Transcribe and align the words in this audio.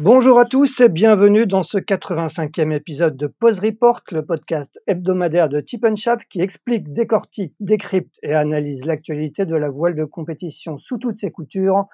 Bonjour 0.00 0.38
à 0.38 0.44
tous 0.44 0.78
et 0.78 0.88
bienvenue 0.88 1.44
dans 1.44 1.64
ce 1.64 1.76
85e 1.76 2.72
épisode 2.72 3.16
de 3.16 3.26
Pause 3.26 3.58
Report, 3.58 4.02
le 4.12 4.24
podcast 4.24 4.78
hebdomadaire 4.86 5.48
de 5.48 5.60
Tip 5.60 5.84
qui 6.30 6.40
explique, 6.40 6.92
décortique, 6.92 7.52
décrypte 7.58 8.14
et 8.22 8.32
analyse 8.32 8.84
l'actualité 8.84 9.44
de 9.44 9.56
la 9.56 9.68
voile 9.68 9.96
de 9.96 10.04
compétition 10.04 10.78
sous 10.78 10.98
toutes 10.98 11.18
ses 11.18 11.32
coutures 11.32 11.86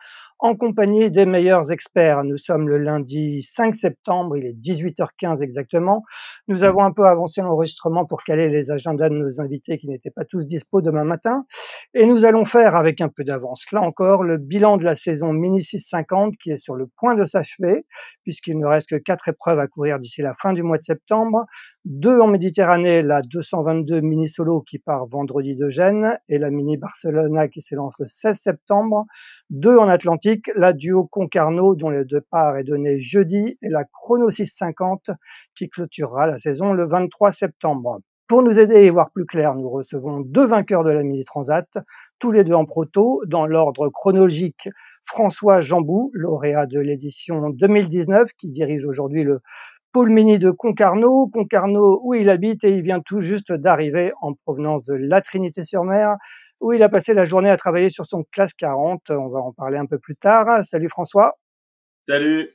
en 0.45 0.57
compagnie 0.57 1.11
des 1.11 1.25
meilleurs 1.25 1.73
experts. 1.73 2.23
Nous 2.23 2.37
sommes 2.37 2.69
le 2.69 2.77
lundi 2.77 3.43
5 3.43 3.75
septembre, 3.75 4.37
il 4.37 4.45
est 4.45 4.53
18h15 4.53 5.43
exactement. 5.43 6.03
Nous 6.48 6.62
avons 6.62 6.80
un 6.84 6.93
peu 6.93 7.07
avancé 7.07 7.41
l'enregistrement 7.41 8.05
pour 8.05 8.23
caler 8.25 8.51
les 8.51 8.70
agendas 8.70 9.09
de 9.09 9.15
nos 9.15 9.41
invités 9.41 9.79
qui 9.79 9.89
n'étaient 9.89 10.11
pas 10.11 10.27
tous 10.27 10.47
dispo 10.47 10.83
demain 10.83 11.05
matin. 11.05 11.47
Et 11.95 12.05
nous 12.05 12.27
allons 12.27 12.45
faire 12.45 12.77
avec 12.77 13.01
un 13.01 13.09
peu 13.09 13.25
d'avance, 13.25 13.64
là 13.73 13.81
encore, 13.81 14.23
le 14.23 14.36
bilan 14.36 14.77
de 14.77 14.84
la 14.84 14.97
saison 14.97 15.33
Mini 15.33 15.62
650 15.62 16.36
qui 16.36 16.51
est 16.51 16.58
sur 16.58 16.75
le 16.75 16.89
point 16.98 17.14
de 17.14 17.25
s'achever, 17.25 17.86
puisqu'il 18.23 18.58
ne 18.58 18.67
reste 18.67 18.91
que 18.91 18.97
quatre 18.97 19.29
épreuves 19.29 19.58
à 19.58 19.67
courir 19.67 19.98
d'ici 19.98 20.20
la 20.20 20.34
fin 20.34 20.53
du 20.53 20.62
mois 20.62 20.77
de 20.77 20.84
septembre. 20.84 21.47
Deux 21.84 22.18
en 22.18 22.28
Méditerranée, 22.28 23.02
la 23.02 23.20
222 23.20 24.00
mini 24.00 24.27
solo 24.27 24.62
qui 24.62 24.78
part 24.78 25.04
vendredi 25.04 25.54
de 25.54 25.68
Gênes 25.68 26.18
et 26.30 26.38
la 26.38 26.48
mini 26.48 26.78
Barcelona 26.78 27.46
qui 27.48 27.60
s'élance 27.60 27.92
le 27.98 28.06
16 28.06 28.38
septembre. 28.40 29.04
Deux 29.50 29.77
en 29.77 29.90
Atlantique, 29.90 30.50
la 30.56 30.72
duo 30.72 31.06
Concarneau 31.06 31.74
dont 31.74 31.90
le 31.90 32.06
départ 32.06 32.56
est 32.56 32.64
donné 32.64 32.96
jeudi 32.96 33.58
et 33.60 33.68
la 33.68 33.84
Chrono 33.84 34.30
650 34.30 35.10
qui 35.55 35.68
clôturera 35.68 36.27
la 36.27 36.38
saison 36.38 36.72
le 36.72 36.86
23 36.88 37.32
septembre. 37.32 37.98
Pour 38.28 38.42
nous 38.42 38.58
aider 38.58 38.88
à 38.88 38.90
voir 38.90 39.10
plus 39.10 39.27
clair, 39.27 39.55
nous 39.55 39.68
recevons 39.68 40.20
deux 40.20 40.46
vainqueurs 40.46 40.84
de 40.84 40.90
la 40.90 41.02
Mini 41.02 41.24
Transat, 41.24 41.68
tous 42.18 42.32
les 42.32 42.44
deux 42.44 42.55
en 42.55 42.64
proto, 42.64 43.20
dans 43.27 43.44
l'ordre 43.44 43.90
chronologique. 43.90 44.70
François 45.05 45.60
Jambou, 45.60 46.10
lauréat 46.14 46.64
de 46.64 46.80
l'édition 46.80 47.50
2019, 47.50 48.30
qui 48.38 48.48
dirige 48.48 48.86
aujourd'hui 48.86 49.22
le 49.22 49.40
Paul 49.95 50.11
Mini 50.11 50.41
de 50.41 50.50
Concarneau, 50.50 51.28
Concarneau 51.28 52.00
où 52.03 52.14
il 52.14 52.28
habite 52.28 52.64
et 52.64 52.70
il 52.70 52.83
vient 52.83 52.98
tout 53.00 53.20
juste 53.20 53.53
d'arriver 53.53 54.11
en 54.20 54.34
provenance 54.34 54.83
de 54.83 54.95
la 54.95 55.20
Trinité-sur-Mer 55.20 56.17
où 56.61 56.73
il 56.73 56.83
a 56.83 56.89
passé 56.89 57.14
la 57.14 57.25
journée 57.25 57.48
à 57.48 57.56
travailler 57.56 57.91
sur 57.91 58.05
son 58.05 58.25
classe 58.33 58.55
40. 58.55 59.11
On 59.11 59.28
va 59.28 59.39
en 59.39 59.53
parler 59.53 59.78
un 59.78 59.86
peu 59.86 60.01
plus 60.01 60.17
tard. 60.17 60.64
Salut 60.64 60.89
François. 60.89 61.39
Salut. 62.09 62.51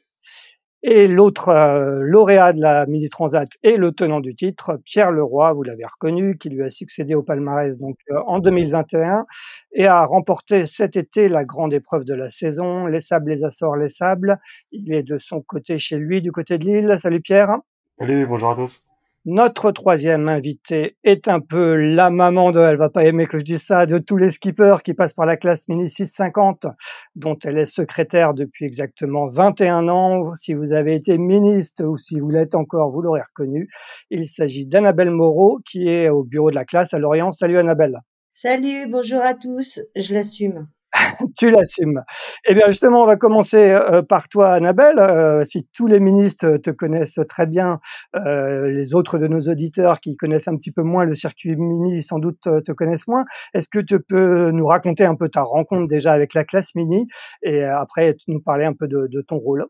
Et 0.82 1.08
l'autre 1.08 1.50
euh, 1.50 2.00
lauréat 2.04 2.54
de 2.54 2.62
la 2.62 2.86
Mini 2.86 3.10
Transat 3.10 3.50
et 3.64 3.76
le 3.76 3.92
tenant 3.92 4.22
du 4.22 4.34
titre, 4.34 4.80
Pierre 4.86 5.12
Leroy, 5.12 5.52
vous 5.52 5.64
l'avez 5.64 5.84
reconnu, 5.86 6.38
qui 6.38 6.50
lui 6.50 6.64
a 6.64 6.70
succédé 6.70 7.16
au 7.16 7.22
palmarès 7.22 7.78
donc 7.78 7.98
euh, 8.12 8.20
en 8.28 8.40
2021 8.40 9.26
et 9.74 9.88
a 9.88 10.06
remporté 10.06 10.66
cet 10.66 10.96
été 10.96 11.28
la 11.28 11.44
grande 11.44 11.74
épreuve 11.74 12.06
de 12.06 12.14
la 12.14 12.32
saison, 12.32 12.86
les 12.86 13.02
sables, 13.02 13.32
les 13.32 13.44
Açores, 13.44 13.76
les 13.76 13.90
sables. 13.90 14.40
Il 14.72 14.94
est 14.94 15.04
de 15.04 15.18
son 15.18 15.42
côté 15.42 15.80
chez 15.80 15.98
lui, 15.98 16.22
du 16.22 16.32
côté 16.32 16.58
de 16.58 16.64
l'île. 16.64 16.96
Salut 16.98 17.22
Pierre. 17.22 17.58
Salut, 17.98 18.26
bonjour 18.26 18.52
à 18.52 18.56
tous. 18.56 18.89
Notre 19.26 19.72
troisième 19.72 20.30
invité 20.30 20.96
est 21.04 21.28
un 21.28 21.42
peu 21.42 21.76
la 21.76 22.10
maman 22.10 22.52
de, 22.52 22.60
elle 22.62 22.78
va 22.78 22.90
pas 22.90 23.04
aimer 23.04 23.26
que 23.26 23.38
je 23.38 23.44
dise 23.44 23.62
ça, 23.62 23.86
de 23.86 23.98
tous 23.98 24.16
les 24.16 24.32
skippers 24.32 24.78
qui 24.82 24.94
passent 24.94 25.14
par 25.14 25.26
la 25.26 25.36
classe 25.36 25.68
Mini 25.68 25.90
650, 25.90 26.68
dont 27.16 27.38
elle 27.44 27.58
est 27.58 27.66
secrétaire 27.66 28.34
depuis 28.34 28.66
exactement 28.66 29.28
21 29.28 29.90
ans. 29.90 30.34
Si 30.36 30.54
vous 30.54 30.72
avez 30.72 30.96
été 30.96 31.18
ministre 31.18 31.84
ou 31.84 31.98
si 31.98 32.22
vous 32.22 32.30
l'êtes 32.30 32.56
encore, 32.56 32.92
vous 32.92 33.02
l'aurez 33.02 33.22
reconnu. 33.22 33.68
Il 34.10 34.26
s'agit 34.26 34.66
d'Annabelle 34.66 35.12
Moreau 35.12 35.60
qui 35.70 35.90
est 35.90 36.08
au 36.08 36.24
bureau 36.24 36.50
de 36.50 36.56
la 36.56 36.64
classe 36.64 36.94
à 36.94 36.98
Lorient. 36.98 37.32
Salut 37.32 37.58
Annabelle. 37.58 38.00
Salut, 38.34 38.90
bonjour 38.90 39.20
à 39.22 39.34
tous, 39.34 39.82
je 39.98 40.14
l'assume. 40.14 40.70
tu 41.38 41.50
l'assumes. 41.52 42.04
Eh 42.48 42.54
bien, 42.54 42.68
justement, 42.68 43.04
on 43.04 43.06
va 43.06 43.16
commencer 43.16 43.58
euh, 43.58 44.02
par 44.02 44.30
toi, 44.30 44.52
Annabelle. 44.54 45.00
Euh, 45.00 45.46
si 45.46 45.68
tous 45.74 45.88
les 45.88 46.00
ministres 46.00 46.58
te 46.58 46.70
connaissent 46.70 47.20
très 47.28 47.46
bien, 47.46 47.80
euh, 48.16 48.70
les 48.70 48.96
autres 48.96 49.18
de 49.18 49.28
nos 49.28 49.42
auditeurs 49.42 50.00
qui 50.00 50.16
connaissent 50.16 50.48
un 50.48 50.56
petit 50.56 50.72
peu 50.72 50.84
moins 50.84 51.06
le 51.06 51.16
circuit 51.16 51.56
mini, 51.56 52.02
sans 52.04 52.20
doute 52.20 52.42
te 52.42 52.72
connaissent 52.72 53.08
moins. 53.08 53.26
Est-ce 53.54 53.70
que 53.70 53.80
tu 53.80 54.00
peux 54.00 54.52
nous 54.52 54.66
raconter 54.66 55.06
un 55.06 55.16
peu 55.16 55.30
ta 55.30 55.42
rencontre 55.42 55.88
déjà 55.88 56.12
avec 56.12 56.34
la 56.34 56.44
classe 56.44 56.76
mini 56.76 57.08
et 57.44 57.64
après 57.64 58.16
nous 58.28 58.42
parler 58.42 58.66
un 58.66 58.74
peu 58.74 58.88
de, 58.88 59.22
ton 59.28 59.38
rôle? 59.38 59.66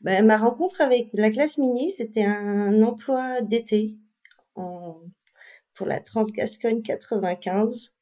Ben, 0.00 0.26
Ma 0.26 0.36
rencontre 0.36 0.80
avec 0.80 1.08
la 1.14 1.30
classe 1.30 1.58
mini, 1.58 1.90
c'était 1.90 2.24
un 2.24 2.82
emploi 2.82 3.40
d'été 3.42 3.96
pour 4.54 5.86
la 5.86 6.00
Transgascogne 6.00 6.82
95 6.82 7.94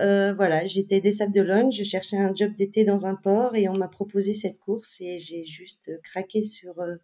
euh, 0.00 0.32
voilà, 0.34 0.64
j'étais 0.66 1.00
des 1.00 1.12
Sables 1.12 1.34
d'Olonne, 1.34 1.72
je 1.72 1.82
cherchais 1.82 2.16
un 2.16 2.34
job 2.34 2.54
d'été 2.54 2.84
dans 2.84 3.06
un 3.06 3.14
port 3.14 3.56
et 3.56 3.68
on 3.68 3.74
m'a 3.74 3.88
proposé 3.88 4.32
cette 4.32 4.58
course 4.58 4.96
et 5.00 5.18
j'ai 5.18 5.44
juste 5.44 5.90
craqué 6.02 6.42
sur 6.42 6.80
euh, 6.80 6.96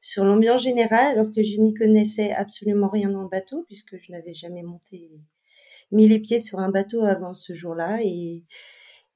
sur 0.00 0.24
l'ambiance 0.24 0.62
générale 0.62 1.12
alors 1.12 1.32
que 1.32 1.42
je 1.42 1.60
n'y 1.60 1.74
connaissais 1.74 2.32
absolument 2.32 2.88
rien 2.88 3.08
le 3.08 3.28
bateau 3.28 3.64
puisque 3.68 3.96
je 3.98 4.10
n'avais 4.10 4.34
jamais 4.34 4.62
monté 4.62 5.10
mis 5.92 6.08
les 6.08 6.18
pieds 6.18 6.40
sur 6.40 6.58
un 6.58 6.70
bateau 6.70 7.02
avant 7.04 7.34
ce 7.34 7.52
jour-là 7.52 7.98
et 8.02 8.42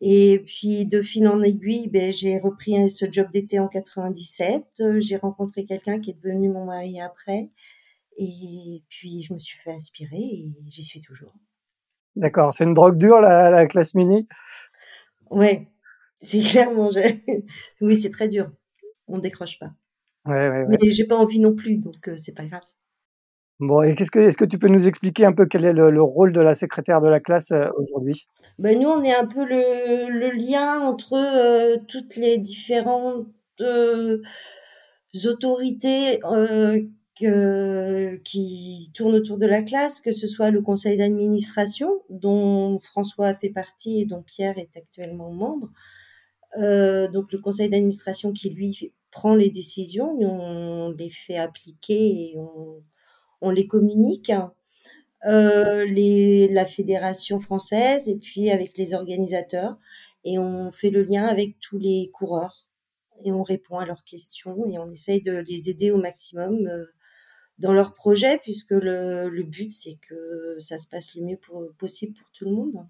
et 0.01 0.43
puis 0.45 0.85
de 0.87 1.01
fil 1.01 1.27
en 1.27 1.43
aiguille, 1.43 1.89
ben, 1.89 2.13
j'ai 2.13 2.39
repris 2.39 2.91
ce 2.91 3.11
job 3.11 3.29
d'été 3.33 3.59
en 3.59 3.69
97. 3.69 4.83
J'ai 5.01 5.17
rencontré 5.17 5.65
quelqu'un 5.65 6.01
qui 6.01 6.11
est 6.11 6.15
devenu 6.23 6.51
mon 6.51 6.67
mari 6.67 7.01
après. 7.01 7.51
Et 8.19 8.83
puis 8.89 9.23
je 9.23 9.33
me 9.33 9.39
suis 9.39 9.59
fait 9.59 9.73
aspirer 9.73 10.19
et 10.19 10.55
j'y 10.67 10.83
suis 10.83 11.01
toujours. 11.01 11.33
D'accord, 12.16 12.54
c'est 12.54 12.65
une 12.65 12.72
drogue 12.72 12.97
dure 12.97 13.21
la, 13.21 13.66
classe 13.66 13.94
mini? 13.94 14.27
Ouais, 15.31 15.69
c'est 16.19 16.41
clairement. 16.41 16.88
oui, 17.81 17.97
c'est 17.97 18.10
très 18.10 18.27
dur. 18.28 18.50
On 19.06 19.19
décroche 19.19 19.59
pas. 19.59 19.71
Ouais, 20.27 20.49
ouais, 20.49 20.65
Mais 20.69 20.91
j'ai 20.91 21.06
pas 21.06 21.16
envie 21.16 21.41
non 21.41 21.54
plus, 21.54 21.77
donc 21.77 22.09
euh, 22.09 22.16
c'est 22.16 22.34
pas 22.34 22.44
grave. 22.44 22.65
Bon, 23.60 23.82
et 23.82 23.94
qu'est-ce 23.94 24.10
que, 24.10 24.19
est-ce 24.19 24.37
que 24.37 24.44
tu 24.44 24.59
peux 24.59 24.69
nous 24.69 24.87
expliquer 24.87 25.25
un 25.25 25.32
peu 25.32 25.47
quel 25.47 25.65
est 25.65 25.72
le, 25.72 26.03
rôle 26.03 26.32
de 26.32 26.41
la 26.41 26.54
secrétaire 26.54 27.00
de 27.00 27.09
la 27.09 27.21
classe 27.21 27.53
euh, 27.53 27.69
aujourd'hui? 27.77 28.27
Ben, 28.59 28.78
Nous, 28.78 28.88
on 28.88 29.03
est 29.03 29.15
un 29.15 29.27
peu 29.27 29.44
le, 29.44 30.31
lien 30.37 30.81
entre 30.81 31.15
euh, 31.15 31.77
toutes 31.87 32.16
les 32.16 32.38
différentes 32.38 33.28
autorités 35.25 36.21
qui 37.16 38.91
tourne 38.94 39.15
autour 39.15 39.38
de 39.38 39.47
la 39.47 39.62
classe, 39.62 40.00
que 40.00 40.12
ce 40.12 40.27
soit 40.27 40.50
le 40.50 40.60
conseil 40.60 40.99
d'administration, 40.99 42.03
dont 42.10 42.78
François 42.78 43.34
fait 43.34 43.50
partie 43.50 44.03
et 44.03 44.04
dont 44.04 44.22
Pierre 44.22 44.59
est 44.59 44.77
actuellement 44.77 45.32
membre. 45.32 45.71
Euh, 46.59 47.09
donc 47.09 47.32
le 47.32 47.38
conseil 47.38 47.69
d'administration 47.69 48.32
qui 48.32 48.50
lui 48.50 48.93
prend 49.10 49.34
les 49.34 49.50
décisions, 49.50 50.16
on 50.21 50.93
les 50.93 51.10
fait 51.10 51.38
appliquer 51.38 52.32
et 52.32 52.34
on, 52.37 52.82
on 53.41 53.50
les 53.50 53.66
communique. 53.66 54.33
Euh, 55.24 55.84
les, 55.86 56.47
la 56.48 56.66
fédération 56.66 57.41
française 57.41 58.09
et 58.09 58.16
puis 58.16 58.51
avec 58.51 58.77
les 58.77 58.95
organisateurs 58.95 59.77
et 60.24 60.39
on 60.39 60.71
fait 60.71 60.91
le 60.91 61.03
lien 61.03 61.24
avec 61.24 61.59
tous 61.59 61.78
les 61.78 62.10
coureurs 62.12 62.69
et 63.24 63.33
on 63.33 63.42
répond 63.42 63.78
à 63.78 63.86
leurs 63.86 64.04
questions 64.04 64.66
et 64.69 64.78
on 64.78 64.89
essaye 64.91 65.22
de 65.22 65.39
les 65.48 65.71
aider 65.71 65.91
au 65.91 65.97
maximum 65.97 66.66
euh, 66.66 66.84
dans 67.59 67.73
leur 67.73 67.95
projet, 67.95 68.39
puisque 68.43 68.73
le, 68.73 69.29
le 69.29 69.43
but, 69.43 69.73
c'est 69.73 69.99
que 70.09 70.57
ça 70.59 70.79
se 70.79 70.87
passe 70.89 71.15
le 71.15 71.25
mieux 71.25 71.39
possible 71.79 72.15
pour 72.15 72.31
tout 72.33 72.45
le 72.45 72.53
monde. 72.53 72.87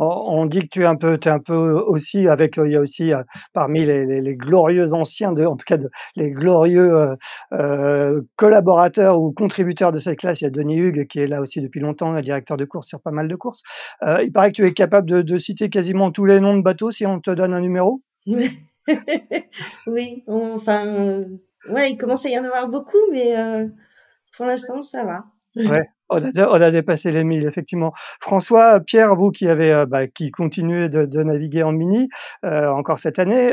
On 0.00 0.46
dit 0.46 0.60
que 0.60 0.68
tu 0.70 0.82
es 0.82 0.86
un 0.86 0.94
peu, 0.94 1.18
es 1.20 1.28
un 1.28 1.40
peu 1.40 1.72
aussi 1.72 2.28
avec, 2.28 2.56
il 2.56 2.70
y 2.70 2.76
a 2.76 2.80
aussi 2.80 3.12
euh, 3.12 3.24
parmi 3.52 3.84
les, 3.84 4.06
les, 4.06 4.20
les, 4.20 4.36
glorieux 4.36 4.92
anciens, 4.92 5.32
de, 5.32 5.44
en 5.44 5.56
tout 5.56 5.64
cas 5.66 5.76
de, 5.76 5.90
les 6.14 6.30
glorieux 6.30 6.94
euh, 6.94 7.16
euh, 7.52 8.22
collaborateurs 8.36 9.20
ou 9.20 9.32
contributeurs 9.32 9.90
de 9.90 9.98
cette 9.98 10.20
classe. 10.20 10.40
Il 10.40 10.44
y 10.44 10.46
a 10.46 10.50
Denis 10.50 10.76
Hugues 10.76 11.08
qui 11.08 11.18
est 11.18 11.26
là 11.26 11.40
aussi 11.40 11.60
depuis 11.60 11.80
longtemps, 11.80 12.18
directeur 12.20 12.56
de 12.56 12.64
course 12.64 12.86
sur 12.86 13.00
pas 13.00 13.10
mal 13.10 13.26
de 13.26 13.34
courses. 13.34 13.62
Euh, 14.04 14.22
il 14.22 14.30
paraît 14.30 14.52
que 14.52 14.56
tu 14.56 14.66
es 14.66 14.72
capable 14.72 15.10
de, 15.10 15.20
de, 15.20 15.36
citer 15.36 15.68
quasiment 15.68 16.12
tous 16.12 16.26
les 16.26 16.40
noms 16.40 16.56
de 16.56 16.62
bateaux 16.62 16.92
si 16.92 17.04
on 17.04 17.20
te 17.20 17.32
donne 17.32 17.52
un 17.52 17.60
numéro? 17.60 18.00
oui, 19.88 20.22
enfin, 20.28 21.24
Ouais, 21.68 21.90
il 21.90 21.96
commence 21.96 22.24
à 22.26 22.30
y 22.30 22.38
en 22.38 22.44
avoir 22.44 22.68
beaucoup, 22.68 22.98
mais 23.12 23.38
euh, 23.38 23.66
pour 24.36 24.46
l'instant, 24.46 24.82
ça 24.82 25.04
va. 25.04 25.24
Ouais, 25.56 25.88
on 26.08 26.24
a, 26.24 26.48
on 26.48 26.60
a 26.60 26.70
dépassé 26.70 27.10
les 27.10 27.24
1000 27.24 27.46
effectivement. 27.46 27.92
François, 28.20 28.80
Pierre, 28.80 29.16
vous 29.16 29.30
qui 29.30 29.48
avez, 29.48 29.84
bah, 29.88 30.06
qui 30.06 30.30
continuez 30.30 30.88
de, 30.88 31.04
de, 31.04 31.22
naviguer 31.22 31.64
en 31.64 31.72
mini 31.72 32.08
encore 32.44 33.00
cette 33.00 33.18
année, 33.18 33.48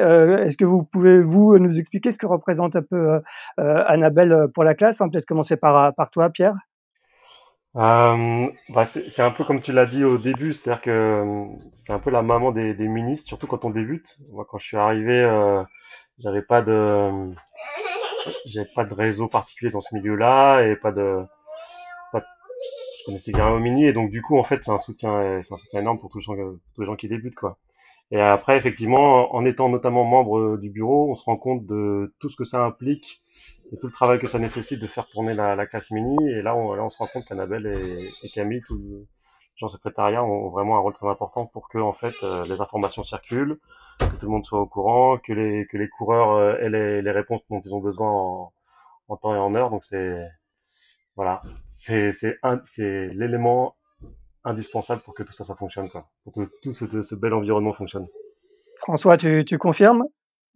est-ce 0.45 0.55
que 0.55 0.65
vous 0.65 0.83
pouvez 0.83 1.21
vous 1.21 1.57
nous 1.57 1.79
expliquer 1.79 2.11
ce 2.11 2.19
que 2.19 2.27
représente 2.27 2.75
un 2.75 2.83
peu 2.83 3.21
Annabelle 3.57 4.49
pour 4.53 4.63
la 4.63 4.75
classe? 4.75 5.01
On 5.01 5.09
peut-être 5.09 5.25
commencer 5.25 5.55
par, 5.57 5.95
par 5.95 6.11
toi, 6.11 6.29
Pierre. 6.29 6.55
Euh, 7.77 8.47
bah 8.69 8.85
c'est 8.85 9.21
un 9.21 9.31
peu 9.31 9.43
comme 9.43 9.59
tu 9.59 9.73
l'as 9.73 9.85
dit 9.85 10.05
au 10.05 10.17
début, 10.17 10.53
c'est-à-dire 10.53 10.81
que 10.81 11.45
c'est 11.73 11.91
un 11.91 11.99
peu 11.99 12.09
la 12.09 12.21
maman 12.21 12.53
des, 12.53 12.73
des 12.73 12.87
ministres, 12.87 13.27
surtout 13.27 13.47
quand 13.47 13.65
on 13.65 13.69
débute. 13.69 14.17
Moi, 14.31 14.45
quand 14.49 14.57
je 14.57 14.65
suis 14.65 14.77
arrivé, 14.77 15.19
euh, 15.19 15.61
j'avais 16.17 16.41
pas 16.41 16.61
de, 16.61 17.33
j'avais 18.45 18.69
pas 18.75 18.85
de 18.85 18.93
réseau 18.93 19.27
particulier 19.27 19.71
dans 19.71 19.81
ce 19.81 19.95
milieu-là 19.95 20.61
et 20.63 20.75
pas 20.75 20.91
de, 20.91 21.23
pas 22.11 22.23
je 22.99 23.05
connaissais 23.05 23.39
au 23.41 23.59
mini 23.59 23.85
et 23.85 23.93
donc 23.93 24.11
du 24.11 24.21
coup 24.21 24.37
en 24.37 24.43
fait 24.43 24.63
c'est 24.63 24.71
un 24.71 24.77
soutien, 24.77 25.41
c'est 25.41 25.53
un 25.53 25.57
soutien 25.57 25.81
énorme 25.81 25.99
pour 25.99 26.09
tous 26.09 26.19
les 26.19 26.23
gens, 26.23 26.35
tous 26.73 26.81
les 26.81 26.87
gens 26.87 26.95
qui 26.95 27.07
débutent 27.07 27.35
quoi. 27.35 27.57
Et 28.11 28.21
après 28.21 28.57
effectivement, 28.57 29.35
en 29.35 29.45
étant 29.45 29.69
notamment 29.69 30.03
membre 30.03 30.57
du 30.57 30.69
bureau, 30.69 31.09
on 31.09 31.15
se 31.15 31.23
rend 31.25 31.37
compte 31.37 31.65
de 31.65 32.13
tout 32.19 32.29
ce 32.29 32.35
que 32.35 32.43
ça 32.43 32.63
implique 32.63 33.21
et 33.71 33.77
tout 33.77 33.87
le 33.87 33.93
travail 33.93 34.19
que 34.19 34.27
ça 34.27 34.39
nécessite 34.39 34.79
de 34.79 34.87
faire 34.87 35.07
tourner 35.07 35.33
la, 35.33 35.55
la 35.55 35.65
classe 35.65 35.91
mini. 35.91 36.15
Et 36.29 36.41
là, 36.41 36.55
on, 36.55 36.73
là, 36.73 36.83
on 36.83 36.89
se 36.89 36.97
rend 36.97 37.07
compte 37.07 37.25
qu'Annabelle 37.25 37.65
et, 38.23 38.29
Camille, 38.29 38.61
les 38.69 39.05
gens 39.55 39.67
secrétariat, 39.67 40.23
ont 40.23 40.49
vraiment 40.49 40.77
un 40.77 40.79
rôle 40.79 40.93
très 40.93 41.07
important 41.07 41.45
pour 41.45 41.69
que, 41.69 41.77
en 41.77 41.93
fait, 41.93 42.15
euh, 42.23 42.45
les 42.45 42.61
informations 42.61 43.03
circulent, 43.03 43.57
que 43.99 44.17
tout 44.17 44.25
le 44.25 44.31
monde 44.31 44.45
soit 44.45 44.59
au 44.59 44.65
courant, 44.65 45.17
que 45.17 45.33
les, 45.33 45.65
que 45.67 45.77
les 45.77 45.87
coureurs 45.87 46.31
euh, 46.31 46.57
aient 46.57 46.69
les, 46.69 47.01
les, 47.01 47.11
réponses 47.11 47.41
dont 47.49 47.61
ils 47.63 47.73
ont 47.73 47.79
besoin 47.79 48.11
en, 49.07 49.17
temps 49.17 49.33
et 49.33 49.39
en 49.39 49.55
heure. 49.55 49.69
Donc, 49.69 49.83
c'est, 49.83 50.27
voilà, 51.15 51.41
c'est, 51.65 52.11
c'est, 52.11 52.37
c'est 52.63 53.07
l'élément 53.07 53.75
indispensable 54.43 55.01
pour 55.01 55.13
que 55.13 55.23
tout 55.23 55.33
ça, 55.33 55.43
ça 55.43 55.55
fonctionne, 55.55 55.89
quoi. 55.89 56.09
Pour 56.23 56.33
que 56.33 56.41
tout 56.61 56.73
ce, 56.73 57.01
ce 57.01 57.15
bel 57.15 57.33
environnement 57.33 57.73
fonctionne. 57.73 58.07
François, 58.79 59.17
tu, 59.17 59.45
tu 59.45 59.57
confirmes? 59.57 60.03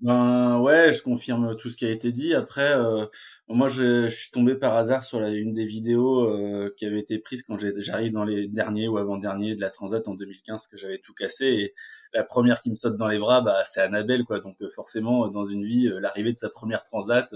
Ben 0.02 0.60
ouais, 0.62 0.94
je 0.94 1.04
confirme 1.04 1.58
tout 1.58 1.70
ce 1.70 1.76
qui 1.76 1.86
a 1.86 1.90
été 1.90 2.14
dit. 2.14 2.34
Après, 2.34 2.74
euh, 2.78 3.06
moi, 3.50 3.68
je, 3.68 4.04
je, 4.04 4.16
suis 4.16 4.32
tombé 4.32 4.56
par 4.56 4.78
hasard 4.78 5.04
sur 5.04 5.20
la, 5.20 5.30
une 5.30 5.54
des 5.54 5.66
vidéos 5.66 6.24
euh, 6.24 6.74
qui 6.78 6.86
avait 6.86 7.00
été 7.00 7.20
prise 7.20 7.44
quand 7.44 7.58
j'arrive 7.60 8.14
dans 8.14 8.24
les 8.24 8.48
derniers 8.48 8.88
ou 8.88 8.98
avant-derniers 8.98 9.56
de 9.56 9.62
la 9.62 9.70
Transat 9.70 10.08
en 10.08 10.14
2015, 10.16 10.68
que 10.68 10.78
j'avais 10.78 11.00
tout 11.00 11.14
cassé. 11.14 11.46
Et 11.48 11.74
la 12.14 12.24
première 12.24 12.62
qui 12.62 12.70
me 12.70 12.76
saute 12.76 12.96
dans 12.96 13.10
les 13.10 13.20
bras, 13.20 13.42
bah, 13.42 13.64
c'est 13.68 13.82
Annabelle, 13.82 14.24
quoi. 14.24 14.40
Donc 14.40 14.56
euh, 14.62 14.70
forcément, 14.70 15.28
dans 15.28 15.46
une 15.46 15.66
vie, 15.66 15.90
l'arrivée 16.00 16.32
de 16.32 16.38
sa 16.38 16.50
première 16.50 16.84
Transat, 16.86 17.36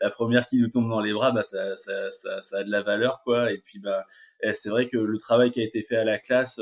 la 0.00 0.08
première 0.08 0.46
qui 0.46 0.58
nous 0.58 0.68
tombe 0.68 0.88
dans 0.88 1.00
les 1.00 1.12
bras, 1.12 1.32
bah, 1.32 1.42
ça, 1.42 1.76
ça, 1.76 2.10
ça, 2.10 2.40
ça 2.40 2.58
a 2.58 2.64
de 2.64 2.70
la 2.70 2.80
valeur, 2.82 3.20
quoi. 3.24 3.52
Et 3.52 3.58
puis, 3.58 3.78
bah, 3.78 4.06
c'est 4.54 4.70
vrai 4.70 4.88
que 4.88 4.96
le 4.96 5.18
travail 5.18 5.50
qui 5.50 5.60
a 5.60 5.64
été 5.64 5.82
fait 5.82 5.96
à 5.96 6.04
la 6.04 6.18
classe, 6.18 6.60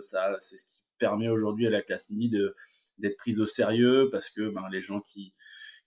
ça, 0.00 0.36
c'est 0.40 0.56
ce 0.56 0.66
qui 0.66 0.80
permet 0.98 1.28
aujourd'hui 1.28 1.68
à 1.68 1.70
la 1.70 1.82
classe 1.82 2.10
mini 2.10 2.28
de 2.28 2.56
d'être 3.00 3.16
prise 3.16 3.40
au 3.40 3.46
sérieux 3.46 4.08
parce 4.10 4.30
que 4.30 4.48
ben, 4.48 4.64
les 4.70 4.82
gens 4.82 5.00
qui 5.00 5.32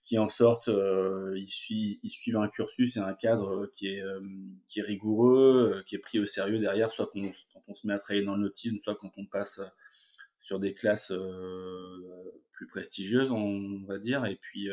qui 0.04 0.18
en 0.18 0.28
sortent, 0.28 0.68
euh, 0.68 1.32
ils, 1.36 1.48
suivent, 1.48 1.98
ils 2.02 2.10
suivent 2.10 2.36
un 2.36 2.48
cursus 2.48 2.98
et 2.98 3.00
un 3.00 3.14
cadre 3.14 3.70
qui 3.74 3.88
est, 3.88 4.02
euh, 4.02 4.20
qui 4.68 4.80
est 4.80 4.82
rigoureux, 4.82 5.78
euh, 5.78 5.82
qui 5.84 5.96
est 5.96 5.98
pris 5.98 6.20
au 6.20 6.26
sérieux 6.26 6.58
derrière, 6.58 6.92
soit 6.92 7.10
quand 7.10 7.20
on, 7.66 7.74
se 7.74 7.86
met 7.86 7.94
à 7.94 7.98
travailler 7.98 8.24
dans 8.24 8.36
le 8.36 8.42
nautisme, 8.42 8.76
soit 8.82 8.96
quand 8.96 9.10
on 9.16 9.24
passe 9.24 9.62
sur 10.40 10.60
des 10.60 10.74
classes 10.74 11.12
plus 12.52 12.66
prestigieuses, 12.66 13.30
on 13.30 13.82
va 13.86 13.98
dire. 13.98 14.26
Et 14.26 14.36
puis, 14.36 14.68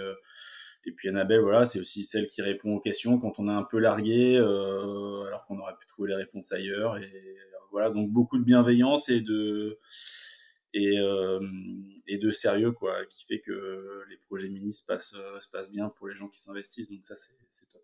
et 0.86 0.92
puis 0.92 1.08
Annabelle, 1.08 1.40
voilà, 1.40 1.66
c'est 1.66 1.80
aussi 1.80 2.04
celle 2.04 2.28
qui 2.28 2.42
répond 2.42 2.76
aux 2.76 2.82
questions 2.82 3.18
quand 3.18 3.40
on 3.40 3.48
a 3.48 3.54
un 3.54 3.64
peu 3.64 3.80
largué, 3.80 4.36
alors 4.36 5.46
qu'on 5.48 5.58
aurait 5.60 5.76
pu 5.80 5.88
trouver 5.88 6.10
les 6.10 6.16
réponses 6.16 6.52
ailleurs. 6.52 6.98
Et 6.98 7.38
voilà, 7.72 7.90
donc 7.90 8.10
beaucoup 8.12 8.38
de 8.38 8.44
bienveillance 8.44 9.08
et 9.08 9.22
de 9.22 9.80
et, 10.74 10.98
euh, 11.00 11.40
et 12.08 12.18
de 12.18 12.32
sérieux 12.32 12.72
quoi 12.72 12.94
qui 13.10 13.26
fait 13.26 13.40
que 13.40 14.04
les 14.10 14.18
projets 14.18 14.50
mini 14.50 14.72
se 14.72 14.86
passent, 14.86 15.14
euh, 15.16 15.40
bien 15.72 15.90
pour 15.90 16.08
les 16.08 16.16
gens 16.16 16.28
qui 16.28 16.40
s'investissent 16.40 16.90
donc 16.92 17.04
ça 17.04 17.16
c'est 17.16 17.70
top. 17.72 17.82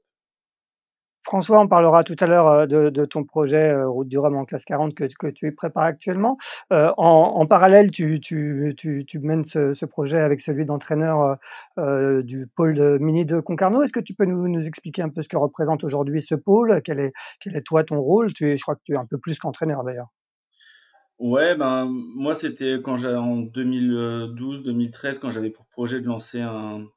François, 1.24 1.60
on 1.60 1.68
parlera 1.68 2.06
tout 2.06 2.16
à 2.22 2.26
l'heure 2.26 2.48
euh, 2.48 2.66
de, 2.66 3.06
ton 3.06 3.26
projet 3.26 3.84
Route 3.84 4.08
du 4.08 4.18
Rhum 4.18 4.38
en 4.38 4.46
classe 4.46 4.64
40 4.64 4.96
que, 4.96 5.04
que 5.20 5.28
tu 5.28 5.54
prépares 5.54 5.84
actuellement. 5.84 6.38
En, 6.72 7.46
parallèle, 7.48 7.92
tu, 7.92 8.22
mènes 9.16 9.44
ce, 9.44 9.86
projet 9.86 10.20
avec 10.22 10.40
celui 10.40 10.66
d'entraîneur 10.66 11.38
du 12.24 12.48
pôle 12.56 13.00
mini 13.00 13.26
de 13.26 13.42
Concarneau. 13.42 13.82
Est-ce 13.82 13.92
que 13.92 14.00
tu 14.00 14.14
peux 14.14 14.24
nous, 14.24 14.66
expliquer 14.66 15.02
un 15.02 15.10
peu 15.10 15.22
ce 15.22 15.28
que 15.28 15.36
représente 15.36 15.84
aujourd'hui 15.84 16.22
ce 16.22 16.36
pôle? 16.36 16.82
Quel 16.86 17.00
est, 17.02 17.62
toi 17.66 17.84
ton 17.84 18.00
rôle? 18.00 18.32
Je 18.40 18.62
crois 18.62 18.76
que 18.76 18.84
tu 18.86 18.94
es 18.94 18.98
un 18.98 19.06
peu 19.06 19.18
plus 19.18 19.38
qu'entraîneur 19.38 19.84
d'ailleurs. 19.84 20.08
Ouais, 21.20 21.56
ben 21.56 21.86
moi 21.86 22.36
c'était 22.36 22.80
quand 22.82 22.96
j'avais 22.98 23.16
en 23.18 23.38
2012, 23.38 24.62
2013 24.64 25.18
quand 25.20 25.32
j'avais 25.32 25.50
pour 25.50 25.66
projet 25.66 26.00
de 26.00 26.06
lancer 26.06 26.42
un 26.42 26.88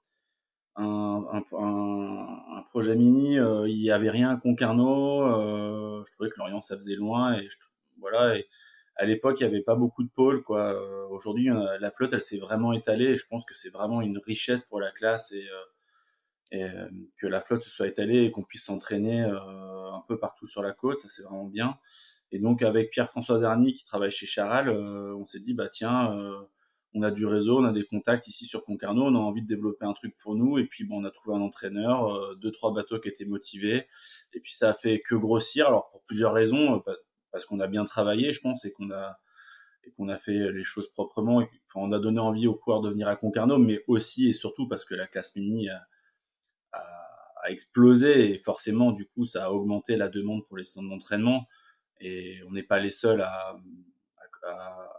un, 0.76 1.42
un, 1.52 2.62
projet 2.70 2.96
mini, 2.96 3.38
euh, 3.38 3.68
il 3.68 3.78
y 3.78 3.90
avait 3.90 4.10
rien 4.10 4.30
à 4.30 4.36
Concarneau, 4.36 5.22
euh, 5.24 6.02
je 6.06 6.12
trouvais 6.12 6.30
que 6.30 6.38
Lorient 6.38 6.62
ça 6.62 6.76
faisait 6.76 6.94
loin 6.94 7.34
et 7.34 7.48
je, 7.48 7.56
voilà 7.98 8.36
et 8.38 8.46
à 8.96 9.04
l'époque 9.04 9.40
il 9.40 9.44
y 9.44 9.46
avait 9.46 9.62
pas 9.62 9.74
beaucoup 9.74 10.02
de 10.04 10.10
pôles 10.10 10.42
quoi. 10.42 10.72
Euh, 10.74 11.06
aujourd'hui 11.08 11.48
la 11.80 11.90
flotte 11.90 12.12
elle 12.12 12.22
s'est 12.22 12.38
vraiment 12.38 12.72
étalée 12.72 13.06
et 13.10 13.16
je 13.18 13.26
pense 13.26 13.44
que 13.44 13.54
c'est 13.54 13.70
vraiment 13.70 14.00
une 14.02 14.18
richesse 14.18 14.62
pour 14.62 14.80
la 14.80 14.92
classe 14.92 15.32
et, 15.32 15.46
et 16.52 16.66
que 17.16 17.26
la 17.26 17.40
flotte 17.40 17.62
soit 17.64 17.88
étalée 17.88 18.24
et 18.24 18.30
qu'on 18.30 18.42
puisse 18.44 18.64
s'entraîner 18.64 19.22
un 19.22 20.02
peu 20.08 20.18
partout 20.18 20.46
sur 20.46 20.62
la 20.62 20.72
côte, 20.72 21.00
ça 21.00 21.08
c'est 21.08 21.22
vraiment 21.22 21.46
bien. 21.46 21.78
Et 22.32 22.38
donc 22.38 22.62
avec 22.62 22.90
Pierre-François 22.90 23.38
Darny 23.38 23.72
qui 23.72 23.84
travaille 23.84 24.10
chez 24.10 24.26
Charal, 24.26 24.68
euh, 24.68 25.14
on 25.16 25.26
s'est 25.26 25.40
dit 25.40 25.54
bah 25.54 25.68
tiens, 25.68 26.16
euh, 26.16 26.40
on 26.94 27.02
a 27.02 27.10
du 27.10 27.26
réseau, 27.26 27.58
on 27.58 27.64
a 27.64 27.72
des 27.72 27.84
contacts 27.84 28.28
ici 28.28 28.46
sur 28.46 28.64
Concarneau, 28.64 29.04
on 29.04 29.14
a 29.14 29.18
envie 29.18 29.42
de 29.42 29.48
développer 29.48 29.84
un 29.84 29.92
truc 29.92 30.16
pour 30.18 30.36
nous. 30.36 30.58
Et 30.58 30.66
puis 30.66 30.84
bon, 30.84 31.02
on 31.02 31.04
a 31.04 31.10
trouvé 31.10 31.36
un 31.36 31.40
entraîneur, 31.40 32.14
euh, 32.14 32.34
deux 32.36 32.52
trois 32.52 32.72
bateaux 32.72 33.00
qui 33.00 33.08
étaient 33.08 33.24
motivés. 33.24 33.86
Et 34.32 34.40
puis 34.40 34.52
ça 34.54 34.70
a 34.70 34.74
fait 34.74 35.00
que 35.00 35.14
grossir. 35.14 35.66
Alors 35.66 35.90
pour 35.90 36.02
plusieurs 36.04 36.32
raisons, 36.32 36.82
parce 37.32 37.46
qu'on 37.46 37.60
a 37.60 37.66
bien 37.66 37.84
travaillé, 37.84 38.32
je 38.32 38.40
pense, 38.40 38.64
et 38.64 38.72
qu'on 38.72 38.90
a 38.90 39.18
et 39.84 39.92
qu'on 39.92 40.08
a 40.10 40.16
fait 40.18 40.52
les 40.52 40.64
choses 40.64 40.88
proprement. 40.88 41.42
On 41.74 41.92
a 41.92 41.98
donné 41.98 42.20
envie 42.20 42.46
aux 42.46 42.54
coureurs 42.54 42.82
de 42.82 42.90
venir 42.90 43.08
à 43.08 43.16
Concarneau, 43.16 43.58
mais 43.58 43.82
aussi 43.86 44.28
et 44.28 44.32
surtout 44.32 44.68
parce 44.68 44.84
que 44.84 44.94
la 44.94 45.06
classe 45.06 45.34
mini 45.36 45.70
a, 45.70 45.80
a, 46.72 46.80
a 47.44 47.50
explosé 47.50 48.32
et 48.32 48.38
forcément 48.38 48.92
du 48.92 49.06
coup 49.06 49.24
ça 49.24 49.46
a 49.46 49.50
augmenté 49.50 49.96
la 49.96 50.08
demande 50.08 50.46
pour 50.46 50.58
les 50.58 50.64
centres 50.64 50.88
d'entraînement 50.88 51.46
et 52.00 52.40
on 52.48 52.52
n'est 52.52 52.62
pas 52.62 52.78
les 52.78 52.90
seuls 52.90 53.20
à, 53.22 53.56
à, 54.42 54.92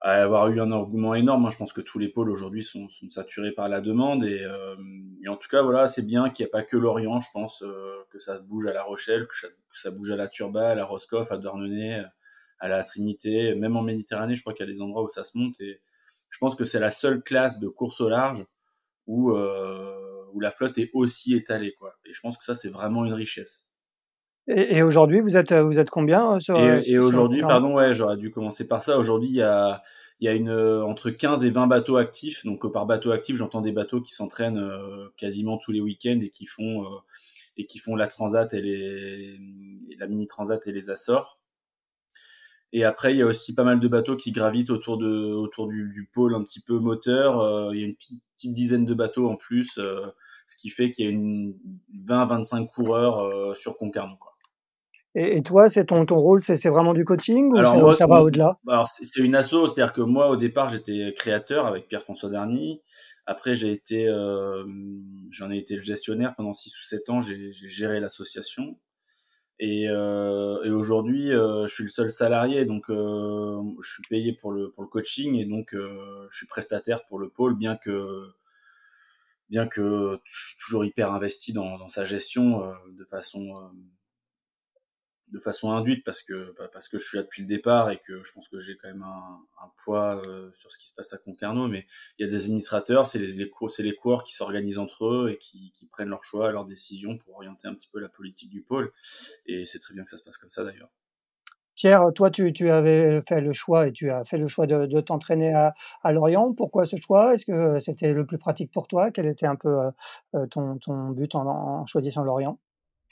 à, 0.00 0.22
avoir 0.22 0.48
eu 0.48 0.60
un 0.60 0.72
engouement 0.72 1.14
énorme. 1.14 1.42
Moi, 1.42 1.50
je 1.50 1.56
pense 1.56 1.72
que 1.72 1.80
tous 1.80 1.98
les 1.98 2.08
pôles 2.08 2.30
aujourd'hui 2.30 2.62
sont, 2.62 2.88
sont, 2.88 3.08
saturés 3.10 3.52
par 3.52 3.68
la 3.68 3.80
demande 3.80 4.24
et, 4.24 4.42
euh, 4.42 4.76
et 5.24 5.28
en 5.28 5.36
tout 5.36 5.48
cas, 5.48 5.62
voilà, 5.62 5.86
c'est 5.86 6.02
bien 6.02 6.30
qu'il 6.30 6.44
n'y 6.44 6.48
ait 6.48 6.50
pas 6.50 6.62
que 6.62 6.76
l'Orient. 6.76 7.20
Je 7.20 7.30
pense 7.32 7.62
euh, 7.62 8.04
que 8.10 8.18
ça 8.18 8.38
bouge 8.38 8.66
à 8.66 8.72
La 8.72 8.82
Rochelle, 8.82 9.26
que 9.26 9.34
ça, 9.72 9.90
bouge 9.90 10.10
à 10.10 10.16
la 10.16 10.28
Turba, 10.28 10.70
à 10.70 10.74
la 10.74 10.84
Roscoff, 10.84 11.30
à 11.32 11.38
Douarnenez, 11.38 12.04
à 12.58 12.68
la 12.68 12.84
Trinité, 12.84 13.54
même 13.54 13.76
en 13.76 13.82
Méditerranée. 13.82 14.36
Je 14.36 14.42
crois 14.42 14.54
qu'il 14.54 14.66
y 14.66 14.70
a 14.70 14.72
des 14.72 14.82
endroits 14.82 15.02
où 15.02 15.10
ça 15.10 15.24
se 15.24 15.38
monte 15.38 15.60
et 15.60 15.80
je 16.30 16.38
pense 16.38 16.56
que 16.56 16.64
c'est 16.64 16.80
la 16.80 16.90
seule 16.90 17.22
classe 17.22 17.60
de 17.60 17.68
course 17.68 18.00
au 18.00 18.08
large 18.08 18.44
où 19.06 19.32
euh, 19.32 20.02
où 20.32 20.40
la 20.40 20.50
flotte 20.50 20.78
est 20.78 20.90
aussi 20.94 21.34
étalée, 21.34 21.74
quoi. 21.74 21.94
Et 22.04 22.12
je 22.12 22.20
pense 22.20 22.38
que 22.38 22.44
ça, 22.44 22.54
c'est 22.54 22.70
vraiment 22.70 23.04
une 23.04 23.12
richesse. 23.12 23.68
Et, 24.48 24.78
et 24.78 24.82
aujourd'hui, 24.82 25.20
vous 25.20 25.36
êtes, 25.36 25.52
vous 25.52 25.78
êtes 25.78 25.90
combien 25.90 26.34
euh, 26.34 26.40
sur, 26.40 26.56
Et, 26.58 26.82
et 26.86 26.98
aujourd'hui, 26.98 27.42
pardon, 27.42 27.74
ouais, 27.74 27.94
j'aurais 27.94 28.16
dû 28.16 28.30
commencer 28.30 28.66
par 28.66 28.82
ça. 28.82 28.98
Aujourd'hui, 28.98 29.28
il 29.28 29.36
y 29.36 29.42
a, 29.42 29.82
il 30.22 30.26
y 30.26 30.28
a 30.28 30.34
une, 30.34 30.50
euh, 30.50 30.84
entre 30.84 31.10
15 31.10 31.44
et 31.44 31.50
20 31.50 31.66
bateaux 31.66 31.96
actifs. 31.96 32.44
Donc, 32.44 32.64
euh, 32.64 32.70
par 32.70 32.86
bateau 32.86 33.10
actif, 33.10 33.36
j'entends 33.36 33.60
des 33.60 33.72
bateaux 33.72 34.00
qui 34.00 34.12
s'entraînent 34.12 34.56
euh, 34.56 35.08
quasiment 35.16 35.58
tous 35.58 35.72
les 35.72 35.80
week-ends 35.80 36.20
et 36.22 36.30
qui 36.30 36.46
font, 36.46 36.84
euh, 36.84 36.98
et 37.56 37.66
qui 37.66 37.80
font 37.80 37.96
la 37.96 38.06
transat 38.06 38.54
et 38.54 38.62
les, 38.62 39.36
la 39.98 40.06
mini 40.06 40.28
transat 40.28 40.64
et 40.64 40.70
les 40.70 40.90
Açores. 40.90 41.40
Et 42.72 42.84
après, 42.84 43.12
il 43.12 43.18
y 43.18 43.22
a 43.22 43.26
aussi 43.26 43.52
pas 43.52 43.64
mal 43.64 43.80
de 43.80 43.88
bateaux 43.88 44.16
qui 44.16 44.30
gravitent 44.30 44.70
autour 44.70 44.96
de, 44.96 45.32
autour 45.32 45.66
du, 45.66 45.90
du 45.92 46.06
pôle 46.06 46.36
un 46.36 46.44
petit 46.44 46.60
peu 46.60 46.78
moteur. 46.78 47.74
il 47.74 47.80
y 47.80 47.82
a 47.82 47.86
une 47.86 47.96
petite, 47.96 48.54
dizaine 48.54 48.86
de 48.86 48.94
bateaux 48.94 49.28
en 49.28 49.36
plus, 49.36 49.80
ce 50.46 50.56
qui 50.56 50.70
fait 50.70 50.90
qu'il 50.92 51.04
y 51.04 51.08
a 51.08 51.10
une 51.10 51.54
20-25 52.06 52.68
coureurs 52.70 53.58
sur 53.58 53.76
Concarneau. 53.76 54.16
Quoi. 54.16 54.31
Et, 55.14 55.36
et, 55.36 55.42
toi, 55.42 55.68
c'est 55.68 55.84
ton, 55.84 56.06
ton 56.06 56.16
rôle, 56.16 56.42
c'est 56.42 56.68
vraiment 56.68 56.94
du 56.94 57.04
coaching 57.04 57.52
ou 57.52 57.56
alors, 57.58 57.94
ça 57.96 58.06
va 58.06 58.22
au-delà? 58.22 58.58
Alors 58.66 58.88
c'est 58.88 59.20
une 59.20 59.34
asso, 59.34 59.66
c'est-à-dire 59.66 59.92
que 59.92 60.00
moi 60.00 60.30
au 60.30 60.36
départ 60.36 60.70
j'étais 60.70 61.12
créateur 61.14 61.66
avec 61.66 61.86
Pierre-François 61.86 62.30
Darny. 62.30 62.80
Après 63.26 63.54
j'ai 63.54 63.72
été, 63.72 64.08
euh, 64.08 64.64
j'en 65.30 65.50
ai 65.50 65.58
été 65.58 65.76
le 65.76 65.82
gestionnaire 65.82 66.34
pendant 66.34 66.54
6 66.54 66.74
ou 66.78 66.82
7 66.82 67.10
ans, 67.10 67.20
j'ai 67.20 67.52
géré 67.52 68.00
l'association. 68.00 68.78
Et, 69.58 69.86
euh, 69.88 70.64
et 70.64 70.70
aujourd'hui 70.70 71.30
euh, 71.30 71.66
je 71.68 71.74
suis 71.74 71.84
le 71.84 71.90
seul 71.90 72.10
salarié, 72.10 72.64
donc 72.64 72.88
euh, 72.88 73.60
je 73.82 73.90
suis 73.92 74.02
payé 74.08 74.32
pour 74.32 74.50
le 74.50 74.70
pour 74.70 74.82
le 74.82 74.88
coaching 74.88 75.36
et 75.36 75.44
donc 75.44 75.74
euh, 75.74 76.26
je 76.30 76.38
suis 76.38 76.46
prestataire 76.46 77.04
pour 77.04 77.18
le 77.18 77.28
pôle, 77.28 77.54
bien 77.54 77.76
que 77.76 78.24
bien 79.50 79.68
que 79.68 80.18
je 80.24 80.46
suis 80.46 80.56
toujours 80.56 80.86
hyper 80.86 81.12
investi 81.12 81.52
dans, 81.52 81.76
dans 81.76 81.90
sa 81.90 82.06
gestion 82.06 82.72
de 82.88 83.04
façon 83.04 83.70
de 85.32 85.40
façon 85.40 85.72
induite 85.72 86.04
parce 86.04 86.22
que 86.22 86.54
bah, 86.58 86.68
parce 86.72 86.88
que 86.88 86.98
je 86.98 87.04
suis 87.04 87.16
là 87.16 87.24
depuis 87.24 87.42
le 87.42 87.48
départ 87.48 87.90
et 87.90 87.98
que 87.98 88.22
je 88.22 88.32
pense 88.32 88.48
que 88.48 88.58
j'ai 88.60 88.76
quand 88.76 88.88
même 88.88 89.02
un, 89.02 89.40
poids 89.84 90.22
euh, 90.26 90.50
sur 90.54 90.70
ce 90.70 90.78
qui 90.78 90.86
se 90.86 90.94
passe 90.94 91.12
à 91.12 91.18
Concarneau 91.18 91.66
mais 91.66 91.86
il 92.18 92.26
y 92.26 92.28
a 92.28 92.30
des 92.30 92.44
administrateurs 92.44 93.06
c'est 93.06 93.18
les, 93.18 93.34
les 93.36 93.50
c'est 93.68 93.82
les 93.82 93.94
coureurs 93.94 94.24
qui 94.24 94.34
s'organisent 94.34 94.78
entre 94.78 95.06
eux 95.06 95.30
et 95.30 95.38
qui, 95.38 95.72
prennent 95.90 96.08
leurs 96.08 96.24
choix 96.24 96.52
leurs 96.52 96.64
décisions 96.64 97.18
pour 97.18 97.36
orienter 97.36 97.68
un 97.68 97.74
petit 97.74 97.88
peu 97.92 98.00
la 98.00 98.08
politique 98.08 98.50
du 98.50 98.62
pôle. 98.62 98.92
Et 99.46 99.66
c'est 99.66 99.78
très 99.78 99.94
bien 99.94 100.04
que 100.04 100.10
ça 100.10 100.16
se 100.16 100.22
passe 100.22 100.38
comme 100.38 100.50
ça 100.50 100.64
d'ailleurs. 100.64 100.90
Pierre, 101.74 102.12
toi, 102.14 102.30
tu, 102.30 102.52
tu, 102.52 102.70
avais 102.70 103.22
fait 103.28 103.40
le 103.40 103.52
choix 103.52 103.88
et 103.88 103.92
tu 103.92 104.10
as 104.10 104.24
fait 104.24 104.36
le 104.36 104.46
choix 104.46 104.66
de, 104.66 105.00
t'entraîner 105.00 105.54
à, 105.54 106.12
Lorient. 106.12 106.52
Pourquoi 106.54 106.84
ce 106.84 106.96
choix? 106.96 107.34
Est-ce 107.34 107.46
que 107.46 107.80
c'était 107.80 108.12
le 108.12 108.26
plus 108.26 108.38
pratique 108.38 108.70
pour 108.72 108.86
toi? 108.86 109.10
Quel 109.10 109.26
était 109.26 109.46
un 109.46 109.56
peu 109.56 109.90
euh, 110.34 110.46
ton, 110.50 110.78
ton, 110.78 111.08
but 111.08 111.34
en 111.34 111.84
choisissant 111.86 112.22
Lorient? 112.22 112.58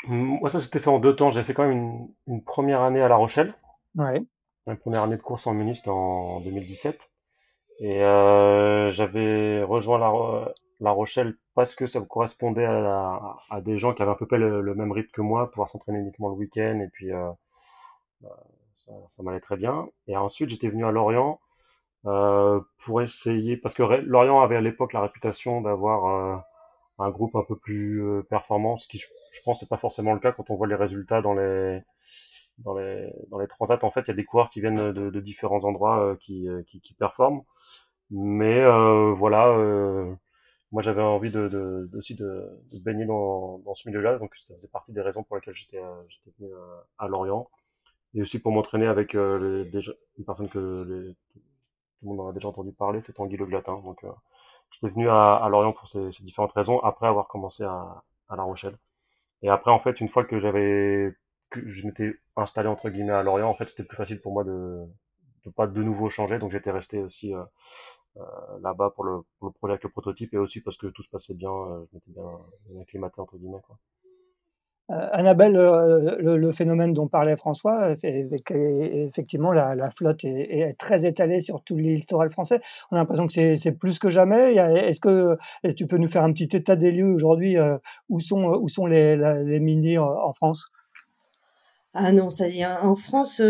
Moi, 0.04 0.49
ça 0.49 0.61
s'était 0.61 0.78
fait 0.78 0.88
en 0.88 0.99
deux 0.99 1.14
temps. 1.14 1.30
J'ai 1.30 1.42
fait 1.42 1.54
quand 1.54 1.66
même 1.66 1.76
une, 1.76 2.09
une, 2.26 2.45
première 2.45 2.83
année 2.83 3.02
à 3.02 3.09
La 3.09 3.16
Rochelle. 3.16 3.54
Ouais. 3.97 4.23
Une 4.66 4.76
première 4.76 5.02
année 5.02 5.16
de 5.16 5.23
course 5.23 5.47
en 5.47 5.54
mini, 5.54 5.80
en 5.87 6.40
2017. 6.40 7.11
Et 7.80 8.02
euh, 8.02 8.90
j'avais 8.90 9.62
rejoint 9.62 9.99
la, 9.99 10.52
la, 10.80 10.90
Rochelle 10.90 11.37
parce 11.54 11.75
que 11.75 11.87
ça 11.87 12.00
me 12.00 12.04
correspondait 12.04 12.66
à, 12.66 13.38
à, 13.50 13.61
des 13.61 13.78
gens 13.78 13.95
qui 13.95 14.02
avaient 14.02 14.12
à 14.12 14.16
peu 14.16 14.26
près 14.26 14.38
le, 14.38 14.61
le 14.61 14.75
même 14.75 14.92
rythme 14.92 15.11
que 15.12 15.23
moi, 15.23 15.50
pouvoir 15.50 15.69
s'entraîner 15.69 15.99
uniquement 15.99 16.28
le 16.28 16.35
week-end. 16.35 16.80
Et 16.80 16.88
puis, 16.88 17.12
euh, 17.12 17.30
bah, 18.21 18.37
ça, 18.75 18.92
ça 19.09 19.23
m'allait 19.23 19.40
très 19.40 19.57
bien. 19.57 19.88
Et 20.07 20.16
ensuite, 20.16 20.50
j'étais 20.50 20.69
venu 20.69 20.85
à 20.85 20.90
Lorient 20.90 21.40
euh, 22.07 22.61
pour 22.85 23.02
essayer, 23.02 23.57
parce 23.57 23.75
que 23.75 23.83
Lorient 23.83 24.40
avait 24.40 24.57
à 24.57 24.61
l'époque 24.61 24.92
la 24.92 25.02
réputation 25.02 25.61
d'avoir 25.61 26.07
euh, 26.07 26.37
un 27.00 27.11
groupe 27.11 27.37
un 27.37 27.45
peu 27.45 27.57
plus 27.57 28.02
euh, 28.04 28.23
performant, 28.23 28.76
ce 28.76 28.88
qui 28.88 28.99
je, 28.99 29.07
pense 29.45 29.61
c'est 29.61 29.69
pas 29.69 29.78
forcément 29.78 30.14
le 30.14 30.21
cas 30.21 30.33
quand 30.33 30.50
on 30.50 30.57
voit 30.57 30.66
les 30.66 30.75
résultats 30.75 31.23
dans 31.23 31.35
les 31.35 31.83
dans 32.59 32.75
les 32.78 33.11
dans 33.30 33.38
les 33.38 33.49
transats. 33.49 33.78
En 33.85 33.90
fait, 33.90 34.02
il 34.02 34.09
y 34.09 34.11
a 34.12 34.14
des 34.14 34.25
coureurs 34.25 34.50
qui 34.50 34.61
viennent 34.61 34.92
de, 34.92 35.11
de 35.11 35.21
différents 35.21 35.64
endroits 35.64 36.00
euh, 36.04 36.16
qui, 36.16 36.49
euh, 36.49 36.62
qui, 36.64 36.80
qui 36.80 36.95
performent, 36.95 37.42
mais 38.11 38.64
voilà. 39.14 39.57
moi, 40.73 40.83
j'avais 40.83 41.02
envie 41.02 41.30
de, 41.30 41.49
de, 41.49 41.88
aussi 41.97 42.14
de, 42.14 42.49
de, 42.73 42.78
baigner 42.85 43.07
dans, 43.07 43.59
dans 43.61 43.75
ce 43.75 43.88
milieu-là, 43.88 44.19
donc 44.19 44.35
ça 44.37 44.54
faisait 44.54 44.69
partie 44.69 44.92
des 44.92 45.00
raisons 45.00 45.23
pour 45.25 45.37
lesquelles 45.37 45.54
j'étais 45.54 45.80
j'étais 46.09 46.30
venu 46.38 46.50
à 46.99 47.09
Lorient, 47.09 47.49
et 48.14 48.23
aussi 48.23 48.38
pour 48.40 48.52
m'entraîner 48.52 48.87
avec 48.87 49.14
les, 49.14 49.71
une 50.19 50.25
personne 50.26 50.49
que 50.49 50.85
les, 50.88 51.14
tout 52.00 52.02
le 52.02 52.09
monde 52.09 52.21
en 52.21 52.28
a 52.30 52.33
déjà 52.33 52.49
entendu 52.49 52.73
parler, 52.73 53.00
c'est 53.00 53.12
Tanguy 53.12 53.37
Le 53.37 53.47
Glatin. 53.47 53.78
Donc, 53.80 54.04
J'étais 54.73 54.89
venu 54.93 55.09
à, 55.09 55.37
à, 55.37 55.49
Lorient 55.49 55.73
pour 55.73 55.89
ces, 55.89 56.12
ces, 56.12 56.23
différentes 56.25 56.53
raisons 56.53 56.81
après 56.81 57.07
avoir 57.07 57.29
commencé 57.29 57.65
à, 57.65 58.03
à, 58.29 58.37
La 58.37 58.43
Rochelle. 58.45 58.79
Et 59.43 59.49
après, 59.50 59.71
en 59.71 59.81
fait, 59.81 60.00
une 60.00 60.09
fois 60.09 60.25
que 60.25 60.39
j'avais, 60.41 61.15
que 61.50 61.67
je 61.69 61.87
m'étais 61.87 62.15
installé 62.37 62.69
entre 62.69 62.91
guillemets 62.91 63.12
à 63.12 63.23
Lorient, 63.23 63.49
en 63.49 63.55
fait, 63.55 63.69
c'était 63.69 63.85
plus 63.85 63.97
facile 63.97 64.21
pour 64.21 64.33
moi 64.33 64.45
de, 64.45 64.85
de 65.47 65.50
pas 65.50 65.67
de 65.67 65.83
nouveau 65.83 66.11
changer. 66.11 66.39
Donc, 66.39 66.50
j'étais 66.53 66.71
resté 66.71 67.00
aussi 67.03 67.35
euh, 67.35 67.45
euh, 68.19 68.23
là-bas 68.62 68.91
pour 68.91 69.05
le, 69.05 69.23
pour 69.39 69.49
le 69.49 69.53
projet 69.53 69.73
avec 69.75 69.85
le 69.85 69.91
prototype 69.91 70.35
et 70.35 70.39
aussi 70.39 70.61
parce 70.62 70.77
que 70.77 70.87
tout 70.89 71.03
se 71.03 71.11
passait 71.11 71.35
bien, 71.35 71.50
euh, 71.53 71.85
je 71.91 71.97
m'étais 71.97 72.11
bien, 72.12 72.41
bien 72.69 72.83
acclimaté 72.83 73.21
entre 73.21 73.37
guillemets. 73.39 73.62
Quoi. 73.67 73.79
Euh, 74.90 75.09
Annabelle, 75.12 75.56
euh, 75.56 76.16
le, 76.18 76.52
phénomène 76.52 76.92
dont 76.92 77.06
parlait 77.06 77.37
François, 77.37 77.94
effectivement, 78.02 79.52
la, 79.52 79.90
flotte 79.97 80.25
est, 80.25 80.76
très 80.78 81.06
étalée 81.06 81.40
sur 81.40 81.62
tout 81.62 81.76
le 81.76 81.82
littoral 81.82 82.30
français. 82.30 82.61
On 82.90 82.97
a 82.97 82.99
l'impression 82.99 83.28
que 83.28 83.56
c'est 83.56 83.73
plus 83.73 84.00
que 84.00 84.11
jamais. 84.11 84.54
Est-ce 84.54 84.99
que, 84.99 85.37
tu 85.76 85.87
peux 85.87 85.99
nous 85.99 86.09
faire 86.09 86.25
un 86.25 86.32
petit 86.32 86.56
état 86.56 86.75
des 86.75 86.90
lieux 86.90 87.12
aujourd'hui 87.12 87.56
euh, 87.56 87.78
où, 88.09 88.18
sont, 88.18 88.42
où 88.44 88.68
sont 88.68 88.87
les, 88.87 89.16
les 89.16 89.99
en, 89.99 90.32
France? 90.32 90.70
Ah 91.94 92.12
non, 92.12 92.30
ça 92.30 92.49
y 92.49 92.61
est, 92.61 92.66
en 92.66 92.94
France, 92.97 93.40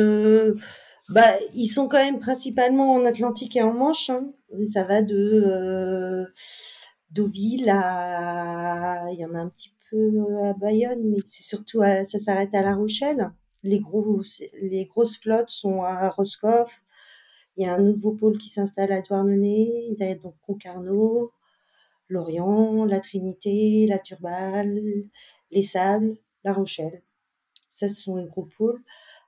bah, 1.09 1.26
ils 1.54 1.68
sont 1.68 1.88
quand 1.88 2.04
même 2.04 2.20
principalement 2.20 2.92
en 2.92 3.04
Atlantique 3.06 3.56
et 3.56 3.62
en 3.62 3.73
Manche. 3.73 4.11
Hein. 4.11 4.26
Ça 4.66 4.85
va 4.85 5.00
de 5.00 6.26
Deauville 7.12 7.70
à. 7.70 9.06
Il 9.12 9.18
y 9.18 9.25
en 9.25 9.35
a 9.35 9.38
un 9.38 9.49
petit 9.49 9.73
peu 9.90 10.44
à 10.44 10.54
Bayonne, 10.54 11.02
mais 11.11 11.18
c'est 11.26 11.42
surtout 11.42 11.82
à, 11.82 12.04
ça 12.04 12.18
s'arrête 12.18 12.54
à 12.54 12.62
La 12.62 12.75
Rochelle. 12.75 13.30
Les 13.62 13.80
gros, 13.80 14.23
les 14.61 14.87
grosses 14.87 15.18
flottes 15.18 15.50
sont 15.50 15.82
à 15.82 16.09
Roscoff. 16.11 16.82
Il 17.56 17.64
y 17.64 17.68
a 17.68 17.75
un 17.75 17.80
nouveau 17.80 18.12
pôle 18.12 18.38
qui 18.38 18.49
s'installe 18.49 18.92
à 18.92 19.02
Douarnenez. 19.02 19.88
Il 19.90 19.97
y 19.99 20.02
a 20.04 20.14
donc 20.14 20.35
Concarneau, 20.47 21.32
Lorient, 22.09 22.85
la 22.85 23.00
Trinité, 23.00 23.87
la 23.87 23.99
Turballe, 23.99 24.80
les 25.50 25.62
Sables, 25.62 26.16
La 26.44 26.52
Rochelle. 26.52 27.02
Ça, 27.68 27.88
ce 27.88 28.02
sont 28.02 28.16
les 28.16 28.26
gros 28.26 28.49
pôles. 28.56 28.82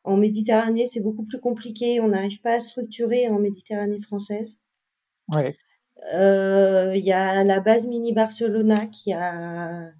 En 0.04 0.16
Méditerranée, 0.16 0.86
c'est 0.86 1.00
beaucoup 1.00 1.24
plus 1.24 1.40
compliqué. 1.40 2.00
On 2.00 2.08
n'arrive 2.08 2.40
pas 2.40 2.54
à 2.54 2.60
structurer 2.60 3.28
en 3.28 3.38
Méditerranée 3.38 4.00
française. 4.00 4.58
Ouais. 5.34 5.56
Euh, 6.14 6.92
il 6.96 7.04
y 7.04 7.12
a 7.12 7.44
la 7.44 7.60
base 7.60 7.86
mini 7.86 8.12
Barcelona 8.12 8.86
qui 8.86 9.12
a 9.12 9.92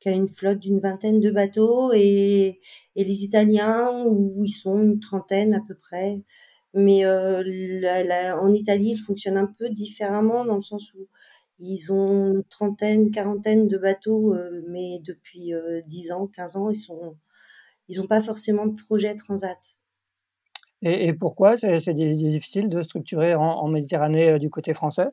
qui 0.00 0.08
a 0.08 0.12
une 0.12 0.28
flotte 0.28 0.58
d'une 0.58 0.80
vingtaine 0.80 1.20
de 1.20 1.30
bateaux 1.30 1.92
et, 1.94 2.60
et 2.96 3.04
les 3.04 3.22
Italiens 3.24 3.92
où 4.06 4.42
ils 4.44 4.50
sont 4.52 4.80
une 4.80 5.00
trentaine 5.00 5.54
à 5.54 5.60
peu 5.66 5.74
près. 5.74 6.22
Mais 6.74 7.04
euh, 7.04 7.42
en 8.40 8.52
Italie, 8.52 8.90
ils 8.90 8.98
fonctionnent 8.98 9.36
un 9.36 9.52
peu 9.58 9.68
différemment 9.68 10.44
dans 10.44 10.56
le 10.56 10.62
sens 10.62 10.94
où 10.94 11.08
ils 11.58 11.92
ont 11.92 12.32
une 12.32 12.44
trentaine, 12.44 13.10
quarantaine 13.10 13.68
de 13.68 13.76
bateaux, 13.76 14.34
euh, 14.34 14.62
mais 14.68 15.00
depuis 15.04 15.52
euh, 15.52 15.82
10 15.86 16.12
ans, 16.12 16.26
15 16.26 16.56
ans, 16.56 16.70
ils 16.70 16.74
sont, 16.74 17.16
ils 17.88 17.98
n'ont 17.98 18.06
pas 18.06 18.22
forcément 18.22 18.66
de 18.66 18.80
projet 18.80 19.14
transat. 19.14 19.76
Et, 20.82 21.12
pourquoi? 21.12 21.58
C'est 21.58 21.92
difficile 21.92 22.70
de 22.70 22.82
structurer 22.82 23.34
en, 23.34 23.42
en 23.42 23.68
Méditerranée 23.68 24.30
euh, 24.30 24.38
du 24.38 24.48
côté 24.48 24.72
français? 24.72 25.08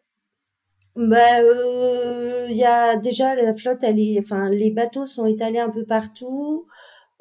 Bah, 0.97 1.41
euh, 1.41 2.47
il 2.49 2.57
y 2.57 2.63
a 2.63 2.97
déjà 2.97 3.35
la 3.35 3.53
flotte, 3.55 3.83
elle 3.83 3.99
est, 3.99 4.19
enfin, 4.19 4.49
les 4.49 4.71
bateaux 4.71 5.05
sont 5.05 5.25
étalés 5.27 5.59
un 5.59 5.69
peu 5.69 5.85
partout. 5.85 6.67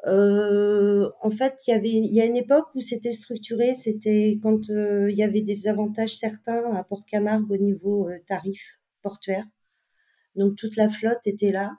Euh, 0.07 1.11
en 1.21 1.31
fait, 1.31 1.55
il 1.67 1.71
y 1.73 1.75
avait, 1.75 1.91
il 1.91 2.15
y 2.15 2.21
a 2.21 2.25
une 2.27 2.37
époque 2.37 2.69
où 2.75 2.81
c'était 2.81 3.11
structuré, 3.11 3.75
c'était 3.75 4.39
quand 4.43 4.71
euh, 4.71 5.11
il 5.11 5.17
y 5.19 5.23
avait 5.23 5.43
des 5.43 5.69
avantages 5.69 6.17
certains 6.17 6.63
à 6.75 6.85
Port-Camargue 6.85 7.51
au 7.51 7.57
niveau 7.59 8.09
euh, 8.09 8.19
tarif 8.27 8.81
portuaire. 9.03 9.45
Donc 10.37 10.57
toute 10.57 10.77
la 10.77 10.89
flotte 10.89 11.27
était 11.27 11.53
là 11.53 11.73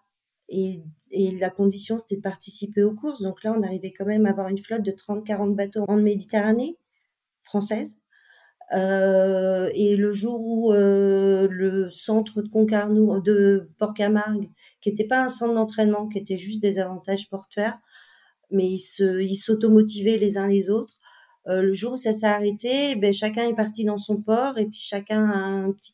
et, 0.50 0.82
et 1.12 1.32
la 1.40 1.50
condition 1.50 1.98
c'était 1.98 2.18
de 2.18 2.22
participer 2.22 2.84
aux 2.84 2.96
courses. 2.96 3.22
Donc 3.22 3.44
là, 3.44 3.56
on 3.58 3.62
arrivait 3.64 3.94
quand 3.94 4.06
même 4.06 4.26
à 4.26 4.32
avoir 4.32 4.50
une 4.50 4.58
flotte 4.58 4.84
de 4.84 4.92
30-40 4.92 5.56
bateaux 5.56 5.86
en 5.88 5.98
Méditerranée 5.98 6.78
française. 7.44 7.96
Euh, 8.74 9.70
et 9.74 9.96
le 9.96 10.12
jour 10.12 10.42
où 10.42 10.74
euh, 10.74 11.48
le 11.50 11.90
centre 11.90 12.42
de 12.42 12.50
Concarneau, 12.50 13.22
de 13.22 13.70
Port-Camargue, 13.78 14.50
qui 14.82 14.90
n'était 14.90 15.08
pas 15.08 15.24
un 15.24 15.30
centre 15.30 15.54
d'entraînement, 15.54 16.08
qui 16.08 16.18
était 16.18 16.38
juste 16.38 16.62
des 16.62 16.80
avantages 16.80 17.30
portuaires, 17.30 17.80
mais 18.52 18.66
ils 18.66 18.80
se, 18.80 19.22
ils 19.22 19.38
s'automotivaient 19.38 20.18
les 20.18 20.38
uns 20.38 20.48
les 20.48 20.70
autres. 20.70 20.96
Euh, 21.48 21.62
le 21.62 21.74
jour 21.74 21.94
où 21.94 21.98
ça 21.98 22.12
s'est 22.12 22.28
arrêté, 22.28 22.96
ben 22.96 23.14
chacun 23.14 23.48
est 23.48 23.56
parti 23.56 23.86
dans 23.86 23.98
son 23.98 24.22
port 24.22 24.58
et 24.58 24.66
puis 24.66 24.80
chacun 24.82 25.30
a 25.30 25.38
un 25.38 25.72
petit 25.72 25.94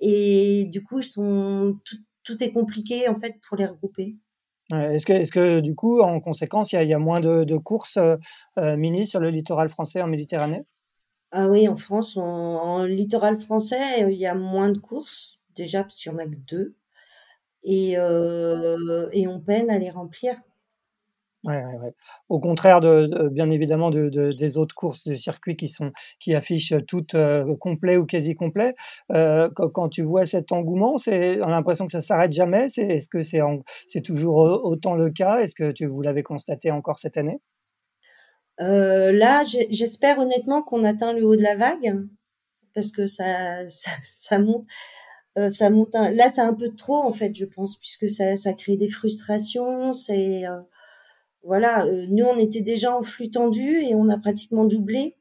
et 0.00 0.64
du 0.72 0.82
coup 0.82 1.00
ils 1.00 1.04
sont 1.04 1.78
tout, 1.84 1.98
tout 2.24 2.42
est 2.42 2.50
compliqué 2.50 3.08
en 3.08 3.14
fait 3.14 3.36
pour 3.46 3.56
les 3.56 3.66
regrouper. 3.66 4.16
Est-ce 4.72 5.04
que, 5.04 5.12
est-ce 5.12 5.32
que 5.32 5.60
du 5.60 5.74
coup, 5.74 6.00
en 6.00 6.20
conséquence, 6.20 6.72
il 6.72 6.88
y 6.88 6.94
a, 6.94 6.98
moins 6.98 7.20
de, 7.20 7.42
de 7.42 7.56
courses 7.56 7.98
euh, 7.98 8.76
mini 8.76 9.06
sur 9.06 9.18
le 9.18 9.30
littoral 9.30 9.68
français 9.68 10.00
en 10.00 10.06
Méditerranée? 10.06 10.62
Ah 11.32 11.48
oui, 11.48 11.68
en 11.68 11.76
France, 11.76 12.16
en, 12.16 12.22
en, 12.24 12.84
littoral 12.84 13.36
français, 13.38 14.10
il 14.10 14.18
y 14.18 14.26
a 14.26 14.34
moins 14.34 14.70
de 14.70 14.78
courses, 14.78 15.38
déjà 15.54 15.82
parce 15.82 15.96
qu'il 15.96 16.12
n'y 16.12 16.18
en 16.18 16.20
a 16.20 16.26
que 16.26 16.34
deux, 16.34 16.74
et, 17.64 17.94
euh, 17.96 19.08
et 19.12 19.28
on 19.28 19.40
peine 19.40 19.70
à 19.70 19.78
les 19.78 19.90
remplir. 19.90 20.34
Ouais, 21.44 21.64
ouais. 21.64 21.94
Au 22.28 22.38
contraire 22.38 22.82
de, 22.82 23.28
bien 23.30 23.48
évidemment 23.48 23.90
de, 23.90 24.10
de, 24.10 24.30
des 24.32 24.58
autres 24.58 24.74
courses 24.74 25.04
de 25.04 25.14
circuit 25.14 25.56
qui 25.56 25.68
sont 25.68 25.90
qui 26.18 26.34
affichent 26.34 26.74
toutes 26.86 27.14
euh, 27.14 27.56
complet 27.56 27.96
ou 27.96 28.04
quasi 28.04 28.34
complet. 28.34 28.74
Euh, 29.10 29.48
quand, 29.56 29.70
quand, 29.70 29.88
tu 29.88 30.02
vois 30.02 30.26
cet 30.26 30.52
engouement, 30.52 30.98
c'est 30.98 31.40
on 31.40 31.46
a 31.46 31.50
l'impression 31.50 31.86
que 31.86 31.92
ça 31.92 32.02
s'arrête 32.02 32.32
jamais. 32.32 32.68
C'est 32.68 32.86
est-ce 32.86 33.08
que 33.08 33.22
c'est 33.22 33.40
c'est 33.88 34.02
toujours 34.02 34.36
autant 34.36 34.94
le 34.94 35.10
cas? 35.10 35.40
Est-ce 35.40 35.54
que 35.54 35.72
tu 35.72 35.86
vous 35.86 36.02
l'avez 36.02 36.22
constaté 36.22 36.70
encore 36.70 36.98
cette 36.98 37.16
année? 37.16 37.40
Euh, 38.60 39.12
là, 39.12 39.42
j'espère 39.70 40.18
honnêtement 40.18 40.62
qu'on 40.62 40.84
atteint 40.84 41.12
le 41.12 41.24
haut 41.24 41.36
de 41.36 41.42
la 41.42 41.56
vague 41.56 42.06
parce 42.74 42.92
que 42.92 43.06
ça, 43.06 43.68
ça, 43.68 43.90
ça 44.02 44.38
monte. 44.38 44.64
Euh, 45.38 45.52
ça 45.52 45.70
monte 45.70 45.94
un... 45.94 46.10
là 46.10 46.28
c'est 46.28 46.40
un 46.40 46.54
peu 46.54 46.74
trop 46.74 46.96
en 46.96 47.12
fait 47.12 47.32
je 47.36 47.44
pense 47.44 47.76
puisque 47.78 48.08
ça, 48.08 48.34
ça 48.34 48.52
crée 48.52 48.76
des 48.76 48.88
frustrations 48.88 49.92
c'est 49.92 50.44
euh, 50.44 50.60
voilà 51.44 51.86
euh, 51.86 52.06
nous 52.10 52.24
on 52.24 52.36
était 52.36 52.62
déjà 52.62 52.96
en 52.96 53.02
flux 53.02 53.30
tendu 53.30 53.80
et 53.80 53.94
on 53.94 54.08
a 54.08 54.18
pratiquement 54.18 54.64
doublé 54.64 55.16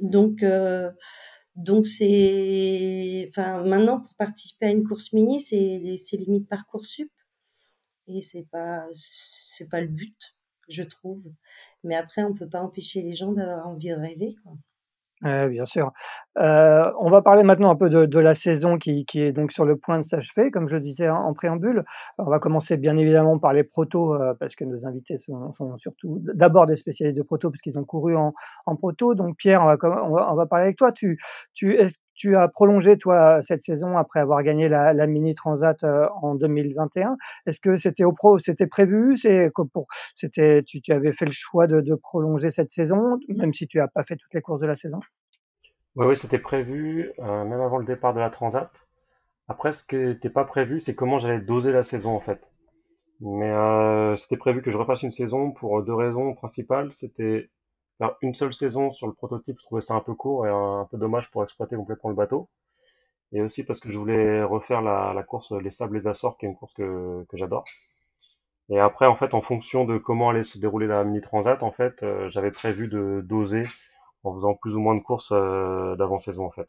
donc 0.00 0.42
euh, 0.42 0.90
donc 1.54 1.86
c'est 1.86 3.26
enfin 3.28 3.62
maintenant 3.64 4.00
pour 4.00 4.16
participer 4.16 4.66
à 4.66 4.70
une 4.70 4.82
course 4.82 5.12
mini 5.12 5.40
c'est 5.40 5.94
c'est 5.96 6.16
limite 6.16 6.48
parcours 6.48 6.86
sup 6.86 7.10
et 8.08 8.20
c'est 8.20 8.48
pas 8.50 8.84
c'est 8.94 9.68
pas 9.68 9.80
le 9.80 9.88
but 9.88 10.35
je 10.68 10.82
trouve. 10.82 11.26
Mais 11.84 11.96
après, 11.96 12.24
on 12.24 12.34
peut 12.34 12.48
pas 12.48 12.62
empêcher 12.62 13.02
les 13.02 13.14
gens 13.14 13.32
d'avoir 13.32 13.66
envie 13.68 13.90
de 13.90 13.94
rêver, 13.94 14.34
quoi. 14.42 14.52
Bien 15.22 15.64
sûr. 15.64 15.92
Heu, 16.38 16.92
on 17.00 17.08
va 17.08 17.22
parler 17.22 17.42
maintenant 17.42 17.70
un 17.70 17.76
peu 17.76 17.88
de 17.88 18.18
la 18.18 18.34
saison 18.34 18.76
qui 18.78 19.06
est 19.14 19.32
donc 19.32 19.50
sur 19.50 19.64
le 19.64 19.76
point 19.76 19.96
de 19.98 20.02
s'achever, 20.04 20.50
comme 20.50 20.68
je 20.68 20.76
disais 20.76 21.08
en 21.08 21.32
préambule. 21.32 21.84
On 22.18 22.24
va 22.24 22.38
commencer 22.38 22.76
bien 22.76 22.96
évidemment 22.98 23.38
par 23.38 23.54
les 23.54 23.64
protos, 23.64 24.14
heu, 24.14 24.34
parce 24.38 24.54
que 24.54 24.64
nos 24.64 24.86
invités 24.86 25.16
sont 25.16 25.50
surtout 25.78 26.20
d'abord 26.34 26.66
des 26.66 26.76
spécialistes 26.76 27.16
de 27.16 27.22
proto 27.22 27.50
puisqu'ils 27.50 27.78
ont 27.78 27.84
couru 27.84 28.14
en 28.14 28.32
proto. 28.76 29.14
Donc 29.14 29.36
Pierre, 29.38 29.62
on 29.62 29.66
va 29.66 29.78
on 30.04 30.10
va 30.14 30.32
on 30.32 30.36
va 30.36 30.46
parler 30.46 30.66
avec 30.66 30.76
toi. 30.76 30.92
Tu 30.92 31.18
tu 31.54 31.78
tu 32.16 32.36
as 32.36 32.48
prolongé 32.48 32.98
toi 32.98 33.40
cette 33.42 33.62
saison 33.62 33.96
après 33.96 34.20
avoir 34.20 34.42
gagné 34.42 34.68
la 34.68 35.06
Mini 35.06 35.34
Transat, 35.34 35.82
heu, 35.84 36.08
en 36.22 36.34
2021? 36.34 37.16
Est-ce 37.46 37.60
que 37.60 37.76
c'était 37.76 38.04
au 38.04 38.12
pro 38.12 38.38
c'était 38.38 38.66
prévu? 38.66 39.16
C'est 39.16 39.50
c'était 40.14 40.64
tu 40.66 40.92
avais 40.92 41.12
fait 41.12 41.26
le 41.26 41.32
choix 41.32 41.66
de 41.66 41.94
prolonger 41.94 42.50
cette 42.50 42.72
saison, 42.72 43.18
même 43.28 43.54
si 43.54 43.66
tu 43.66 43.80
as 43.80 43.88
pas 43.88 44.04
fait 44.04 44.16
toutes 44.16 44.34
les 44.34 44.40
courses 44.40 44.60
de 44.60 44.66
la 44.66 44.76
saison? 44.76 45.00
Oui, 45.96 46.06
oui, 46.08 46.16
c'était 46.16 46.38
prévu, 46.38 47.10
euh, 47.20 47.44
même 47.44 47.60
avant 47.60 47.78
le 47.78 47.86
départ 47.86 48.12
de 48.12 48.20
la 48.20 48.28
Transat. 48.28 48.86
Après, 49.48 49.72
ce 49.72 49.82
qui 49.82 49.96
n'était 49.96 50.30
pas 50.30 50.44
prévu, 50.44 50.78
c'est 50.78 50.94
comment 50.94 51.18
j'allais 51.18 51.40
doser 51.40 51.72
la 51.72 51.82
saison 51.82 52.14
en 52.14 52.20
fait. 52.20 52.52
Mais 53.20 53.50
euh, 53.50 54.14
c'était 54.16 54.36
prévu 54.36 54.60
que 54.60 54.70
je 54.70 54.76
refasse 54.76 55.02
une 55.02 55.10
saison 55.10 55.52
pour 55.52 55.82
deux 55.82 55.94
raisons 55.94 56.34
principales. 56.34 56.92
C'était 56.92 57.50
faire 57.98 58.16
une 58.22 58.34
seule 58.34 58.52
saison 58.52 58.90
sur 58.90 59.06
le 59.06 59.12
prototype, 59.14 59.56
je 59.58 59.64
trouvais 59.64 59.80
ça 59.80 59.94
un 59.94 60.00
peu 60.00 60.14
court 60.14 60.46
et 60.46 60.50
un, 60.50 60.86
peu 60.90 60.98
dommage 60.98 61.30
pour 61.30 61.42
exploiter 61.42 61.76
complètement 61.76 62.10
le 62.10 62.16
bateau. 62.16 62.48
Et 63.32 63.42
aussi 63.42 63.64
parce 63.64 63.80
que 63.80 63.90
je 63.90 63.98
voulais 63.98 64.42
refaire 64.42 64.82
la, 64.82 65.12
la 65.12 65.22
course 65.22 65.52
Les 65.52 65.70
Sables, 65.70 65.98
les 65.98 66.06
Açores, 66.06 66.38
qui 66.38 66.46
est 66.46 66.48
une 66.48 66.56
course 66.56 66.74
que, 66.74 67.24
que 67.28 67.36
j'adore. 67.36 67.64
Et 68.68 68.78
après, 68.78 69.06
en 69.06 69.16
fait, 69.16 69.34
en 69.34 69.40
fonction 69.40 69.84
de 69.84 69.98
comment 69.98 70.30
allait 70.30 70.42
se 70.42 70.58
dérouler 70.58 70.86
la 70.86 71.04
mini 71.04 71.20
transat, 71.20 71.62
en 71.62 71.72
fait, 71.72 72.02
euh, 72.02 72.28
j'avais 72.28 72.50
prévu 72.50 72.88
de 72.88 73.20
doser 73.24 73.64
en 74.26 74.34
faisant 74.34 74.54
plus 74.54 74.76
ou 74.76 74.80
moins 74.80 74.94
de 74.94 75.00
courses 75.00 75.32
euh, 75.32 75.96
d'avant-saison 75.96 76.46
en 76.46 76.50
fait. 76.50 76.68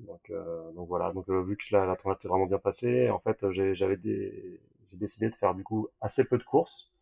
Donc, 0.00 0.30
euh, 0.30 0.72
donc 0.72 0.88
voilà, 0.88 1.12
donc 1.12 1.28
euh, 1.28 1.42
vu 1.42 1.56
que 1.56 1.64
la, 1.72 1.94
transat 1.96 2.20
s'est 2.20 2.28
vraiment 2.28 2.46
bien 2.46 2.58
passée, 2.58 3.10
en 3.10 3.20
fait 3.20 3.50
j'avais 3.50 3.74
j'ai 4.02 4.96
décidé 4.96 5.30
de 5.30 5.34
faire 5.34 5.54
du 5.54 5.62
coup 5.64 5.88
assez 6.00 6.24
peu 6.24 6.38
de 6.38 6.42
courses, 6.42 6.92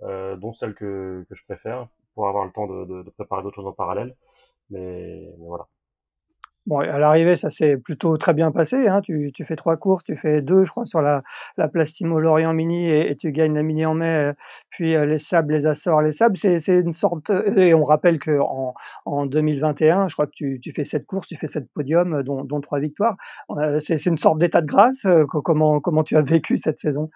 dont 0.00 0.52
celles 0.52 0.74
que, 0.74 1.24
que 1.28 1.34
je 1.34 1.44
préfère, 1.44 1.88
pour 2.14 2.28
avoir 2.28 2.44
le 2.44 2.52
temps 2.52 2.66
de, 2.66 2.84
de, 2.84 3.02
de 3.02 3.10
préparer 3.10 3.42
d'autres 3.42 3.56
choses 3.56 3.66
en 3.66 3.72
parallèle. 3.72 4.16
Mais, 4.70 5.28
mais 5.38 5.46
voilà. 5.46 5.66
Bon, 6.64 6.78
à 6.78 6.96
l'arrivée, 6.96 7.36
ça 7.36 7.50
s'est 7.50 7.76
plutôt 7.76 8.16
très 8.18 8.34
bien 8.34 8.52
passé, 8.52 8.86
hein. 8.86 9.00
Tu 9.00 9.32
tu 9.34 9.44
fais 9.44 9.56
3 9.56 9.76
courses, 9.78 10.04
tu 10.04 10.16
fais 10.16 10.42
2, 10.42 10.64
je 10.64 10.70
crois, 10.70 10.86
sur 10.86 11.02
la 11.02 11.24
la 11.56 11.66
Plastimo 11.66 12.20
Lorient 12.20 12.52
Mini 12.52 12.88
et 12.88 13.10
et 13.10 13.16
tu 13.16 13.32
gagnes 13.32 13.54
la 13.54 13.64
Mini 13.64 13.84
en 13.84 13.94
mai, 13.94 14.30
heu, 14.30 14.34
puis, 14.70 14.94
heu, 14.94 15.04
les 15.04 15.18
Sables, 15.18 15.54
les 15.54 15.66
Açores, 15.66 16.02
les 16.02 16.12
Sables. 16.12 16.36
C'est 16.36 16.60
une 16.68 16.92
sorte, 16.92 17.30
et 17.56 17.74
on 17.74 17.82
rappelle 17.82 18.20
qu'en 18.20 18.74
en 19.06 19.26
2021, 19.26 20.06
je 20.06 20.14
crois 20.14 20.26
que 20.26 20.32
tu 20.36 20.60
tu 20.62 20.72
fais 20.72 20.84
7 20.84 21.04
courses, 21.04 21.26
tu 21.26 21.36
fais 21.36 21.48
7 21.48 21.66
podiums, 21.74 22.22
dont 22.22 22.44
dont 22.44 22.60
3 22.60 22.78
victoires. 22.78 23.16
C'est 23.80 24.06
une 24.06 24.18
sorte 24.18 24.38
d'état 24.38 24.60
de 24.60 24.66
grâce, 24.66 25.04
comment 25.28 25.80
comment 25.80 26.04
tu 26.04 26.16
as 26.16 26.22
vécu 26.22 26.58
cette 26.58 26.78
saison? 26.78 27.10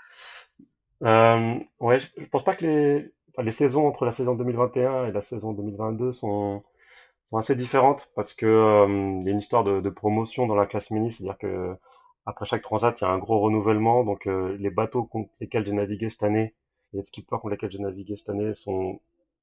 Euh, 1.04 1.54
ouais, 1.80 1.98
je, 2.00 2.08
je 2.16 2.24
pense 2.26 2.42
pas 2.42 2.54
que 2.56 2.64
les, 2.64 3.12
les 3.42 3.50
saisons 3.50 3.86
entre 3.86 4.04
la 4.04 4.12
saison 4.12 4.34
2021 4.34 5.06
et 5.06 5.12
la 5.12 5.22
saison 5.22 5.52
2022 5.52 6.12
sont 6.12 6.62
sont 7.26 7.38
assez 7.38 7.56
différentes 7.56 8.12
parce 8.14 8.34
que 8.34 8.46
euh, 8.46 8.86
il 9.20 9.26
y 9.26 9.28
a 9.28 9.32
une 9.32 9.38
histoire 9.38 9.64
de, 9.64 9.80
de 9.80 9.90
promotion 9.90 10.46
dans 10.46 10.54
la 10.54 10.66
classe 10.66 10.90
mini, 10.92 11.12
c'est-à-dire 11.12 11.38
que 11.38 11.74
après 12.26 12.46
chaque 12.46 12.62
transat, 12.62 13.00
il 13.00 13.04
y 13.04 13.06
a 13.06 13.10
un 13.10 13.18
gros 13.18 13.40
renouvellement. 13.40 14.04
Donc 14.04 14.26
euh, 14.26 14.56
les 14.58 14.70
bateaux 14.70 15.04
contre 15.04 15.30
lesquels 15.40 15.66
j'ai 15.66 15.72
navigué 15.72 16.08
cette 16.10 16.22
année, 16.22 16.54
les 16.92 17.02
skippers 17.02 17.38
contre 17.40 17.50
lesquels 17.50 17.70
j'ai 17.72 17.78
navigué 17.80 18.16
cette 18.16 18.30
année 18.30 18.54
sont 18.54 19.00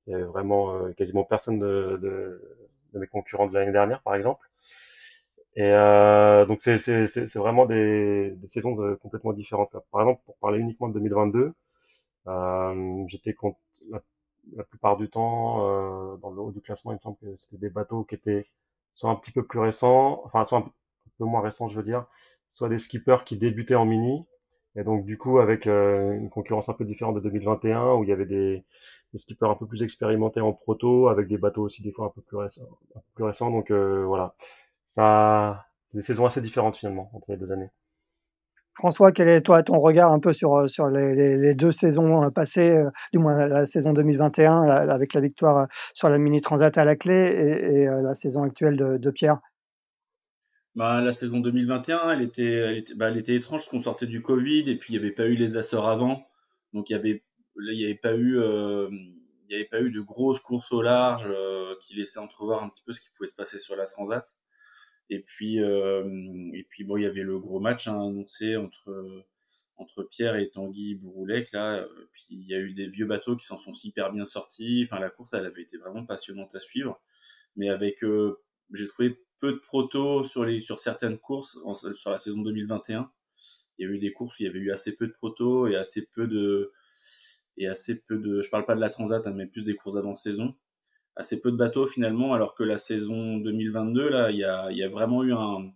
il 0.07 0.15
a 0.15 0.25
vraiment 0.25 0.75
euh, 0.75 0.91
quasiment 0.93 1.23
personne 1.23 1.59
de, 1.59 1.97
de, 2.01 2.41
de 2.93 2.99
mes 2.99 3.07
concurrents 3.07 3.47
de 3.47 3.53
l'année 3.53 3.71
dernière, 3.71 4.01
par 4.01 4.15
exemple. 4.15 4.45
Et 5.55 5.61
euh, 5.63 6.45
donc 6.45 6.61
c'est 6.61 7.35
vraiment 7.35 7.65
des, 7.65 8.31
des 8.31 8.47
saisons 8.47 8.75
de, 8.75 8.95
complètement 8.95 9.33
différentes. 9.33 9.75
Par 9.91 10.01
exemple, 10.01 10.21
pour 10.25 10.35
parler 10.37 10.59
uniquement 10.59 10.87
de 10.87 10.93
2022, 10.93 11.39
euh, 11.39 11.51
j'étais 13.07 13.33
contre 13.33 13.59
la 13.89 14.01
la 14.57 14.63
plupart 14.65 14.97
du 14.97 15.09
temps, 15.09 15.65
euh, 15.69 16.17
dans 16.17 16.29
le 16.31 16.41
haut 16.41 16.51
du 16.51 16.61
classement, 16.61 16.91
il 16.91 16.95
me 16.95 16.99
semble 16.99 17.17
que 17.17 17.35
c'était 17.37 17.57
des 17.57 17.69
bateaux 17.69 18.03
qui 18.03 18.15
étaient 18.15 18.45
soit 18.93 19.09
un 19.09 19.15
petit 19.15 19.31
peu 19.31 19.45
plus 19.45 19.59
récents, 19.59 20.21
enfin 20.25 20.43
soit 20.45 20.59
un 20.59 20.71
peu 21.17 21.23
moins 21.25 21.41
récents, 21.41 21.69
je 21.69 21.75
veux 21.77 21.83
dire, 21.83 22.05
soit 22.49 22.67
des 22.69 22.77
skippers 22.77 23.23
qui 23.25 23.37
débutaient 23.37 23.75
en 23.75 23.85
mini, 23.85 24.25
et 24.75 24.83
donc 24.83 25.05
du 25.05 25.17
coup 25.17 25.39
avec 25.39 25.65
euh, 25.67 26.11
une 26.13 26.29
concurrence 26.29 26.67
un 26.69 26.73
peu 26.73 26.83
différente 26.85 27.15
de 27.15 27.21
2021, 27.21 27.93
où 27.95 28.03
il 28.03 28.09
y 28.09 28.13
avait 28.13 28.25
des, 28.25 28.65
des 29.13 29.17
skippers 29.19 29.49
un 29.49 29.55
peu 29.55 29.65
plus 29.67 29.83
expérimentés 29.83 30.41
en 30.41 30.51
proto, 30.53 31.07
avec 31.07 31.27
des 31.27 31.37
bateaux 31.37 31.63
aussi 31.63 31.81
des 31.81 31.91
fois 31.91 32.07
un 32.07 32.09
peu 32.09 32.21
plus 32.21 32.37
récents, 32.37 32.63
un 32.95 32.99
peu 32.99 33.05
plus 33.15 33.23
récents. 33.23 33.49
Donc 33.51 33.71
euh, 33.71 34.03
voilà, 34.05 34.35
ça, 34.85 35.65
c'est 35.87 35.97
des 35.99 36.03
saisons 36.03 36.25
assez 36.25 36.41
différentes 36.41 36.75
finalement 36.77 37.09
entre 37.13 37.31
les 37.31 37.37
deux 37.37 37.51
années. 37.51 37.69
François, 38.75 39.11
quel 39.11 39.27
est 39.27 39.41
toi 39.41 39.63
ton 39.63 39.79
regard 39.79 40.11
un 40.11 40.19
peu 40.19 40.33
sur, 40.33 40.69
sur 40.69 40.87
les 40.87 41.53
2 41.53 41.71
saisons, 41.71 42.23
heu, 42.25 42.31
passées, 42.31 42.71
heu, 42.71 42.89
du 43.11 43.19
moins 43.19 43.47
la 43.47 43.65
saison 43.65 43.93
2021, 43.93 44.65
la 44.65 44.93
avec 44.93 45.13
la 45.13 45.21
victoire, 45.21 45.67
sur 45.93 46.09
la 46.09 46.17
Mini 46.17 46.41
Transat 46.41 46.77
à 46.77 46.85
la 46.85 46.95
clé 46.95 47.13
et 47.13 47.85
la 47.85 48.15
saison 48.15 48.43
actuelle 48.43 48.77
de 48.99 49.11
Pierre? 49.11 49.39
Bah, 50.75 51.01
la 51.01 51.13
saison 51.13 51.39
2021, 51.39 52.11
elle 52.11 52.21
était, 52.23 52.83
bah, 52.95 53.09
elle 53.09 53.17
était 53.17 53.35
étrange 53.35 53.61
parce 53.61 53.69
qu'on 53.69 53.81
sortait 53.81 54.07
du 54.07 54.23
Covid 54.23 54.69
et 54.69 54.75
puis 54.77 54.93
il 54.93 54.99
n'y 54.99 55.05
avait 55.05 55.13
pas 55.13 55.27
eu 55.27 55.35
les 55.35 55.55
Açores 55.55 55.87
avant. 55.87 56.27
Donc 56.73 56.89
il 56.89 56.93
y 56.93 56.95
avait, 56.95 57.23
là, 57.55 57.73
il 57.73 57.79
y 57.79 57.85
avait 57.85 57.93
pas 57.95 58.15
eu, 58.15 58.39
euh, 58.39 58.89
avait 59.51 59.65
pas 59.65 59.81
eu 59.81 59.91
de 59.91 60.01
grosses 60.01 60.39
courses 60.39 60.71
au 60.71 60.81
large 60.81 61.27
euh, 61.29 61.75
qui 61.81 61.95
laissaient 61.95 62.19
entrevoir 62.19 62.63
un 62.63 62.69
petit 62.69 62.81
peu 62.83 62.93
ce 62.93 63.01
qui 63.01 63.09
pouvait 63.15 63.29
se 63.29 63.35
passer 63.35 63.59
sur 63.59 63.75
la 63.75 63.85
Transat. 63.85 64.25
Et 65.09 65.19
puis, 65.19 65.61
euh, 65.61 66.03
et 66.53 66.63
puis 66.63 66.83
bon, 66.83 66.97
il 66.97 67.03
y 67.03 67.05
avait 67.05 67.23
le 67.23 67.39
gros 67.39 67.59
match 67.59 67.87
hein, 67.87 67.99
annoncé 67.99 68.55
entre 68.55 69.23
entre 69.77 70.03
Pierre 70.03 70.35
et 70.35 70.49
Tanguy 70.49 70.95
Bouroulec 70.95 71.51
là. 71.51 71.85
Puis 72.11 72.25
il 72.31 72.47
y 72.47 72.55
a 72.55 72.59
eu 72.59 72.73
des 72.73 72.87
vieux 72.87 73.05
bateaux 73.05 73.35
qui 73.35 73.45
s'en 73.45 73.59
sont 73.59 73.73
hyper 73.83 74.11
bien 74.11 74.25
sortis. 74.25 74.87
Enfin, 74.87 74.99
la 74.99 75.09
course, 75.09 75.33
elle 75.33 75.45
avait 75.45 75.63
été 75.63 75.77
vraiment 75.77 76.05
passionnante 76.05 76.55
à 76.55 76.59
suivre. 76.59 77.01
Mais 77.55 77.69
avec, 77.69 78.03
euh, 78.03 78.39
j'ai 78.71 78.87
trouvé 78.87 79.19
peu 79.39 79.53
de 79.53 79.57
proto 79.57 80.23
sur 80.23 80.45
les 80.45 80.61
sur 80.61 80.79
certaines 80.79 81.17
courses 81.17 81.59
sur 81.93 82.11
la 82.11 82.17
saison 82.17 82.41
2021. 82.41 83.11
Il 83.77 83.85
y 83.85 83.89
a 83.89 83.91
eu 83.91 83.99
des 83.99 84.13
courses 84.13 84.39
où 84.39 84.43
il 84.43 84.45
y 84.45 84.49
avait 84.49 84.59
eu 84.59 84.71
assez 84.71 84.95
peu 84.95 85.07
de 85.07 85.13
proto 85.13 85.67
et 85.67 85.75
assez 85.75 86.07
peu 86.13 86.27
de 86.27 86.71
et 87.57 87.67
assez 87.67 87.95
peu 87.95 88.17
de. 88.17 88.41
Je 88.41 88.49
parle 88.49 88.65
pas 88.65 88.75
de 88.75 88.81
la 88.81 88.89
Transat, 88.89 89.25
hein, 89.27 89.33
mais 89.35 89.45
plus 89.47 89.65
des 89.65 89.75
courses 89.75 89.97
avant 89.97 90.15
saison 90.15 90.55
assez 91.15 91.39
peu 91.39 91.51
de 91.51 91.57
bateaux 91.57 91.87
finalement, 91.87 92.33
alors 92.33 92.55
que 92.55 92.63
la 92.63 92.77
saison 92.77 93.37
2022, 93.37 94.09
là, 94.09 94.31
il 94.31 94.37
y 94.37 94.43
a, 94.43 94.71
y 94.71 94.83
a 94.83 94.89
vraiment 94.89 95.23
eu 95.23 95.33
un, 95.33 95.71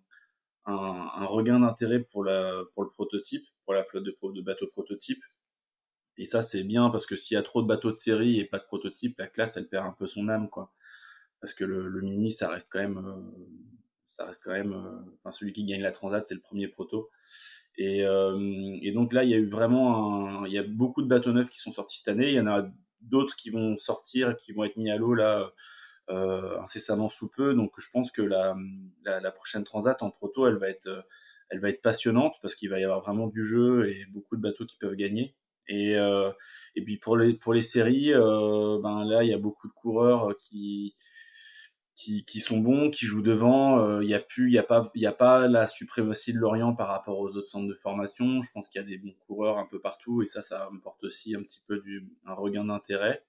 un, 0.66 1.10
un 1.16 1.26
regain 1.26 1.60
d'intérêt 1.60 2.00
pour, 2.00 2.24
la, 2.24 2.64
pour 2.74 2.84
le 2.84 2.90
prototype, 2.90 3.46
pour 3.66 3.74
la 3.74 3.84
flotte 3.84 4.04
de, 4.04 4.16
de 4.34 4.42
bateaux 4.42 4.68
prototypes. 4.68 5.24
Et 6.18 6.26
ça, 6.26 6.42
c'est 6.42 6.64
bien 6.64 6.90
parce 6.90 7.06
que 7.06 7.16
s'il 7.16 7.36
y 7.36 7.38
a 7.38 7.44
trop 7.44 7.62
de 7.62 7.68
bateaux 7.68 7.92
de 7.92 7.98
série 7.98 8.40
et 8.40 8.46
pas 8.46 8.58
de 8.60 8.64
prototype, 8.64 9.18
la 9.20 9.28
classe, 9.28 9.58
elle 9.58 9.68
perd 9.68 9.86
un 9.86 9.92
peu 9.92 10.08
son 10.08 10.30
âme, 10.30 10.50
quoi. 10.50 10.74
Parce 11.40 11.54
que 11.54 11.64
le, 11.64 11.88
le 11.88 12.02
mini, 12.02 12.32
ça 12.32 12.50
reste 12.50 12.68
quand 12.72 12.80
même, 12.80 12.98
euh, 12.98 13.46
ça 14.08 14.26
reste 14.26 14.44
quand 14.44 14.54
même, 14.54 14.74
euh, 14.74 15.12
enfin, 15.20 15.32
celui 15.32 15.54
qui 15.54 15.66
gagne 15.66 15.82
la 15.82 15.92
transat, 15.92 16.28
c'est 16.28 16.34
le 16.36 16.42
premier 16.42 16.68
proto. 16.68 17.12
Et, 17.78 18.04
euh, 18.04 18.78
et 18.82 18.92
donc 18.92 19.14
là, 19.14 19.24
il 19.24 19.30
y 19.30 19.36
a 19.36 19.38
eu 19.38 19.48
vraiment, 19.48 20.46
il 20.46 20.54
y 20.54 20.58
a 20.58 20.64
beaucoup 20.64 21.04
de 21.04 21.08
bateaux 21.08 21.32
neufs 21.32 21.50
qui 21.50 21.60
sont 21.60 21.72
sortis 21.72 22.00
cette 22.00 22.08
année. 22.08 22.30
Il 22.30 22.36
y 22.36 22.40
en 22.40 22.48
a 22.48 22.68
d'autres 23.02 23.36
qui 23.36 23.50
vont 23.50 23.78
sortir, 23.78 24.36
qui 24.38 24.54
vont 24.54 24.64
être 24.64 24.78
mis 24.78 24.90
à 24.90 24.98
l'eau 24.98 25.14
là 25.14 25.52
euh, 26.10 26.60
incessamment 26.62 27.10
sous 27.10 27.30
peu. 27.30 27.54
Donc 27.54 27.74
je 27.78 27.90
pense 27.92 28.12
que 28.12 28.22
la, 28.22 28.56
la, 29.04 29.20
la, 29.20 29.32
prochaine 29.32 29.64
transat 29.64 30.02
en 30.02 30.10
proto, 30.10 30.48
elle 30.48 30.58
va 30.58 30.70
être, 30.70 31.06
elle 31.50 31.60
va 31.60 31.70
être 31.70 31.82
passionnante 31.82 32.34
parce 32.42 32.56
qu'il 32.56 32.70
va 32.70 32.80
y 32.80 32.84
avoir 32.84 33.02
vraiment 33.02 33.28
du 33.28 33.46
jeu 33.46 33.90
et 33.90 34.06
beaucoup 34.08 34.38
de 34.38 34.42
bateaux 34.42 34.66
qui 34.66 34.78
peuvent 34.78 34.96
gagner. 34.96 35.36
Et, 35.68 35.98
euh, 35.98 36.32
et 36.76 36.84
puis 36.84 36.98
pour 36.98 37.18
les 37.18 37.34
pour 37.34 37.54
les 37.54 37.62
séries, 37.62 38.14
euh, 38.14 38.80
ben 38.82 39.04
là 39.06 39.24
il 39.24 39.30
y 39.30 39.34
a 39.34 39.38
beaucoup 39.38 39.68
de 39.68 39.74
coureurs 39.74 40.38
qui 40.40 40.96
qui, 41.98 42.24
qui 42.24 42.40
sont 42.40 42.60
bons, 42.60 42.92
qui 42.92 43.08
jouent 43.08 43.24
devant. 43.24 43.80
Il 43.80 44.06
euh, 44.06 44.10
y 44.10 44.14
a 44.14 44.20
plus, 44.20 44.50
il 44.50 44.54
y 44.54 44.60
a 44.60 44.64
pas, 44.64 44.92
il 44.94 45.02
y 45.02 45.08
a 45.08 45.12
pas 45.12 45.48
la 45.48 45.66
suprématie 45.66 46.32
de 46.32 46.38
Lorient 46.38 46.76
par 46.76 46.90
rapport 46.90 47.18
aux 47.18 47.30
autres 47.30 47.50
centres 47.50 47.68
de 47.68 47.74
formation. 47.74 48.42
Je 48.44 48.52
pense 48.52 48.70
qu'il 48.70 48.80
y 48.80 48.86
a 48.86 48.88
des 48.88 49.00
bons 49.00 49.16
coureurs 49.26 49.58
un 49.58 49.66
peu 49.66 49.82
partout 49.82 50.22
et 50.22 50.28
ça, 50.28 50.44
ça 50.44 50.70
me 50.72 50.80
porte 50.80 51.04
aussi 51.04 51.36
un 51.36 51.42
petit 51.42 51.60
peu 51.68 51.80
du, 51.80 52.08
un 52.26 52.36
regain 52.36 52.66
d'intérêt. 52.66 53.26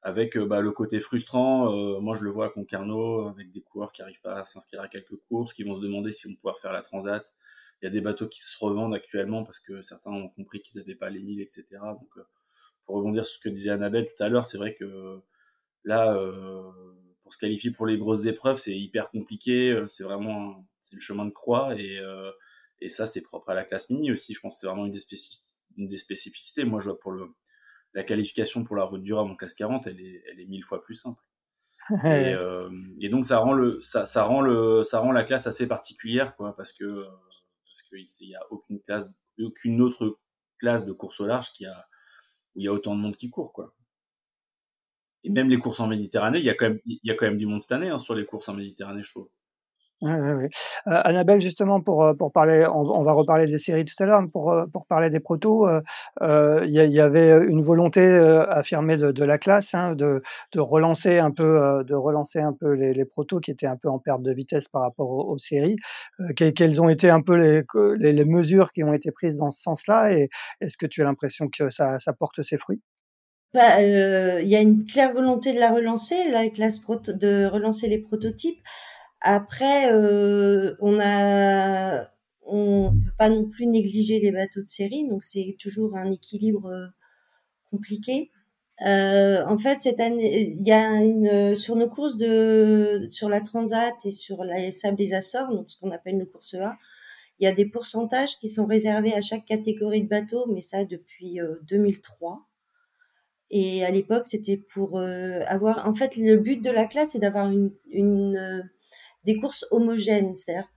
Avec 0.00 0.36
euh, 0.38 0.46
bah, 0.46 0.60
le 0.60 0.72
côté 0.72 0.98
frustrant, 0.98 1.70
euh, 1.76 2.00
moi 2.00 2.16
je 2.16 2.24
le 2.24 2.30
vois 2.30 2.46
à 2.46 2.48
Concarneau, 2.48 3.28
avec 3.28 3.50
des 3.50 3.60
coureurs 3.60 3.92
qui 3.92 4.00
arrivent 4.00 4.22
pas 4.22 4.40
à 4.40 4.44
s'inscrire 4.46 4.80
à 4.80 4.88
quelques 4.88 5.16
courses, 5.28 5.52
qui 5.52 5.62
vont 5.62 5.76
se 5.76 5.82
demander 5.82 6.10
si 6.10 6.26
on 6.28 6.34
pouvoir 6.34 6.58
faire 6.58 6.72
la 6.72 6.80
transat. 6.80 7.34
Il 7.82 7.84
y 7.84 7.88
a 7.88 7.90
des 7.90 8.00
bateaux 8.00 8.28
qui 8.28 8.40
se 8.40 8.56
revendent 8.58 8.94
actuellement 8.94 9.44
parce 9.44 9.60
que 9.60 9.82
certains 9.82 10.10
ont 10.10 10.30
compris 10.30 10.62
qu'ils 10.62 10.80
n'avaient 10.80 10.94
pas 10.94 11.10
les 11.10 11.20
milles, 11.20 11.42
etc. 11.42 11.66
Donc, 11.82 12.24
pour 12.86 12.96
rebondir 12.96 13.26
sur 13.26 13.36
ce 13.36 13.40
que 13.40 13.48
disait 13.50 13.70
Annabelle 13.70 14.08
tout 14.16 14.22
à 14.22 14.28
l'heure, 14.30 14.46
c'est 14.46 14.56
vrai 14.56 14.74
que 14.74 15.22
là, 15.84 16.14
euh, 16.16 16.70
se 17.32 17.38
qualifier 17.38 17.70
pour 17.70 17.86
les 17.86 17.98
grosses 17.98 18.26
épreuves, 18.26 18.58
c'est 18.58 18.76
hyper 18.76 19.10
compliqué. 19.10 19.72
Euh, 19.72 19.88
c'est 19.88 20.04
vraiment 20.04 20.66
c'est 20.80 20.96
le 20.96 21.00
chemin 21.00 21.24
de 21.24 21.30
croix 21.30 21.74
et, 21.76 21.98
euh, 21.98 22.30
et 22.80 22.88
ça 22.88 23.06
c'est 23.06 23.20
propre 23.22 23.50
à 23.50 23.54
la 23.54 23.64
classe 23.64 23.90
mini 23.90 24.12
aussi. 24.12 24.34
Je 24.34 24.40
pense 24.40 24.56
que 24.56 24.60
c'est 24.60 24.66
vraiment 24.66 24.86
une 24.86 24.92
des, 24.92 24.98
spécificités, 24.98 25.60
une 25.76 25.88
des 25.88 25.96
spécificités. 25.96 26.64
Moi 26.64 26.80
je 26.80 26.90
vois 26.90 27.00
pour 27.00 27.12
le 27.12 27.28
la 27.94 28.04
qualification 28.04 28.64
pour 28.64 28.76
la 28.76 28.84
route 28.84 29.02
du 29.02 29.12
Rhum 29.12 29.30
en 29.30 29.36
classe 29.36 29.54
40, 29.54 29.86
elle 29.86 30.00
est, 30.00 30.24
elle 30.30 30.40
est 30.40 30.46
mille 30.46 30.64
fois 30.64 30.82
plus 30.82 30.94
simple. 30.94 31.22
et, 31.90 32.32
euh, 32.32 32.70
et, 33.00 33.08
donc 33.08 33.26
ça 33.26 33.38
rend 33.38 33.52
le, 33.52 33.82
ça, 33.82 34.04
ça, 34.04 34.22
rend 34.24 34.40
le, 34.40 34.82
ça 34.82 35.00
rend 35.00 35.12
la 35.12 35.24
classe 35.24 35.46
assez 35.46 35.66
particulière, 35.66 36.36
quoi, 36.36 36.56
parce 36.56 36.72
que 36.72 37.04
parce 37.64 37.82
qu'il 37.82 38.28
n'y 38.28 38.34
a 38.34 38.46
aucune 38.50 38.80
classe, 38.80 39.08
aucune 39.38 39.82
autre 39.82 40.18
classe 40.58 40.86
de 40.86 40.92
course 40.92 41.20
au 41.20 41.26
large 41.26 41.52
qui 41.52 41.66
a 41.66 41.86
où 42.54 42.60
il 42.60 42.64
y 42.64 42.68
a 42.68 42.72
autant 42.72 42.94
de 42.94 43.00
monde 43.00 43.16
qui 43.16 43.30
court, 43.30 43.52
quoi. 43.52 43.74
Et 45.24 45.30
même 45.30 45.48
les 45.48 45.58
courses 45.58 45.80
en 45.80 45.86
Méditerranée, 45.86 46.38
il 46.38 46.44
y 46.44 46.50
a 46.50 46.54
quand 46.54 46.68
même, 46.68 46.80
il 46.84 47.00
y 47.04 47.10
a 47.10 47.14
quand 47.14 47.26
même 47.26 47.38
du 47.38 47.46
monde 47.46 47.62
cette 47.62 47.72
année 47.72 47.88
hein, 47.88 47.98
sur 47.98 48.14
les 48.14 48.24
courses 48.24 48.48
en 48.48 48.54
Méditerranée, 48.54 49.02
je 49.02 49.10
trouve. 49.10 49.28
Oui, 50.02 50.10
oui, 50.12 50.32
oui. 50.32 50.46
Euh, 50.88 51.00
Annabelle, 51.04 51.40
justement, 51.40 51.80
pour, 51.80 52.02
euh, 52.02 52.12
pour 52.12 52.32
parler, 52.32 52.66
on, 52.66 53.04
va 53.04 53.12
reparler 53.12 53.46
des 53.46 53.58
séries 53.58 53.84
tout 53.84 53.94
à 54.02 54.06
l'heure, 54.06 54.20
pour, 54.32 54.50
euh, 54.50 54.66
pour 54.66 54.84
parler 54.86 55.10
des 55.10 55.20
protos, 55.20 55.68
il 56.20 56.70
y, 56.70 56.72
y, 56.72 57.00
avait 57.00 57.44
une 57.46 57.62
volonté 57.62 58.02
affirmée 58.48 58.96
de, 58.96 59.12
de, 59.12 59.24
la 59.24 59.38
classe 59.38 59.74
hein, 59.74 59.94
de, 59.94 60.20
de, 60.52 60.60
relancer 60.60 61.18
un 61.18 61.30
peu, 61.30 61.84
de 61.86 61.94
relancer 61.94 62.40
un 62.40 62.52
peu 62.52 62.72
les, 62.72 62.94
les, 62.94 63.04
protos 63.04 63.38
qui 63.38 63.52
étaient 63.52 63.66
un 63.66 63.76
peu 63.76 63.88
en 63.88 64.00
perte 64.00 64.22
de 64.22 64.32
vitesse 64.32 64.66
par 64.66 64.82
rapport 64.82 65.08
aux, 65.08 65.34
aux 65.34 65.38
séries. 65.38 65.76
quelles 66.36 66.82
ont 66.82 66.88
été 66.88 67.08
un 67.08 67.22
peu 67.22 67.36
les, 67.36 67.62
les, 67.98 68.12
les, 68.12 68.24
mesures 68.24 68.72
qui 68.72 68.82
ont 68.82 68.92
été 68.92 69.12
prises 69.12 69.36
dans 69.36 69.50
ce 69.50 69.62
sens-là 69.62 70.12
et 70.12 70.30
est-ce 70.60 70.76
que 70.76 70.86
tu 70.86 71.02
as 71.02 71.04
l'impression 71.04 71.48
que 71.48 71.70
ça, 71.70 72.00
ça 72.00 72.12
porte 72.12 72.42
ses 72.42 72.58
fruits? 72.58 72.82
Bah, 73.54 73.82
il 73.82 74.48
y 74.48 74.56
a 74.56 74.60
une 74.60 74.84
claire 74.84 75.12
volonté 75.12 75.52
de 75.52 75.58
la 75.58 75.70
relancer, 75.72 76.28
la 76.30 76.48
classe 76.48 76.80
de 76.80 77.46
relancer 77.46 77.88
les 77.88 77.98
prototypes. 77.98 78.62
Après, 79.22 79.92
euh, 79.92 80.74
on 80.80 80.98
a, 81.00 82.08
on 82.42 82.90
veut 82.90 83.12
pas 83.18 83.30
non 83.30 83.48
plus 83.48 83.66
négliger 83.66 84.18
les 84.20 84.32
bateaux 84.32 84.62
de 84.62 84.68
série, 84.68 85.06
donc 85.08 85.22
c'est 85.22 85.56
toujours 85.60 85.96
un 85.96 86.10
équilibre 86.10 86.66
euh, 86.66 86.86
compliqué. 87.70 88.30
Euh, 88.86 89.44
en 89.46 89.58
fait, 89.58 89.82
cette 89.82 90.00
année, 90.00 90.54
il 90.58 90.66
y 90.66 90.72
a 90.72 91.02
une 91.02 91.54
sur 91.54 91.76
nos 91.76 91.88
courses 91.88 92.16
de 92.16 93.06
sur 93.10 93.28
la 93.28 93.40
Transat 93.40 93.94
et 94.04 94.10
sur 94.10 94.44
la 94.44 94.72
Sable 94.72 94.96
des 94.96 95.14
Açores, 95.14 95.50
donc 95.54 95.70
ce 95.70 95.78
qu'on 95.78 95.92
appelle 95.92 96.18
nos 96.18 96.26
courses 96.26 96.54
A, 96.54 96.76
il 97.38 97.44
y 97.44 97.46
a 97.46 97.52
des 97.52 97.66
pourcentages 97.66 98.38
qui 98.38 98.48
sont 98.48 98.66
réservés 98.66 99.14
à 99.14 99.20
chaque 99.20 99.44
catégorie 99.44 100.02
de 100.02 100.08
bateaux, 100.08 100.46
mais 100.52 100.62
ça 100.62 100.84
depuis 100.84 101.38
2003. 101.68 102.40
Et 103.52 103.84
à 103.84 103.90
l'époque, 103.90 104.26
c'était 104.26 104.56
pour 104.56 104.98
avoir. 104.98 105.86
En 105.86 105.94
fait, 105.94 106.16
le 106.16 106.36
but 106.36 106.64
de 106.64 106.70
la 106.70 106.86
classe, 106.86 107.10
c'est 107.10 107.18
d'avoir 107.18 107.50
une, 107.50 107.70
une 107.90 108.68
des 109.24 109.36
courses 109.36 109.66
homogènes, 109.70 110.34
c'est-à-dire 110.34 110.70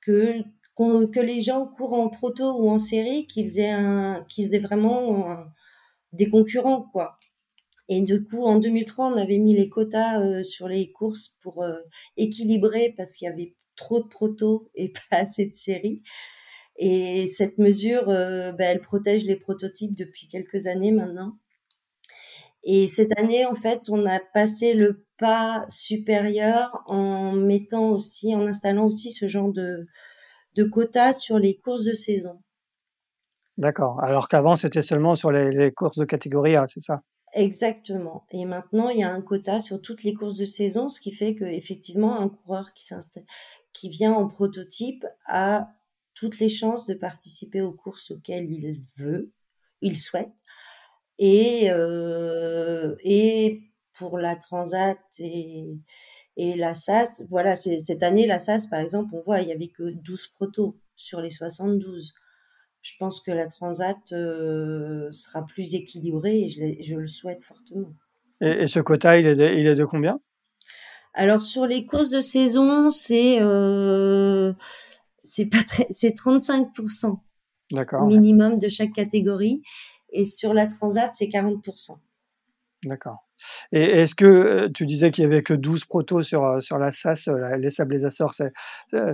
que 0.00 0.42
que 0.80 1.20
les 1.20 1.40
gens 1.40 1.66
courent 1.66 1.94
en 1.94 2.08
proto 2.08 2.58
ou 2.58 2.70
en 2.70 2.78
série, 2.78 3.26
qu'ils 3.26 3.60
aient 3.60 3.74
aient 3.74 4.58
vraiment 4.58 5.44
des 6.12 6.30
concurrents, 6.30 6.88
quoi. 6.92 7.18
Et 7.88 8.02
du 8.02 8.22
coup, 8.22 8.44
en 8.44 8.58
2003, 8.58 9.12
on 9.12 9.16
avait 9.16 9.38
mis 9.38 9.54
les 9.54 9.68
quotas 9.68 10.20
euh, 10.20 10.42
sur 10.42 10.68
les 10.68 10.92
courses 10.92 11.36
pour 11.40 11.62
euh, 11.62 11.78
équilibrer 12.16 12.94
parce 12.96 13.12
qu'il 13.12 13.26
y 13.26 13.30
avait 13.30 13.54
trop 13.76 14.00
de 14.00 14.08
proto 14.08 14.70
et 14.74 14.92
pas 15.10 15.18
assez 15.18 15.46
de 15.46 15.54
séries. 15.54 16.02
Et 16.76 17.26
cette 17.28 17.58
mesure, 17.58 18.08
euh, 18.10 18.52
ben, 18.52 18.68
elle 18.70 18.82
protège 18.82 19.24
les 19.24 19.36
prototypes 19.36 19.94
depuis 19.94 20.28
quelques 20.28 20.66
années 20.66 20.92
maintenant. 20.92 21.38
Et 22.70 22.86
cette 22.86 23.18
année, 23.18 23.46
en 23.46 23.54
fait, 23.54 23.88
on 23.88 24.04
a 24.04 24.20
passé 24.20 24.74
le 24.74 25.06
pas 25.16 25.64
supérieur 25.70 26.82
en 26.86 27.32
mettant 27.32 27.92
aussi, 27.92 28.34
en 28.34 28.46
installant 28.46 28.84
aussi 28.84 29.10
ce 29.10 29.26
genre 29.26 29.50
de, 29.50 29.86
de 30.54 30.64
quotas 30.64 31.14
sur 31.14 31.38
les 31.38 31.56
courses 31.56 31.84
de 31.84 31.94
saison. 31.94 32.42
D'accord. 33.56 34.04
Alors 34.04 34.28
qu'avant, 34.28 34.56
c'était 34.56 34.82
seulement 34.82 35.16
sur 35.16 35.32
les, 35.32 35.72
courses 35.72 35.96
de 35.96 36.04
catégorie 36.04 36.56
A, 36.56 36.66
c'est 36.68 36.82
ça? 36.82 37.00
Exactement. 37.32 38.26
Et 38.32 38.44
maintenant, 38.44 38.90
il 38.90 38.98
y 38.98 39.02
a 39.02 39.10
un 39.10 39.22
quota 39.22 39.60
sur 39.60 39.80
toutes 39.80 40.02
les 40.02 40.12
courses 40.12 40.36
de 40.36 40.44
saison, 40.44 40.90
ce 40.90 41.00
qui 41.00 41.12
fait 41.12 41.34
qu'effectivement, 41.34 42.20
un 42.20 42.28
coureur 42.28 42.74
qui 42.74 43.88
vient 43.88 44.12
en 44.12 44.28
prototype 44.28 45.06
a 45.24 45.70
toutes 46.12 46.38
les 46.38 46.50
chances 46.50 46.84
de 46.84 46.92
participer 46.92 47.62
aux 47.62 47.72
courses 47.72 48.10
auxquelles 48.10 48.50
il 48.50 48.84
veut, 48.98 49.32
il 49.80 49.96
souhaite. 49.96 50.34
Et, 51.18 51.70
euh, 51.70 52.94
et 53.02 53.60
pour 53.96 54.18
la 54.18 54.36
Transat 54.36 54.98
et, 55.18 55.66
et 56.36 56.54
la 56.54 56.74
SAS, 56.74 57.26
voilà, 57.28 57.56
cette 57.56 58.02
année, 58.02 58.26
la 58.26 58.38
SAS, 58.38 58.68
par 58.68 58.80
exemple, 58.80 59.10
on 59.14 59.18
voit, 59.18 59.40
il 59.40 59.48
y 59.48 59.52
avait 59.52 59.68
que 59.68 59.90
12 59.90 60.28
protos 60.28 60.78
sur 60.94 61.20
les 61.20 61.30
72. 61.30 62.14
Je 62.80 62.92
pense 62.98 63.20
que 63.20 63.32
la 63.32 63.48
Transat 63.48 63.98
euh, 64.12 65.08
sera 65.12 65.44
plus 65.44 65.74
équilibrée 65.74 66.42
et 66.42 66.48
je, 66.48 66.62
je, 66.80 66.96
le 66.96 67.08
souhaite 67.08 67.42
fortement. 67.42 67.92
Et, 68.40 68.68
ce 68.68 68.78
quota, 68.78 69.18
il 69.18 69.26
est 69.26 69.34
de, 69.34 69.44
il 69.46 69.66
est 69.66 69.74
de 69.74 69.84
combien? 69.84 70.20
Alors, 71.14 71.42
sur 71.42 71.66
les 71.66 71.84
courses 71.84 72.10
de 72.10 72.20
saison, 72.20 72.88
c'est 72.88 73.40
euh, 73.40 74.52
c'est 75.24 75.46
pas 75.46 75.64
très, 75.66 75.86
c'est 75.90 76.14
35% 76.16 77.18
minimum 78.06 78.58
de 78.58 78.68
chaque 78.68 78.92
catégorie. 78.92 79.62
Et 80.12 80.24
sur 80.24 80.54
la 80.54 80.66
Transat, 80.66 81.10
c'est 81.14 81.26
40%. 81.26 81.98
D'accord. 82.84 83.28
Et 83.72 83.82
est-ce 83.82 84.14
que 84.14 84.24
euh, 84.24 84.68
tu 84.72 84.86
disais 84.86 85.10
qu'il 85.10 85.22
y 85.22 85.26
avait 85.26 85.42
que 85.42 85.54
12 85.54 85.84
protos 85.84 86.22
sur, 86.22 86.44
euh, 86.44 86.60
sur 86.60 86.78
la 86.78 86.92
SAS, 86.92 87.28
euh, 87.28 87.56
les 87.56 87.70
Sables 87.70 87.96
les 87.96 88.04
Açores 88.04 88.34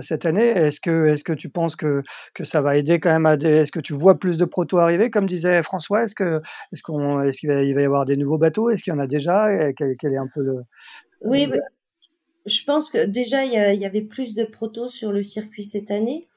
cette 0.01 0.25
année 0.25 0.47
Est-ce 0.47 0.79
que, 0.79 1.07
est 1.07 1.23
que 1.23 1.33
tu 1.33 1.49
penses 1.49 1.75
que, 1.75 2.03
que 2.33 2.43
ça 2.43 2.61
va 2.61 2.77
aider 2.77 2.99
quand 2.99 3.11
même 3.11 3.25
à 3.25 3.37
des. 3.37 3.49
Est-ce 3.49 3.71
que 3.71 3.79
tu 3.79 3.93
vois 3.93 4.19
plus 4.19 4.37
de 4.37 4.45
protos 4.45 4.77
arriver, 4.77 5.09
comme 5.09 5.27
disait 5.27 5.61
François? 5.63 6.03
Est-ce 6.03 6.15
que 6.15 6.41
est-ce 6.71 6.81
qu'on 6.81 7.29
qu'il 7.31 7.49
va, 7.49 7.63
il 7.63 7.73
va 7.73 7.81
y 7.81 7.85
avoir 7.85 8.05
des 8.05 8.17
nouveaux 8.17 8.37
bateaux? 8.37 8.69
Est-ce 8.69 8.83
qu'il 8.83 8.93
y 8.93 8.95
en 8.95 8.99
a 8.99 9.07
déjà? 9.07 9.47
Quel, 9.73 9.93
quel, 9.99 10.13
est 10.13 10.17
un 10.17 10.29
peu 10.33 10.41
le. 10.41 10.63
Oui, 11.21 11.47
je 12.45 12.63
pense 12.63 12.91
que 12.91 13.05
déjà 13.05 13.43
il 13.43 13.51
y, 13.51 13.79
y, 13.79 13.85
avait 13.85 14.03
plus 14.03 14.35
de 14.35 14.43
protos 14.43 14.87
sur 14.87 15.11
le 15.11 15.23
circuit 15.23 15.63
cette 15.63 15.91
année. 15.91 16.27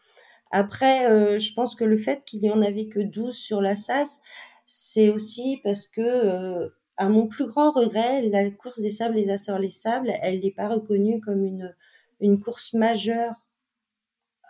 Après, 0.51 1.39
je 1.39 1.55
pense 1.55 1.75
que 1.75 1.85
le 1.85 1.99
fait 1.99 2.23
qu'il 2.25 2.43
y 2.43 2.51
en 2.51 2.63
avait 2.63 2.87
que 2.87 3.01
12 3.01 3.37
sur 3.37 3.61
la 3.61 3.75
SAS, 3.75 4.23
c'est 4.69 5.09
aussi 5.09 5.61
parce 5.65 5.89
que 5.89 6.71
à 6.99 7.09
mon 7.09 7.27
plus 7.27 7.47
grand 7.47 7.71
regret, 7.71 8.23
la 8.29 8.51
course 8.51 8.81
des 8.81 8.91
sables, 8.91 9.15
les 9.15 9.31
Açores, 9.31 9.59
les 9.59 9.71
sables, 9.71 10.13
elle 10.21 10.41
n'est 10.41 10.53
pas 10.53 10.69
reconnue 10.69 11.21
comme 11.21 11.43
une, 11.43 11.75
une 12.21 12.39
course 12.39 12.75
majeure 12.75 13.35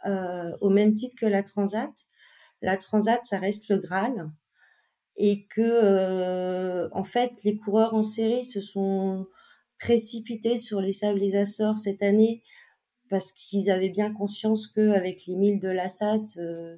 euh, 0.07 0.57
au 0.61 0.71
même 0.71 0.95
titre 0.95 1.17
que 1.17 1.27
la 1.27 1.43
Transat. 1.43 1.93
La 2.63 2.77
Transat, 2.77 3.25
ça 3.25 3.39
reste 3.39 3.69
le 3.69 3.79
Graal. 3.79 4.31
Et 5.17 5.47
que, 5.47 5.61
euh, 5.61 6.89
en 6.93 7.05
fait, 7.05 7.33
les 7.45 7.57
coureurs 7.57 7.95
en 7.95 8.03
série 8.03 8.45
se 8.45 8.61
sont 8.61 9.27
précipités 9.79 10.57
sur 10.57 10.81
les 10.81 10.93
sables, 10.93 11.21
les 11.21 11.37
Açores 11.37 11.79
cette 11.79 12.03
année 12.03 12.43
parce 13.11 13.33
qu'ils 13.33 13.71
avaient 13.71 13.89
bien 13.89 14.13
conscience 14.13 14.69
qu'avec 14.69 15.27
les 15.27 15.37
milles 15.37 15.61
de 15.61 15.69
l'Assas, 15.69 16.37
euh, 16.39 16.77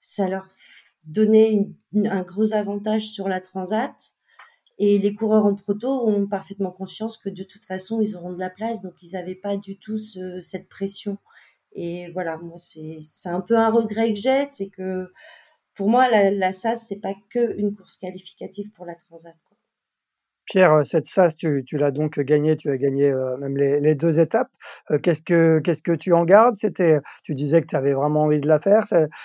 ça 0.00 0.28
leur 0.28 0.50
donnait 1.04 1.68
un 1.94 2.22
gros 2.22 2.52
avantage 2.52 3.08
sur 3.08 3.28
la 3.28 3.40
Transat 3.40 4.14
et 4.78 4.98
les 4.98 5.14
coureurs 5.14 5.44
en 5.44 5.54
proto 5.54 6.08
ont 6.08 6.26
parfaitement 6.26 6.70
conscience 6.70 7.18
que 7.18 7.28
de 7.28 7.44
toute 7.44 7.66
façon, 7.66 8.00
ils 8.00 8.16
auront 8.16 8.32
de 8.32 8.38
la 8.38 8.48
place, 8.48 8.80
donc 8.80 8.94
ils 9.02 9.12
n'avaient 9.12 9.34
pas 9.34 9.58
du 9.58 9.76
tout 9.78 9.98
cette 9.98 10.68
pression. 10.70 11.18
Et 11.72 12.08
voilà, 12.10 12.38
moi, 12.38 12.56
c'est 12.58 13.28
un 13.28 13.42
peu 13.42 13.56
un 13.58 13.70
regret 13.70 14.12
que 14.12 14.18
j'ai, 14.18 14.46
c'est 14.48 14.68
que 14.68 15.12
pour 15.74 15.90
moi, 15.90 16.08
la, 16.08 16.30
la 16.30 16.52
SAS, 16.52 16.86
c'est 16.88 16.96
pas 16.96 17.14
que 17.28 17.56
une 17.58 17.74
course 17.74 17.96
qualificative 17.96 18.70
pour 18.70 18.86
la 18.86 18.94
Transat. 18.94 19.36
Pierre, 20.46 20.72
euh, 20.72 20.84
cette 20.84 21.06
SAS, 21.06 21.36
tu, 21.36 21.64
l'as 21.72 21.90
donc 21.90 22.18
gagné, 22.18 22.56
tu 22.56 22.70
as 22.70 22.76
gagné 22.76 23.10
euh, 23.10 23.36
même 23.36 23.56
les, 23.56 23.94
deux 23.94 24.18
étapes. 24.18 24.50
Euh, 24.90 24.98
qu'est-ce 24.98 25.22
que 25.22 25.94
tu 25.94 26.12
en 26.12 26.24
gardes? 26.24 26.56
C'était, 26.56 26.98
tu 27.22 27.34
disais 27.34 27.62
que 27.62 27.66
tu 27.66 27.76
avais 27.76 27.92
vraiment 27.92 28.22
envie 28.22 28.40
de 28.40 28.48
la 28.48 28.58
faire. 28.58 28.84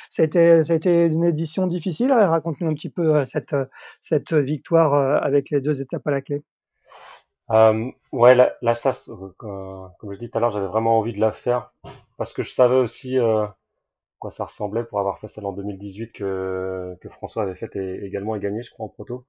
C'était 0.10 0.64
c'était 0.64 1.08
une 1.08 1.26
édition 1.26 1.68
difficile. 1.68 2.12
Raconte-nous 2.12 2.70
un 2.70 2.74
petit 2.74 2.90
peu 2.90 3.26
cette 3.26 4.34
victoire 4.34 5.24
avec 5.24 5.50
les 5.50 5.62
deux 5.62 5.82
étapes 5.82 6.06
à 6.06 6.12
la 6.12 6.22
clé. 6.22 6.44
ouais, 8.12 8.36
la, 8.62 8.76
SAS, 8.76 9.10
comme 9.38 10.14
je 10.14 10.20
dis 10.20 10.30
tout 10.30 10.38
à 10.38 10.42
l'heure, 10.42 10.52
j'avais 10.52 10.68
vraiment 10.68 11.00
envie 11.00 11.14
de 11.14 11.22
la 11.22 11.32
faire 11.32 11.72
parce 12.18 12.34
que 12.34 12.44
je 12.44 12.52
savais 12.52 12.76
aussi 12.76 13.18
quoi 14.20 14.32
ça 14.32 14.46
ressemblait 14.46 14.84
pour 14.84 15.00
avoir 15.00 15.20
fait 15.20 15.28
celle 15.28 15.46
en 15.46 15.54
2018 15.54 16.12
que 16.14 16.98
François 17.10 17.44
avait 17.44 17.56
fait 17.56 17.76
et, 17.76 18.06
également 18.06 18.36
et 18.36 18.40
gagné, 18.40 18.64
je 18.64 18.72
crois, 18.72 18.86
en 18.86 18.90
proto. 18.90 19.26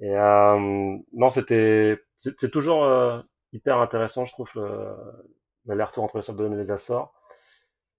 Et 0.00 0.16
euh, 0.16 0.96
non, 1.12 1.30
c'était 1.30 2.00
c'est 2.16 2.50
toujours 2.50 2.84
euh, 2.84 3.20
hyper 3.52 3.78
intéressant, 3.78 4.24
je 4.24 4.32
trouve, 4.32 4.50
l'aller-retour 5.66 6.04
entre 6.04 6.16
les 6.16 6.22
Sables 6.22 6.52
et 6.52 6.56
les 6.56 6.70
Açores, 6.70 7.12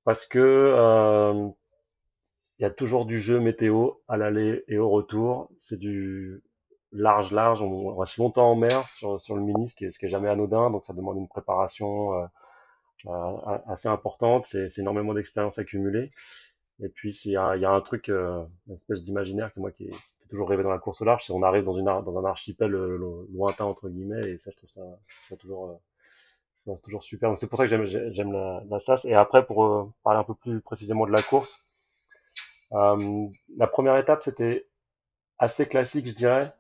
parce 0.04 0.26
que 0.26 0.40
euh, 0.40 1.50
il 2.60 2.64
y 2.64 2.66
a 2.66 2.72
toujours 2.72 3.06
du 3.06 3.20
jeu 3.20 3.40
météo 3.40 3.92
à 4.08 4.18
l'aller 4.18 4.64
et 4.68 4.78
au 4.78 4.90
retour. 4.90 5.50
C'est 5.58 5.80
du 5.80 6.44
large, 6.92 7.32
large. 7.32 7.62
On 7.62 7.96
reste 7.98 8.18
longtemps 8.18 8.52
en 8.52 8.56
mer 8.56 8.88
sur, 8.90 9.20
sur 9.20 9.36
le 9.36 9.42
mini, 9.42 9.68
ce 9.68 9.76
qui, 9.76 9.86
est, 9.86 9.92
ce 9.92 10.00
qui 10.00 10.06
est 10.06 10.10
jamais 10.10 10.30
anodin, 10.30 10.70
donc 10.70 10.86
ça 10.86 10.94
demande 10.94 11.18
une 11.18 11.28
préparation 11.28 12.14
euh, 12.14 12.26
euh 13.08 13.58
assez 13.68 13.88
importante. 13.90 14.46
C'est 14.46 14.68
énormément 14.78 15.14
d'expérience 15.14 15.58
accumulée. 15.58 16.12
Et 16.82 16.90
puis, 16.90 17.14
il 17.26 17.32
y 17.32 17.38
a, 17.38 17.56
il 17.56 17.62
y 17.62 17.66
a 17.66 17.72
un 17.72 17.82
truc, 17.82 18.10
euh, 18.10 18.44
une 18.68 18.76
espèce 18.76 19.02
d'imaginaire 19.04 19.54
que 19.54 19.60
moi 19.60 19.72
qui 19.72 19.90
toujours 20.34 20.50
rêvé 20.50 20.64
dans 20.64 20.72
la 20.72 20.80
course 20.80 21.00
au 21.02 21.06
large, 21.06 21.26
c'est 21.26 21.32
on 21.32 21.44
arrive 21.44 21.64
dans, 21.64 21.78
un 21.78 22.26
archipel 22.26 22.72
lointain, 22.72 23.66
entre 23.66 23.88
guillemets, 23.88 24.28
et 24.28 24.40
ça, 24.40 24.50
je 24.50 24.58
trouve 24.58 24.70
ça, 24.70 25.38
toujours, 25.38 25.80
toujours 26.84 27.04
super. 27.04 27.38
c'est 27.38 27.48
pour 27.48 27.60
ça 27.60 27.68
que 27.68 27.86
j'aime, 27.86 28.32
la, 28.32 28.64
la, 28.68 28.80
SAS. 28.80 29.06
Et 29.06 29.14
après, 29.14 29.46
pour 29.46 29.94
parler 30.04 30.20
un 30.20 30.24
peu 30.24 30.34
plus 30.34 30.60
précisément 30.60 31.06
de 31.06 31.12
la 31.12 31.22
course, 31.22 31.62
la 32.72 33.68
première 33.68 33.96
étape, 33.98 34.24
c'était 34.24 34.66
assez 35.38 35.68
classique, 35.68 36.08
je 36.08 36.14
dirais. 36.14 36.52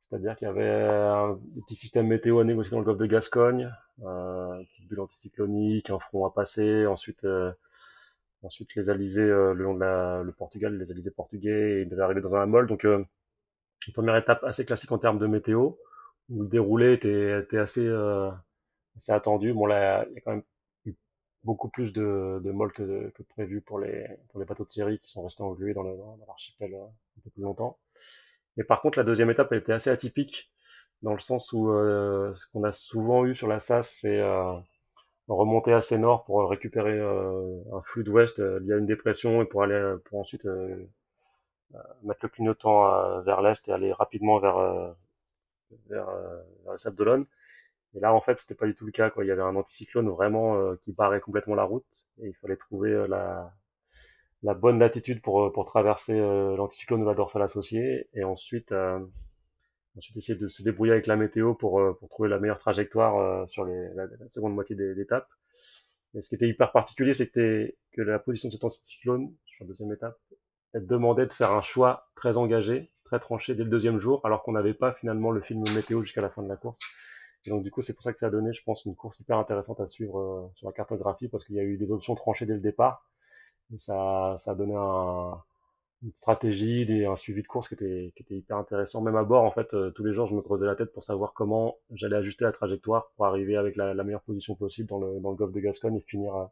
C'est-à-dire 0.00 0.34
qu'il 0.34 0.48
y 0.48 0.50
avait 0.50 0.68
un 0.68 1.38
petit 1.60 1.76
système 1.76 2.08
météo 2.08 2.40
à 2.40 2.44
négocier 2.44 2.72
dans 2.72 2.80
le 2.80 2.84
golfe 2.84 2.98
de 2.98 3.06
Gascogne, 3.06 3.72
euh, 4.02 4.54
une 4.54 4.66
petite 4.66 4.88
bulle 4.88 5.00
anticyclonique, 5.00 5.90
un 5.90 6.00
front 6.00 6.26
à 6.26 6.30
passer, 6.30 6.84
ensuite, 6.86 7.24
euh, 7.24 7.52
ensuite 8.42 8.74
les 8.74 8.90
alizés 8.90 9.22
euh, 9.22 9.54
le 9.54 9.62
long 9.62 9.74
de 9.74 10.24
le 10.24 10.32
Portugal, 10.32 10.76
les 10.76 10.90
alizés 10.90 11.10
portugais, 11.10 11.82
et 11.82 11.84
les 11.84 12.00
arrivés 12.00 12.20
dans 12.20 12.34
un 12.34 12.42
amol. 12.42 12.66
Donc, 12.66 12.84
euh, 12.84 13.04
une 13.86 13.92
première 13.94 14.16
étape 14.16 14.44
assez 14.44 14.64
classique 14.64 14.92
en 14.92 14.98
termes 14.98 15.18
de 15.18 15.26
météo, 15.26 15.72
où 16.30 16.42
le 16.42 16.48
déroulé 16.48 16.92
était, 16.94 17.40
était 17.40 17.58
assez, 17.58 17.86
euh, 17.86 18.30
assez 18.96 19.12
attendu. 19.12 19.52
Bon, 19.52 19.66
là, 19.66 20.06
il 20.10 20.14
y 20.14 20.18
a 20.18 20.20
quand 20.22 20.32
même 20.32 20.42
eu 20.86 20.94
beaucoup 21.44 21.68
plus 21.68 21.92
de, 21.92 22.40
de 22.42 22.50
molles 22.52 22.72
que, 22.72 23.10
que 23.10 23.22
prévu 23.24 23.60
pour 23.62 23.78
les, 23.80 24.06
pour 24.30 24.40
les 24.40 24.46
bateaux 24.46 24.64
de 24.64 24.70
Syrie 24.70 24.98
qui 24.98 25.08
sont 25.10 25.24
restés 25.24 25.42
englués 25.42 25.74
dans 25.74 25.84
l'archipel 26.26 26.74
un 26.74 27.20
peu 27.24 27.30
plus 27.30 27.42
longtemps. 27.42 27.78
Mais 28.56 28.64
par 28.64 28.82
contre, 28.82 28.98
la 28.98 29.04
deuxième 29.04 29.30
étape, 29.30 29.52
elle 29.52 29.58
était 29.60 29.72
assez 29.72 29.90
atypique, 29.90 30.52
dans 31.02 31.12
le 31.12 31.18
sens 31.18 31.52
où 31.52 31.70
euh, 31.70 32.34
ce 32.34 32.46
qu'on 32.52 32.64
a 32.64 32.72
souvent 32.72 33.24
eu 33.26 33.34
sur 33.34 33.48
la 33.48 33.60
SAS, 33.60 33.90
c'est 34.00 34.18
euh, 34.20 34.54
remonter 35.28 35.72
assez 35.72 35.98
nord 35.98 36.24
pour 36.24 36.48
récupérer 36.50 36.98
euh, 36.98 37.58
un 37.72 37.80
flux 37.82 38.04
d'ouest 38.04 38.40
euh, 38.40 38.60
lié 38.60 38.74
à 38.74 38.78
une 38.78 38.86
dépression 38.86 39.42
et 39.42 39.46
pour 39.46 39.62
aller 39.62 39.96
pour 40.04 40.20
ensuite 40.20 40.46
mettre 42.02 42.20
le 42.22 42.28
clignotant 42.28 43.20
vers 43.22 43.42
l'est 43.42 43.66
et 43.68 43.72
aller 43.72 43.92
rapidement 43.92 44.38
vers 44.38 44.94
vers, 45.88 46.06
vers 46.64 46.72
le 46.72 46.78
Sable 46.78 46.96
d'Olonne. 46.96 47.26
Et 47.94 48.00
là, 48.00 48.14
en 48.14 48.20
fait, 48.20 48.38
c'était 48.38 48.54
pas 48.54 48.66
du 48.66 48.74
tout 48.74 48.86
le 48.86 48.92
cas. 48.92 49.10
Quoi. 49.10 49.24
Il 49.24 49.28
y 49.28 49.30
avait 49.30 49.42
un 49.42 49.56
anticyclone 49.56 50.08
vraiment 50.08 50.76
qui 50.76 50.92
barrait 50.92 51.20
complètement 51.20 51.54
la 51.54 51.64
route 51.64 52.08
et 52.22 52.28
il 52.28 52.34
fallait 52.34 52.56
trouver 52.56 53.06
la, 53.08 53.52
la 54.42 54.54
bonne 54.54 54.78
latitude 54.78 55.20
pour, 55.20 55.42
euh, 55.42 55.52
pour 55.52 55.64
traverser 55.64 56.18
euh, 56.18 56.56
l'anticyclone 56.56 57.00
de 57.00 57.06
la 57.06 57.14
dorsale 57.14 57.42
associée 57.42 58.08
et 58.14 58.24
ensuite, 58.24 58.72
euh, 58.72 58.98
ensuite 59.96 60.16
essayer 60.16 60.38
de 60.38 60.46
se 60.46 60.62
débrouiller 60.62 60.92
avec 60.92 61.06
la 61.06 61.16
météo 61.16 61.54
pour, 61.54 61.82
pour 61.98 62.08
trouver 62.08 62.28
la 62.28 62.38
meilleure 62.38 62.58
trajectoire 62.58 63.48
sur 63.48 63.64
les, 63.64 63.88
la, 63.94 64.28
seconde 64.28 64.54
moitié 64.54 64.76
des, 64.76 64.94
l'étape. 64.94 65.28
Et 66.14 66.20
ce 66.20 66.28
qui 66.28 66.34
était 66.34 66.48
hyper 66.48 66.72
particulier, 66.72 67.12
c'était 67.12 67.76
que 67.92 68.02
la 68.02 68.18
position 68.18 68.48
de 68.48 68.52
cet 68.52 68.64
anticyclone, 68.64 69.32
sur 69.46 69.64
la 69.64 69.68
deuxième 69.68 69.92
étape, 69.92 70.18
elle 70.72 70.86
demandait 70.86 71.26
de 71.26 71.32
faire 71.32 71.52
un 71.52 71.62
choix 71.62 72.08
très 72.14 72.36
engagé, 72.36 72.90
très 73.04 73.18
tranché 73.20 73.54
dès 73.54 73.64
le 73.64 73.70
deuxième 73.70 73.98
jour, 73.98 74.20
alors 74.24 74.42
qu'on 74.42 74.52
n'avait 74.52 74.74
pas 74.74 74.92
finalement 74.92 75.30
le 75.30 75.40
film 75.40 75.64
météo 75.74 76.02
jusqu'à 76.02 76.20
la 76.20 76.28
fin 76.28 76.42
de 76.42 76.48
la 76.48 76.56
course. 76.56 76.80
Et 77.46 77.50
donc 77.50 77.62
du 77.62 77.70
coup, 77.70 77.82
c'est 77.82 77.94
pour 77.94 78.02
ça 78.02 78.12
que 78.12 78.18
ça 78.18 78.26
a 78.26 78.30
donné, 78.30 78.52
je 78.52 78.62
pense, 78.62 78.84
une 78.84 78.94
course 78.94 79.20
hyper 79.20 79.38
intéressante 79.38 79.80
à 79.80 79.86
suivre 79.86 80.50
sur 80.54 80.68
la 80.68 80.72
cartographie, 80.72 81.28
parce 81.28 81.44
qu'il 81.44 81.56
y 81.56 81.60
a 81.60 81.64
eu 81.64 81.76
des 81.76 81.92
options 81.92 82.14
tranchées 82.14 82.46
dès 82.46 82.54
le 82.54 82.60
départ, 82.60 83.06
ça, 83.76 84.34
ça 84.36 84.52
a 84.52 84.54
donné 84.54 84.74
un, 84.76 85.42
une 86.02 86.12
stratégie, 86.12 86.86
des, 86.86 87.04
un 87.04 87.16
suivi 87.16 87.42
de 87.42 87.46
course 87.46 87.68
qui 87.68 87.74
était, 87.74 88.12
qui 88.16 88.22
était 88.22 88.36
hyper 88.36 88.56
intéressant. 88.56 89.02
Même 89.02 89.16
à 89.16 89.24
bord, 89.24 89.44
en 89.44 89.50
fait, 89.50 89.74
euh, 89.74 89.90
tous 89.90 90.04
les 90.04 90.12
jours, 90.12 90.26
je 90.26 90.34
me 90.34 90.40
creusais 90.40 90.66
la 90.66 90.74
tête 90.74 90.92
pour 90.92 91.04
savoir 91.04 91.32
comment 91.34 91.76
j'allais 91.92 92.16
ajuster 92.16 92.44
la 92.44 92.52
trajectoire 92.52 93.10
pour 93.16 93.26
arriver 93.26 93.56
avec 93.56 93.76
la, 93.76 93.94
la, 93.94 94.04
meilleure 94.04 94.22
position 94.22 94.54
possible 94.54 94.88
dans 94.88 94.98
le, 94.98 95.20
dans 95.20 95.30
le 95.30 95.36
golfe 95.36 95.52
de 95.52 95.60
Gascogne 95.60 95.96
et 95.96 96.00
finir 96.00 96.34
euh, 96.36 96.44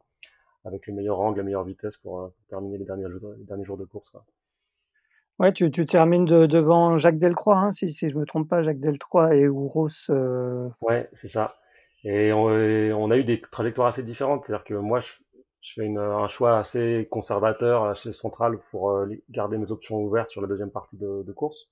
avec 0.65 0.87
le 0.87 0.93
meilleur 0.93 1.19
angle, 1.19 1.39
la 1.39 1.43
meilleure 1.43 1.63
vitesse 1.63 1.97
pour, 1.97 2.21
euh, 2.21 2.33
terminer 2.49 2.77
les 2.77 2.85
derniers, 2.85 3.09
jours, 3.09 3.33
les 3.37 3.45
derniers 3.45 3.63
jours 3.63 3.77
de 3.77 3.85
course. 3.85 4.09
Quoi. 4.09 4.25
Ouais, 5.39 5.53
tu, 5.53 5.71
tu 5.71 5.85
termines 5.85 6.25
de, 6.25 6.45
devant 6.45 6.97
Jacques 6.97 7.17
Delcroix, 7.17 7.57
hein, 7.57 7.71
si, 7.71 7.91
si 7.91 8.09
je 8.09 8.17
me 8.17 8.25
trompe 8.25 8.49
pas, 8.49 8.61
Jacques 8.61 8.79
Delcroix 8.79 9.35
et 9.35 9.47
Ouros. 9.47 9.87
Euh... 10.09 10.69
Ouais, 10.81 11.09
c'est 11.13 11.29
ça. 11.29 11.55
Et 12.03 12.33
on, 12.33 12.47
on, 12.47 13.11
a 13.11 13.17
eu 13.17 13.23
des 13.23 13.39
trajectoires 13.39 13.87
assez 13.87 14.03
différentes. 14.03 14.45
C'est-à-dire 14.45 14.65
que 14.65 14.73
moi, 14.73 14.99
je, 14.99 15.13
je 15.61 15.73
fais 15.73 15.85
une, 15.85 15.97
un 15.97 16.27
choix 16.27 16.57
assez 16.57 17.07
conservateur, 17.09 17.85
assez 17.85 18.11
central 18.11 18.59
pour 18.71 18.91
euh, 18.91 19.07
garder 19.29 19.57
mes 19.57 19.71
options 19.71 19.97
ouvertes 19.97 20.29
sur 20.29 20.41
la 20.41 20.47
deuxième 20.47 20.71
partie 20.71 20.97
de, 20.97 21.23
de 21.23 21.31
course, 21.31 21.69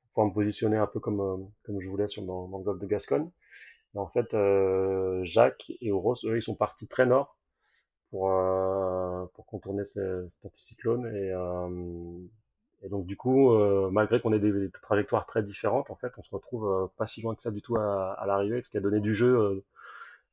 pour 0.00 0.10
pouvoir 0.10 0.26
me 0.28 0.34
positionner 0.34 0.76
un 0.76 0.86
peu 0.88 0.98
comme, 0.98 1.20
euh, 1.20 1.36
comme 1.62 1.80
je 1.80 1.88
voulais 1.88 2.08
sur, 2.08 2.22
dans, 2.24 2.48
dans 2.48 2.58
le 2.58 2.64
golfe 2.64 2.80
de 2.80 2.86
Gascogne. 2.86 3.30
Et 3.94 3.98
en 3.98 4.08
fait, 4.08 4.36
Jacques 5.22 5.70
et 5.80 5.92
Ouros, 5.92 6.14
eux, 6.24 6.36
ils 6.36 6.42
sont 6.42 6.56
partis 6.56 6.88
très 6.88 7.06
nord 7.06 7.36
pour, 8.10 8.30
pour 9.34 9.46
contourner 9.46 9.84
cet 9.84 10.44
anticyclone. 10.44 11.06
Et, 11.16 11.32
et 12.82 12.88
donc, 12.88 13.06
du 13.06 13.16
coup, 13.16 13.56
malgré 13.90 14.20
qu'on 14.20 14.32
ait 14.32 14.38
des, 14.38 14.70
trajectoires 14.70 15.26
très 15.26 15.42
différentes, 15.42 15.90
en 15.90 15.96
fait, 15.96 16.12
on 16.18 16.22
se 16.22 16.30
retrouve 16.30 16.90
pas 16.96 17.06
si 17.06 17.22
loin 17.22 17.34
que 17.34 17.42
ça 17.42 17.50
du 17.50 17.62
tout 17.62 17.76
à, 17.76 18.12
à 18.12 18.26
l'arrivée, 18.26 18.62
ce 18.62 18.70
qui 18.70 18.76
a 18.76 18.80
donné 18.80 19.00
du 19.00 19.14
jeu 19.14 19.64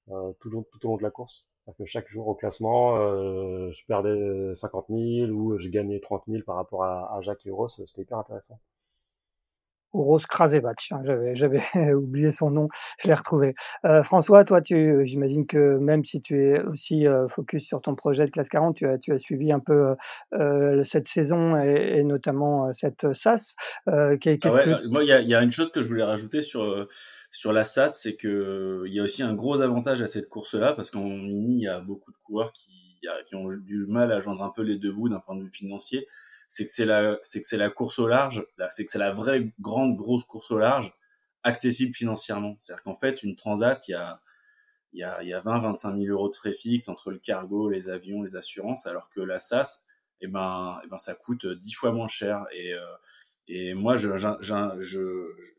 tout, 0.07 0.49
tout 0.71 0.85
au 0.85 0.89
long 0.89 0.97
de 0.97 1.03
la 1.03 1.11
course 1.11 1.45
que 1.77 1.85
chaque 1.85 2.07
jour 2.07 2.27
au 2.27 2.35
classement, 2.35 2.97
euh, 2.97 3.71
je 3.71 3.85
perdais 3.85 4.55
50 4.55 4.87
000 4.89 5.31
ou 5.31 5.57
je 5.57 5.69
gagnais 5.69 5.99
30 5.99 6.23
000 6.27 6.43
par 6.43 6.55
rapport 6.55 6.83
à, 6.83 7.15
à 7.15 7.21
Jacques 7.21 7.45
et 7.45 7.51
Ross. 7.51 7.81
C'était 7.85 8.01
hyper 8.03 8.17
intéressant. 8.17 8.59
Rose 9.93 10.25
Krasevach, 10.25 10.91
hein, 10.91 11.01
j'avais, 11.03 11.35
j'avais 11.35 11.93
oublié 11.93 12.31
son 12.31 12.49
nom, 12.51 12.67
je 12.99 13.07
l'ai 13.07 13.13
retrouvé. 13.13 13.55
Euh, 13.85 14.03
François, 14.03 14.43
toi, 14.43 14.61
tu, 14.61 15.01
j'imagine 15.05 15.45
que 15.45 15.77
même 15.77 16.05
si 16.05 16.21
tu 16.21 16.43
es 16.43 16.61
aussi 16.61 17.07
euh, 17.07 17.27
focus 17.27 17.65
sur 17.65 17.81
ton 17.81 17.95
projet 17.95 18.25
de 18.25 18.31
classe 18.31 18.49
40, 18.49 18.75
tu 18.75 18.87
as, 18.87 18.97
tu 18.97 19.11
as 19.11 19.17
suivi 19.17 19.51
un 19.51 19.59
peu 19.59 19.95
euh, 20.33 20.83
cette 20.83 21.07
saison 21.07 21.61
et, 21.61 21.97
et 21.97 22.03
notamment 22.03 22.73
cette 22.73 23.13
SAS. 23.13 23.55
Ah 23.87 24.09
ouais, 24.09 24.17
que... 24.17 24.87
Moi, 24.87 25.03
il 25.03 25.07
y 25.07 25.13
a, 25.13 25.21
y 25.21 25.35
a, 25.35 25.41
une 25.41 25.51
chose 25.51 25.71
que 25.71 25.81
je 25.81 25.87
voulais 25.87 26.03
rajouter 26.03 26.41
sur 26.41 26.87
sur 27.31 27.53
la 27.53 27.63
SAS, 27.63 28.01
c'est 28.01 28.15
que 28.15 28.83
il 28.87 28.93
y 28.93 28.99
a 28.99 29.03
aussi 29.03 29.23
un 29.23 29.33
gros 29.33 29.61
avantage 29.61 30.01
à 30.01 30.07
cette 30.07 30.29
course-là 30.29 30.73
parce 30.73 30.91
qu'en 30.91 31.03
mini, 31.03 31.57
il 31.57 31.63
y 31.63 31.67
a 31.67 31.79
beaucoup 31.79 32.11
de 32.11 32.17
coureurs 32.23 32.51
qui, 32.51 32.71
qui 33.25 33.35
ont 33.35 33.47
du 33.47 33.85
mal 33.87 34.11
à 34.11 34.19
joindre 34.19 34.43
un 34.43 34.51
peu 34.55 34.61
les 34.61 34.77
deux 34.77 34.91
bouts 34.91 35.09
d'un 35.09 35.19
point 35.19 35.35
de 35.35 35.43
vue 35.43 35.51
financier 35.51 36.07
c'est 36.51 36.65
que 36.65 36.71
c'est 36.71 36.85
la, 36.85 37.17
c'est 37.23 37.39
que 37.39 37.47
c'est 37.47 37.57
la 37.57 37.69
course 37.69 37.97
au 37.97 38.07
large, 38.07 38.45
c'est 38.69 38.83
que 38.83 38.91
c'est 38.91 38.99
la 38.99 39.13
vraie 39.13 39.51
grande 39.61 39.95
grosse 39.95 40.25
course 40.25 40.51
au 40.51 40.59
large, 40.59 40.93
accessible 41.43 41.95
financièrement. 41.95 42.57
C'est-à-dire 42.59 42.83
qu'en 42.83 42.97
fait, 42.97 43.23
une 43.23 43.37
transat, 43.37 43.87
il 43.87 43.91
y 43.91 43.95
a, 43.95 44.21
il 44.91 44.99
y 44.99 45.03
a, 45.03 45.23
il 45.23 45.29
y 45.29 45.33
a 45.33 45.39
20, 45.39 45.61
25 45.61 45.95
000 45.95 46.07
euros 46.07 46.29
de 46.29 46.35
frais 46.35 46.51
fixes 46.51 46.89
entre 46.89 47.09
le 47.09 47.19
cargo, 47.19 47.69
les 47.69 47.89
avions, 47.89 48.21
les 48.21 48.35
assurances, 48.35 48.85
alors 48.85 49.09
que 49.09 49.21
la 49.21 49.39
SAS, 49.39 49.85
eh 50.19 50.27
ben, 50.27 50.77
eh 50.83 50.87
ben, 50.89 50.97
ça 50.97 51.15
coûte 51.15 51.47
dix 51.47 51.71
fois 51.71 51.93
moins 51.93 52.09
cher. 52.09 52.45
Et, 52.51 52.73
euh, 52.73 52.83
et 53.47 53.73
moi, 53.73 53.95
je, 53.95 54.09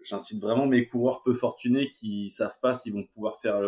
j'incite 0.03 0.43
vraiment 0.43 0.67
mes 0.67 0.87
coureurs 0.87 1.23
peu 1.23 1.35
fortunés 1.35 1.89
qui 1.89 2.29
savent 2.29 2.59
pas 2.61 2.75
s'ils 2.75 2.93
vont 2.93 3.07
pouvoir 3.15 3.41
faire 3.41 3.59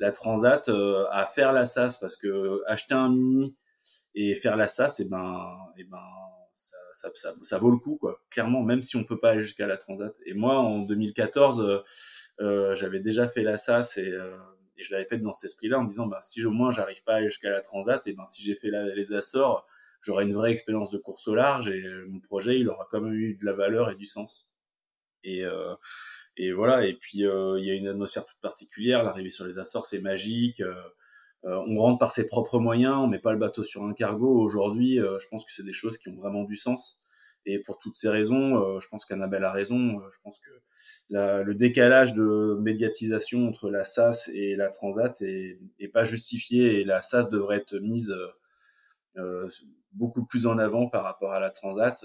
la 0.00 0.10
transat 0.10 0.68
euh, 0.68 1.06
à 1.12 1.24
faire 1.24 1.52
la 1.52 1.66
SAS 1.66 1.98
parce 1.98 2.16
que 2.16 2.62
acheter 2.66 2.94
un 2.94 3.10
mini 3.10 3.56
et 4.16 4.34
faire 4.34 4.56
la 4.56 4.66
SAS, 4.66 4.98
et 4.98 5.04
eh 5.04 5.06
ben, 5.06 5.56
et 5.76 5.82
eh 5.82 5.84
ben, 5.84 6.02
ça, 6.58 6.76
ça, 6.92 7.10
ça, 7.14 7.34
ça, 7.40 7.58
vaut 7.58 7.70
le 7.70 7.76
coup, 7.78 7.96
quoi. 7.96 8.20
Clairement, 8.30 8.62
même 8.62 8.82
si 8.82 8.96
on 8.96 9.04
peut 9.04 9.20
pas 9.20 9.30
aller 9.30 9.42
jusqu'à 9.42 9.68
la 9.68 9.76
Transat. 9.76 10.12
Et 10.26 10.34
moi, 10.34 10.58
en 10.58 10.80
2014, 10.80 11.60
euh, 11.60 11.78
euh, 12.40 12.74
j'avais 12.74 12.98
déjà 12.98 13.28
fait 13.28 13.42
la 13.42 13.56
SAS 13.56 13.96
et, 13.96 14.08
euh, 14.08 14.36
et 14.76 14.82
je 14.82 14.92
l'avais 14.92 15.04
fait 15.06 15.18
dans 15.18 15.32
cet 15.32 15.50
esprit-là 15.50 15.78
en 15.78 15.84
me 15.84 15.88
disant, 15.88 16.06
bah, 16.06 16.18
si 16.20 16.44
au 16.44 16.50
moins 16.50 16.72
j'arrive 16.72 17.02
pas 17.04 17.14
à 17.14 17.16
aller 17.18 17.30
jusqu'à 17.30 17.50
la 17.50 17.60
Transat, 17.60 18.04
et 18.08 18.12
ben 18.12 18.26
si 18.26 18.42
j'ai 18.42 18.54
fait 18.54 18.70
les 18.72 19.12
Açores, 19.12 19.66
j'aurai 20.00 20.24
une 20.24 20.34
vraie 20.34 20.50
expérience 20.50 20.90
de 20.90 20.98
course 20.98 21.28
au 21.28 21.34
large 21.36 21.70
et 21.70 21.84
mon 22.08 22.20
projet, 22.20 22.58
il 22.58 22.68
aura 22.68 22.88
quand 22.90 23.00
même 23.00 23.14
eu 23.14 23.34
de 23.34 23.44
la 23.44 23.52
valeur 23.52 23.90
et 23.90 23.94
du 23.94 24.06
sens. 24.06 24.48
Et, 25.22 25.44
euh, 25.44 25.74
et 26.36 26.52
voilà. 26.52 26.86
Et 26.86 26.94
puis 26.94 27.20
il 27.20 27.64
y 27.64 27.70
a 27.70 27.74
une 27.74 27.88
atmosphère 27.88 28.24
toute 28.26 28.40
particulière. 28.40 29.04
L'arrivée 29.04 29.30
sur 29.30 29.46
les 29.46 29.58
Açores, 29.58 29.86
c'est 29.86 30.00
magique. 30.00 30.62
Euh, 31.44 31.56
on 31.68 31.78
rentre 31.78 31.98
par 31.98 32.10
ses 32.10 32.26
propres 32.26 32.58
moyens, 32.58 32.96
on 32.96 33.06
met 33.06 33.18
pas 33.18 33.32
le 33.32 33.38
bateau 33.38 33.64
sur 33.64 33.84
un 33.84 33.94
cargo. 33.94 34.40
Aujourd'hui, 34.40 35.00
euh, 35.00 35.18
je 35.20 35.28
pense 35.28 35.44
que 35.44 35.52
c'est 35.52 35.64
des 35.64 35.72
choses 35.72 35.98
qui 35.98 36.08
ont 36.08 36.16
vraiment 36.16 36.44
du 36.44 36.56
sens. 36.56 37.00
Et 37.46 37.60
pour 37.60 37.78
toutes 37.78 37.96
ces 37.96 38.08
raisons, 38.08 38.56
euh, 38.56 38.80
je 38.80 38.88
pense 38.88 39.04
qu'Annabelle 39.06 39.44
a 39.44 39.52
raison. 39.52 40.00
je 40.10 40.18
pense 40.22 40.38
que 40.40 40.50
la, 41.08 41.42
le 41.42 41.54
décalage 41.54 42.14
de 42.14 42.58
médiatisation 42.60 43.48
entre 43.48 43.70
la 43.70 43.84
SAS 43.84 44.28
et 44.34 44.56
la 44.56 44.68
Transat 44.68 45.20
est, 45.22 45.58
est 45.78 45.88
pas 45.88 46.04
justifié 46.04 46.80
et 46.80 46.84
la 46.84 47.00
SAS 47.02 47.30
devrait 47.30 47.58
être 47.58 47.76
mise 47.76 48.14
euh, 49.16 49.48
beaucoup 49.92 50.24
plus 50.26 50.46
en 50.46 50.58
avant 50.58 50.88
par 50.88 51.04
rapport 51.04 51.32
à 51.32 51.40
la 51.40 51.50
Transat 51.50 52.04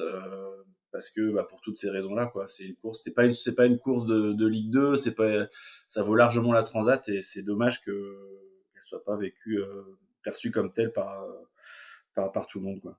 parce 0.91 1.09
que 1.09 1.31
bah, 1.31 1.43
pour 1.43 1.59
toutes 1.61 1.79
ces 1.79 1.89
raisons-là, 1.89 2.27
quoi. 2.27 2.47
C'est 2.47 2.65
une 2.65 2.75
course, 2.75 3.01
c'est 3.03 3.13
pas 3.13 3.25
une, 3.25 3.33
c'est 3.33 3.55
pas 3.55 3.65
une 3.65 3.79
course 3.79 4.05
de, 4.05 4.31
de 4.31 4.47
Ligue 4.47 4.69
2, 4.69 4.95
c'est 4.95 5.15
pas, 5.15 5.47
ça 5.89 6.03
vaut 6.03 6.15
largement 6.15 6.53
la 6.53 6.63
Transat 6.63 7.09
et 7.09 7.21
c'est 7.23 7.41
dommage 7.41 7.81
que 7.81 7.91
pas 8.99 9.15
vécu, 9.15 9.59
euh, 9.59 9.97
perçu 10.23 10.51
comme 10.51 10.71
tel 10.71 10.91
par, 10.93 11.25
par, 12.13 12.31
par 12.31 12.47
tout 12.47 12.59
le 12.59 12.65
monde. 12.65 12.81
Quoi. 12.81 12.97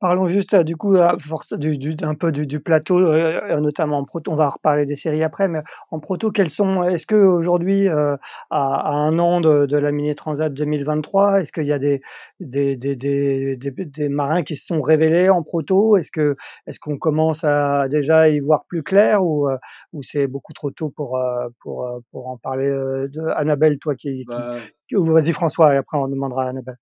Parlons 0.00 0.28
juste 0.28 0.54
du 0.56 0.76
coup 0.76 0.96
force 1.26 1.52
du, 1.54 1.78
du, 1.78 1.96
un 2.02 2.14
peu 2.14 2.30
du, 2.32 2.46
du 2.46 2.60
plateau, 2.60 2.98
euh, 2.98 3.58
notamment 3.60 3.98
en 3.98 4.04
proto. 4.04 4.32
On 4.32 4.36
va 4.36 4.50
reparler 4.50 4.86
des 4.86 4.96
séries 4.96 5.22
après, 5.22 5.48
mais 5.48 5.60
en 5.90 6.00
proto, 6.00 6.30
quels 6.30 6.50
sont 6.50 6.82
Est-ce 6.82 7.06
que 7.06 7.14
aujourd'hui, 7.14 7.88
euh, 7.88 8.16
à, 8.50 8.74
à, 8.74 8.90
un 8.90 9.18
an 9.18 9.40
de, 9.40 9.66
de 9.66 9.76
la 9.78 9.92
Mini 9.92 10.14
Transat 10.14 10.52
2023, 10.52 11.40
est-ce 11.40 11.52
qu'il 11.52 11.66
y 11.66 11.72
a 11.72 11.78
des 11.78 12.02
des, 12.40 12.76
des, 12.76 12.96
des, 12.96 13.56
des, 13.56 14.08
marins 14.08 14.42
qui 14.42 14.56
se 14.56 14.66
sont 14.66 14.82
révélés 14.82 15.30
en 15.30 15.42
proto? 15.42 15.96
Est-ce 15.96 16.10
que 16.10 16.36
est-ce 16.66 16.80
qu'on 16.80 16.98
commence 16.98 17.44
à 17.44 17.88
déjà 17.88 18.28
y 18.28 18.40
voir 18.40 18.64
plus 18.66 18.82
clair 18.82 19.24
ou 19.24 19.48
ou 19.92 20.02
c'est 20.02 20.26
beaucoup 20.26 20.52
trop 20.52 20.70
tôt 20.70 20.90
pour 20.90 21.18
pour 21.60 21.88
pour 22.10 22.28
en 22.28 22.36
parler 22.36 22.68
de 22.68 23.22
Annabelle, 23.36 23.78
toi 23.78 23.94
qui, 23.94 24.24
bah... 24.26 24.56
qui... 24.88 24.96
vas-y 24.96 25.32
François 25.32 25.74
et 25.74 25.76
après 25.76 25.96
on 25.98 26.08
demandera 26.08 26.44
à 26.44 26.48
Annabelle. 26.48 26.76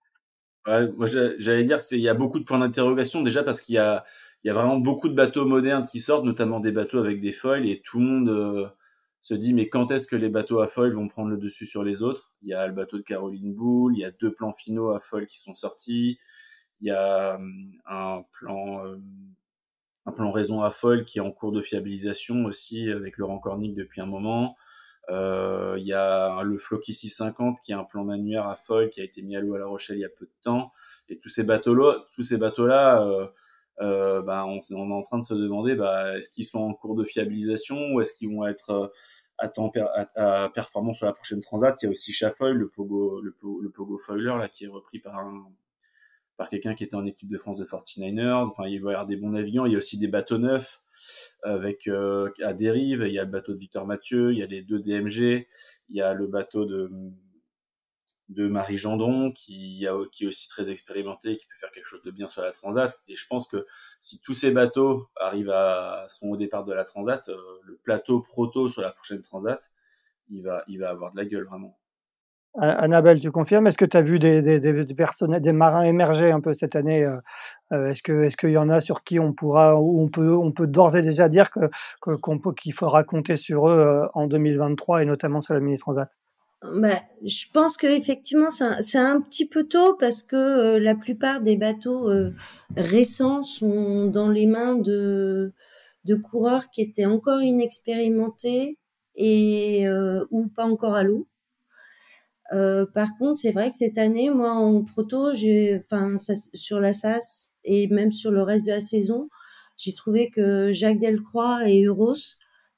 Ouais, 0.67 0.89
moi 0.93 1.07
j'allais 1.39 1.65
dire 1.65 1.81
qu'il 1.81 1.99
y 1.99 2.09
a 2.09 2.15
beaucoup 2.15 2.39
de 2.39 2.45
points 2.45 2.59
d'interrogation 2.61 3.23
déjà 3.23 3.43
parce 3.43 3.61
qu'il 3.61 3.75
y 3.75 3.79
a, 3.79 4.05
il 4.45 4.49
y 4.49 4.51
a 4.51 4.55
vraiment 4.55 4.79
beaucoup 4.79 5.09
de 5.09 5.15
bateaux 5.15 5.45
modernes 5.45 5.87
qui 5.87 6.01
sortent, 6.01 6.25
notamment 6.25 6.61
des 6.61 6.71
bateaux 6.71 6.99
avec 7.01 7.21
des 7.21 7.33
foils 7.33 7.69
et 7.69 7.81
tout 7.85 7.99
le 7.99 8.07
monde 8.07 8.29
euh, 8.31 8.69
se 9.21 9.35
dit 9.35 9.55
mais 9.55 9.69
quand 9.69 9.91
est-ce 9.91 10.07
que 10.07 10.15
les 10.17 10.29
bateaux 10.29 10.61
à 10.61 10.69
foils 10.69 10.93
vont 10.95 11.09
prendre 11.09 11.31
le 11.31 11.37
dessus 11.37 11.67
sur 11.67 11.83
les 11.83 12.03
autres? 12.05 12.33
Il 12.43 12.49
y 12.51 12.55
a 12.55 12.67
le 12.69 12.73
bateau 12.75 12.99
de 12.99 13.03
Caroline 13.03 13.53
Boule, 13.55 13.95
il 13.97 14.01
y 14.01 14.05
a 14.05 14.13
deux 14.13 14.33
plans 14.33 14.53
finaux 14.53 14.91
à 14.93 15.01
foils 15.01 15.27
qui 15.27 15.41
sont 15.41 15.55
sortis, 15.55 16.21
il 16.81 16.89
y 16.89 16.91
a 16.93 17.35
hum, 17.37 17.73
un 17.87 18.23
plan 18.33 18.87
euh, 18.87 18.99
un 20.07 20.13
plan 20.13 20.31
raison 20.33 20.63
à 20.63 20.71
foil 20.71 21.05
qui 21.05 21.19
est 21.19 21.23
en 21.23 21.31
cours 21.33 21.53
de 21.53 21.63
fiabilisation 21.63 22.45
aussi 22.45 22.91
avec 22.91 23.19
Laurent 23.19 23.39
Cornic 23.39 23.75
depuis 23.75 24.01
un 24.01 24.07
moment. 24.07 24.57
Euh, 25.11 25.75
il 25.79 25.87
y 25.87 25.93
a 25.93 26.43
le 26.43 26.59
Floki 26.59 26.93
650 26.93 27.61
qui 27.61 27.73
est 27.73 27.75
un 27.75 27.85
plan 27.85 28.05
manuaire 28.05 28.47
à 28.47 28.57
foil 28.57 28.89
qui 28.91 29.01
a 29.01 29.05
été 29.05 29.23
mis 29.23 29.37
à 29.37 29.41
l'eau 29.41 29.55
à 29.55 29.59
La 29.59 29.67
Rochelle 29.67 29.97
il 29.97 30.03
y 30.03 30.05
a 30.05 30.09
peu 30.09 30.27
de 30.27 30.43
temps. 30.43 30.73
Et 31.09 31.19
tous 31.19 31.29
ces 31.29 31.45
bateaux-là, 31.45 32.07
tous 32.15 32.23
ces 32.23 32.39
bateaux-là, 32.39 33.03
euh, 33.03 33.27
euh, 33.81 34.23
bah, 34.23 34.45
on, 34.47 34.61
on, 34.73 34.91
est 34.91 34.95
en 34.95 35.03
train 35.03 35.19
de 35.19 35.25
se 35.25 35.35
demander, 35.35 35.75
bah, 35.75 36.17
est-ce 36.17 36.31
qu'ils 36.31 36.45
sont 36.45 36.61
en 36.61 36.75
cours 36.75 36.95
de 36.95 37.05
fiabilisation 37.05 37.93
ou 37.93 38.01
est-ce 38.01 38.13
qu'ils 38.13 38.35
vont 38.35 38.47
être 38.47 38.93
à, 39.39 39.49
temps 39.49 39.73
à, 39.77 40.45
à, 40.45 40.49
performance 40.51 40.99
sur 40.99 41.07
la 41.07 41.13
prochaine 41.13 41.41
transat? 41.41 41.83
Il 41.83 41.87
y 41.87 41.89
a 41.89 41.91
aussi 41.91 42.13
Chafoil, 42.13 42.57
le 42.57 42.69
Pogo, 42.69 43.21
le, 43.21 43.35
le 43.61 43.71
Pogo 43.71 43.99
Foiler 43.99 44.37
là 44.39 44.49
qui 44.49 44.65
est 44.67 44.69
repris 44.69 45.01
par 45.01 45.19
un, 45.19 45.47
par 46.37 46.49
quelqu'un 46.49 46.75
qui 46.75 46.85
était 46.85 46.95
en 46.95 47.07
équipe 47.07 47.29
de 47.29 47.39
France 47.39 47.59
de 47.59 47.65
49ers. 47.65 48.49
Enfin, 48.49 48.67
il 48.67 48.83
va 48.83 48.91
y 48.91 48.95
avoir 48.95 49.07
des 49.07 49.17
bons 49.17 49.31
navigants. 49.31 49.67
Il 49.67 49.73
y 49.73 49.75
a 49.75 49.79
aussi 49.79 49.99
des 49.99 50.09
bateaux 50.09 50.39
neufs 50.39 50.83
avec 51.43 51.89
euh, 51.89 52.31
à 52.43 52.55
dérive. 52.55 53.05
Il 53.07 53.13
y 53.13 53.19
a 53.19 53.25
le 53.25 53.31
bateau 53.31 53.53
de 53.53 53.59
Victor 53.59 53.87
Mathieu, 53.87 54.33
il 54.33 54.39
y 54.39 54.43
a 54.43 54.47
les 54.47 54.63
deux 54.63 54.81
DMG, 54.81 55.47
il 55.89 55.97
y 55.97 56.03
a 56.03 56.15
le 56.15 56.27
bateau 56.27 56.65
de 58.29 58.49
Marie 58.49 58.79
Gendron 58.79 59.33
qui, 59.33 59.87
a, 59.87 59.95
qui 60.11 60.25
est 60.25 60.27
aussi 60.27 60.49
très 60.49 60.71
expérimenté, 60.71 61.37
qui 61.37 61.47
peut 61.47 61.57
faire 61.61 61.71
quelque 61.71 61.87
chose 61.87 62.03
de 62.03 62.11
bien 62.11 62.29
sur 62.29 62.43
la 62.43 62.53
Transat. 62.53 62.95
Et 63.09 63.17
je 63.17 63.27
pense 63.27 63.47
que 63.47 63.67
si 64.01 64.21
tous 64.21 64.35
ces 64.35 64.51
bateaux 64.51 65.09
arrivent 65.17 65.51
à 65.51 66.07
sont 66.09 66.29
au 66.29 66.37
départ 66.37 66.65
de 66.65 66.73
la 66.73 66.85
Transat, 66.85 67.29
euh, 67.29 67.37
le 67.65 67.77
plateau 67.77 68.21
proto 68.21 68.69
sur 68.69 68.83
la 68.83 68.91
prochaine 68.91 69.23
Transat, 69.23 69.71
il 70.31 70.43
va 70.43 70.65
il 70.69 70.79
va 70.79 70.91
avoir 70.91 71.13
de 71.13 71.19
la 71.19 71.27
gueule 71.27 71.45
vraiment. 71.45 71.79
Annabelle, 72.59 73.19
tu 73.19 73.31
confirmes? 73.31 73.67
Est-ce 73.67 73.79
que 73.79 73.87
tu 73.87 73.97
as 73.97 74.03
vu 74.03 74.19
des, 74.19 74.43
des, 74.43 74.61
des, 74.61 75.53
marins 75.53 75.85
émerger 75.85 76.31
un 76.31 76.41
peu 76.41 76.53
cette 76.53 76.77
année 76.77 77.03
euh, 77.03 77.17
euh, 77.73 77.91
Est-ce 77.93 78.37
qu'il 78.37 78.51
y 78.51 78.59
en 78.59 78.69
a 78.69 78.83
sur 78.83 79.05
qui 79.05 79.19
on 79.19 79.33
pourra 79.33 79.81
ou 79.81 80.03
on 80.03 80.09
peut 80.09 80.37
on 80.37 80.53
peut 80.53 80.67
d'ores 80.67 80.97
et 80.97 81.03
déjà 81.03 81.31
dire 81.31 81.51
que 81.51 81.61
qu'on 82.03 82.39
peut 82.39 82.53
qu'il 82.53 82.75
faudra 82.75 83.05
compter 83.05 83.39
sur 83.39 83.69
eux 83.69 83.79
euh, 83.79 84.07
en 84.13 84.27
2023 84.27 85.03
et 85.03 85.07
notamment 85.07 85.41
sur 85.41 85.55
la 85.55 85.61
mini 85.61 85.79
transat? 85.79 86.11
Bah, 86.63 87.01
je 87.25 87.47
pense 87.55 87.79
que 87.79 87.87
effectivement 87.87 88.51
c'est 88.51 88.99
un, 88.99 89.17
un, 89.17 89.21
petit 89.23 89.49
peu 89.49 89.65
tôt 89.65 89.97
parce 89.99 90.23
que 90.23 90.77
la 90.77 90.95
plupart 90.95 91.41
des 91.41 91.57
bateaux 91.57 92.11
récents 92.77 93.43
sont 93.43 94.07
dans 94.07 94.29
les 94.29 94.47
mains 94.47 94.75
de 94.75 95.55
de 96.05 96.15
coureurs 96.17 96.69
qui 96.71 96.83
étaient 96.83 97.07
encore 97.07 97.41
inexpérimentés 97.41 98.79
et 99.17 99.89
ou 100.31 100.49
pas 100.49 100.67
encore 100.67 100.95
à 100.95 101.03
l'eau. 101.03 101.27
Euh, 102.53 102.87
par 102.87 103.17
contre, 103.19 103.39
c'est 103.39 103.53
vrai 103.53 103.71
que 103.71 103.77
cette 103.77 103.99
année, 103.99 104.31
moi, 104.31 104.53
en 104.53 104.83
proto, 104.85 105.35
j'ai, 105.35 105.77
enfin, 105.77 106.17
sur 106.53 106.81
la 106.81 106.93
SAS 106.93 107.51
et 107.65 107.89
même 107.89 108.13
sur 108.13 108.31
le 108.31 108.43
reste 108.43 108.67
de 108.67 108.73
la 108.73 108.81
saison, 108.81 109.29
j'ai 109.77 109.95
trouvé 109.95 110.31
que 110.31 110.73
Jacques 110.73 111.01
Delcroix 111.01 111.69
et 111.69 111.85
Euros 111.85 112.15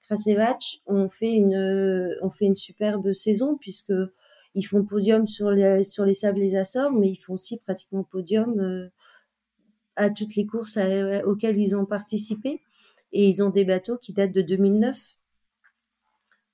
Krasevach 0.03 0.83
ont 0.87 1.09
fait 1.09 1.33
une, 1.33 2.15
ont 2.23 2.31
fait 2.31 2.45
une 2.45 2.55
superbe 2.55 3.13
saison 3.13 3.57
puisque 3.59 3.93
ils 4.55 4.63
font 4.63 4.85
podium 4.85 5.27
sur 5.27 5.51
les, 5.51 5.83
sur 5.83 6.05
les 6.05 6.15
sables 6.15 6.41
les 6.41 6.55
Açores, 6.57 6.93
mais 6.93 7.11
ils 7.11 7.17
font 7.17 7.35
aussi 7.35 7.59
pratiquement 7.59 8.05
podium 8.05 8.61
euh, 8.61 8.89
à 9.97 10.11
toutes 10.11 10.37
les 10.37 10.47
courses 10.47 10.79
auxquelles 11.25 11.59
ils 11.59 11.75
ont 11.75 11.87
participé. 11.87 12.61
Et 13.13 13.29
ils 13.29 13.43
ont 13.43 13.51
des 13.51 13.65
bateaux 13.65 13.97
qui 13.97 14.13
datent 14.13 14.33
de 14.33 14.43
2009. 14.43 15.17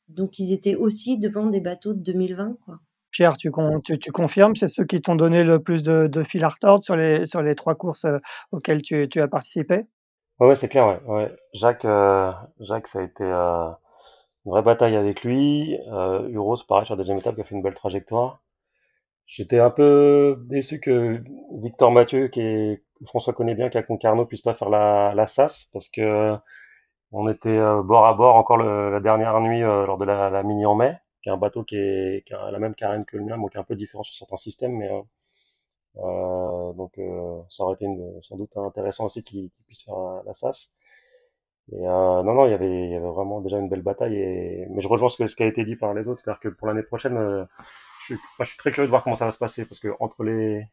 Donc 0.08 0.38
ils 0.38 0.52
étaient 0.52 0.74
aussi 0.74 1.18
devant 1.18 1.46
des 1.46 1.60
bateaux 1.60 1.94
de 1.94 2.00
2020, 2.00 2.58
quoi. 2.64 2.80
Pierre, 3.10 3.36
tu, 3.36 3.50
confirmes, 3.50 4.56
c'est 4.56 4.68
ceux 4.68 4.84
qui 4.84 5.02
t'ont 5.02 5.16
donné 5.16 5.42
le 5.42 5.60
plus 5.60 5.82
de, 5.82 6.22
fil 6.22 6.44
à 6.44 6.48
retordre 6.48 6.84
sur 6.84 6.96
les, 6.96 7.54
trois 7.56 7.74
courses 7.74 8.04
euh, 8.04 8.18
auxquelles 8.52 8.82
tu, 8.82 9.08
as 9.20 9.28
participé? 9.28 9.86
Ouais 10.38 10.54
c'est 10.54 10.68
clair, 10.68 11.00
ouais, 11.06 11.30
euh, 11.84 12.32
Jacques, 12.60 12.86
ça 12.86 13.00
a 13.00 13.02
été 13.02 13.24
euh, 13.24 13.68
une 14.46 14.52
vraie 14.52 14.62
bataille 14.62 14.96
avec 14.96 15.22
lui. 15.22 15.76
Euh, 15.92 16.28
Uros, 16.28 16.56
pareil, 16.66 16.86
sur 16.86 16.94
la 16.94 16.98
deuxième 16.98 17.18
étape, 17.18 17.34
qui 17.34 17.42
a 17.42 17.44
fait 17.44 17.54
une 17.54 17.62
belle 17.62 17.74
trajectoire. 17.74 18.40
J'étais 19.26 19.58
un 19.58 19.70
peu 19.70 20.36
déçu 20.48 20.80
que 20.80 21.22
Victor 21.62 21.92
Mathieu, 21.92 22.28
qui 22.28 22.78
François 23.06 23.34
connaît 23.34 23.54
bien, 23.54 23.68
qui 23.68 23.78
a 23.78 23.82
Concarneau, 23.82 24.24
puisse 24.24 24.42
pas 24.42 24.54
faire 24.54 24.70
la, 24.70 25.26
SAS, 25.26 25.64
parce 25.72 25.88
que 25.90 26.36
on 27.12 27.28
était 27.28 27.58
bord 27.84 28.06
à 28.06 28.14
bord 28.14 28.36
encore 28.36 28.58
la 28.58 29.00
dernière 29.00 29.40
nuit 29.40 29.60
lors 29.60 29.98
de 29.98 30.04
la 30.04 30.42
mini 30.42 30.64
en 30.64 30.74
mai 30.74 30.96
qui 31.22 31.28
est 31.28 31.32
un 31.32 31.36
bateau 31.36 31.64
qui, 31.64 31.76
est, 31.76 32.24
qui 32.26 32.34
a 32.34 32.50
la 32.50 32.58
même 32.58 32.74
carène 32.74 33.04
que 33.04 33.16
le 33.16 33.24
mien, 33.24 33.38
donc 33.38 33.56
un 33.56 33.64
peu 33.64 33.76
différent 33.76 34.02
sur 34.02 34.14
certains 34.14 34.36
systèmes, 34.36 34.76
mais 34.76 34.90
euh, 34.90 35.02
euh 35.98 36.72
donc 36.74 36.98
euh, 36.98 37.42
ça 37.48 37.64
aurait 37.64 37.74
été 37.74 37.84
une, 37.86 38.20
sans 38.22 38.36
doute 38.36 38.56
intéressant 38.56 39.06
aussi 39.06 39.22
qu'il 39.24 39.50
puisse 39.66 39.82
faire 39.82 40.22
la, 40.24 40.34
SAS. 40.34 40.72
Et 41.72 41.86
euh, 41.86 42.22
non, 42.22 42.34
non, 42.34 42.46
il 42.46 42.50
y 42.50 42.54
avait, 42.54 42.84
il 42.86 42.90
y 42.90 42.94
avait 42.96 43.06
vraiment 43.08 43.40
déjà 43.40 43.58
une 43.58 43.68
belle 43.68 43.82
bataille. 43.82 44.16
Et... 44.16 44.66
Mais 44.70 44.80
je 44.82 44.88
rejoins 44.88 45.08
ce, 45.08 45.16
que, 45.16 45.26
ce 45.26 45.36
qui 45.36 45.42
a 45.44 45.46
été 45.46 45.64
dit 45.64 45.76
par 45.76 45.94
les 45.94 46.08
autres, 46.08 46.20
c'est-à-dire 46.20 46.40
que 46.40 46.48
pour 46.48 46.66
l'année 46.66 46.82
prochaine, 46.82 47.16
euh, 47.16 47.44
je, 48.00 48.14
suis, 48.14 48.24
je 48.40 48.44
suis 48.44 48.58
très 48.58 48.72
curieux 48.72 48.86
de 48.86 48.90
voir 48.90 49.04
comment 49.04 49.16
ça 49.16 49.26
va 49.26 49.32
se 49.32 49.38
passer, 49.38 49.64
parce 49.66 49.80
que 49.80 49.88
entre 50.00 50.24
les 50.24 50.66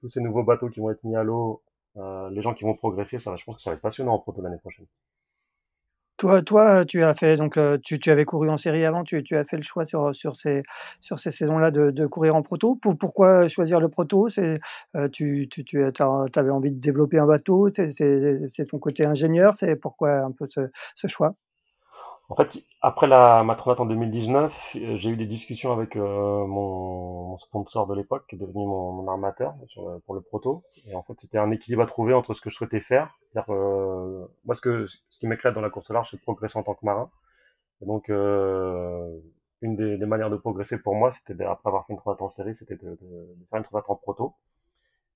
tous 0.00 0.08
ces 0.10 0.20
nouveaux 0.20 0.44
bateaux 0.44 0.68
qui 0.68 0.80
vont 0.80 0.90
être 0.90 1.02
mis 1.04 1.16
à 1.16 1.22
l'eau, 1.24 1.62
euh, 1.96 2.28
les 2.30 2.42
gens 2.42 2.54
qui 2.54 2.64
vont 2.64 2.74
progresser, 2.74 3.18
ça 3.18 3.30
va, 3.30 3.36
je 3.36 3.44
pense 3.44 3.56
que 3.56 3.62
ça 3.62 3.70
va 3.70 3.76
être 3.76 3.82
passionnant 3.82 4.14
en 4.14 4.18
proto 4.18 4.42
l'année 4.42 4.58
prochaine. 4.58 4.86
Toi 6.18 6.42
toi, 6.42 6.84
tu 6.84 7.02
as 7.02 7.12
fait 7.14 7.36
donc, 7.36 7.58
tu 7.82 7.98
tu 7.98 8.10
avais 8.10 8.24
couru 8.24 8.48
en 8.48 8.56
série 8.56 8.84
avant, 8.84 9.02
tu 9.02 9.22
tu 9.24 9.36
as 9.36 9.44
fait 9.44 9.56
le 9.56 9.62
choix 9.62 9.84
sur, 9.84 10.14
sur 10.14 10.36
ces 10.36 10.62
sur 11.00 11.18
ces 11.18 11.32
saisons-là 11.32 11.72
de 11.72 12.06
courir 12.06 12.36
en 12.36 12.42
proto. 12.42 12.76
Pour 12.76 12.96
pourquoi 12.96 13.48
choisir 13.48 13.80
le 13.80 13.88
proto? 13.88 14.28
C'est, 14.28 14.60
tu 15.12 15.48
tu 15.50 15.64
tu 15.64 15.82
avais 15.82 16.50
envie 16.50 16.70
de 16.70 16.80
développer 16.80 17.18
un 17.18 17.26
bateau? 17.26 17.68
C'est 17.72 17.90
c'est 17.90 18.66
ton 18.66 18.78
côté 18.78 19.04
ingénieur? 19.04 19.56
C'est 19.56 19.74
pourquoi 19.74 20.18
un 20.20 20.30
peu 20.30 20.46
ce 20.48 21.06
choix? 21.08 21.34
En 22.30 22.34
fait, 22.34 22.64
après 22.80 23.06
la, 23.06 23.44
ma 23.44 23.54
transat 23.54 23.80
en 23.80 23.86
2019, 23.86 24.76
euh, 24.76 24.96
j'ai 24.96 25.10
eu 25.10 25.16
des 25.16 25.26
discussions 25.26 25.72
avec 25.72 25.94
euh, 25.96 26.46
mon, 26.46 27.36
sponsor 27.38 27.86
de 27.86 27.94
l'époque, 27.94 28.24
qui 28.28 28.36
est 28.36 28.38
devenu 28.38 28.66
mon, 28.66 29.06
armateur 29.08 29.54
pour 30.06 30.14
le 30.14 30.22
proto. 30.22 30.64
Et 30.86 30.94
en 30.94 31.02
fait, 31.02 31.14
c'était 31.20 31.38
un 31.38 31.50
équilibre 31.50 31.82
à 31.82 31.86
trouver 31.86 32.14
entre 32.14 32.32
ce 32.32 32.40
que 32.40 32.48
je 32.48 32.56
souhaitais 32.56 32.80
faire. 32.80 33.14
C'est-à-dire, 33.32 33.52
euh, 33.54 34.26
moi, 34.46 34.54
ce, 34.56 34.62
que, 34.62 34.86
ce 34.86 35.18
qui 35.18 35.26
m'éclate 35.26 35.54
dans 35.54 35.60
la 35.60 35.70
course 35.70 35.90
large, 35.90 36.10
c'est 36.10 36.16
de 36.16 36.22
progresser 36.22 36.58
en 36.58 36.62
tant 36.62 36.74
que 36.74 36.84
marin. 36.86 37.10
Et 37.82 37.86
donc, 37.86 38.08
euh, 38.08 39.20
une 39.60 39.76
des, 39.76 39.98
des, 39.98 40.06
manières 40.06 40.30
de 40.30 40.36
progresser 40.36 40.78
pour 40.78 40.94
moi, 40.94 41.12
c'était 41.12 41.34
après 41.44 41.68
avoir 41.68 41.86
fait 41.86 41.92
une 41.92 41.98
transat 41.98 42.22
en 42.22 42.30
série, 42.30 42.54
c'était 42.54 42.76
de, 42.76 42.90
de, 43.02 43.36
faire 43.50 43.58
une 43.58 43.64
transat 43.64 43.84
en 43.88 43.96
proto. 43.96 44.34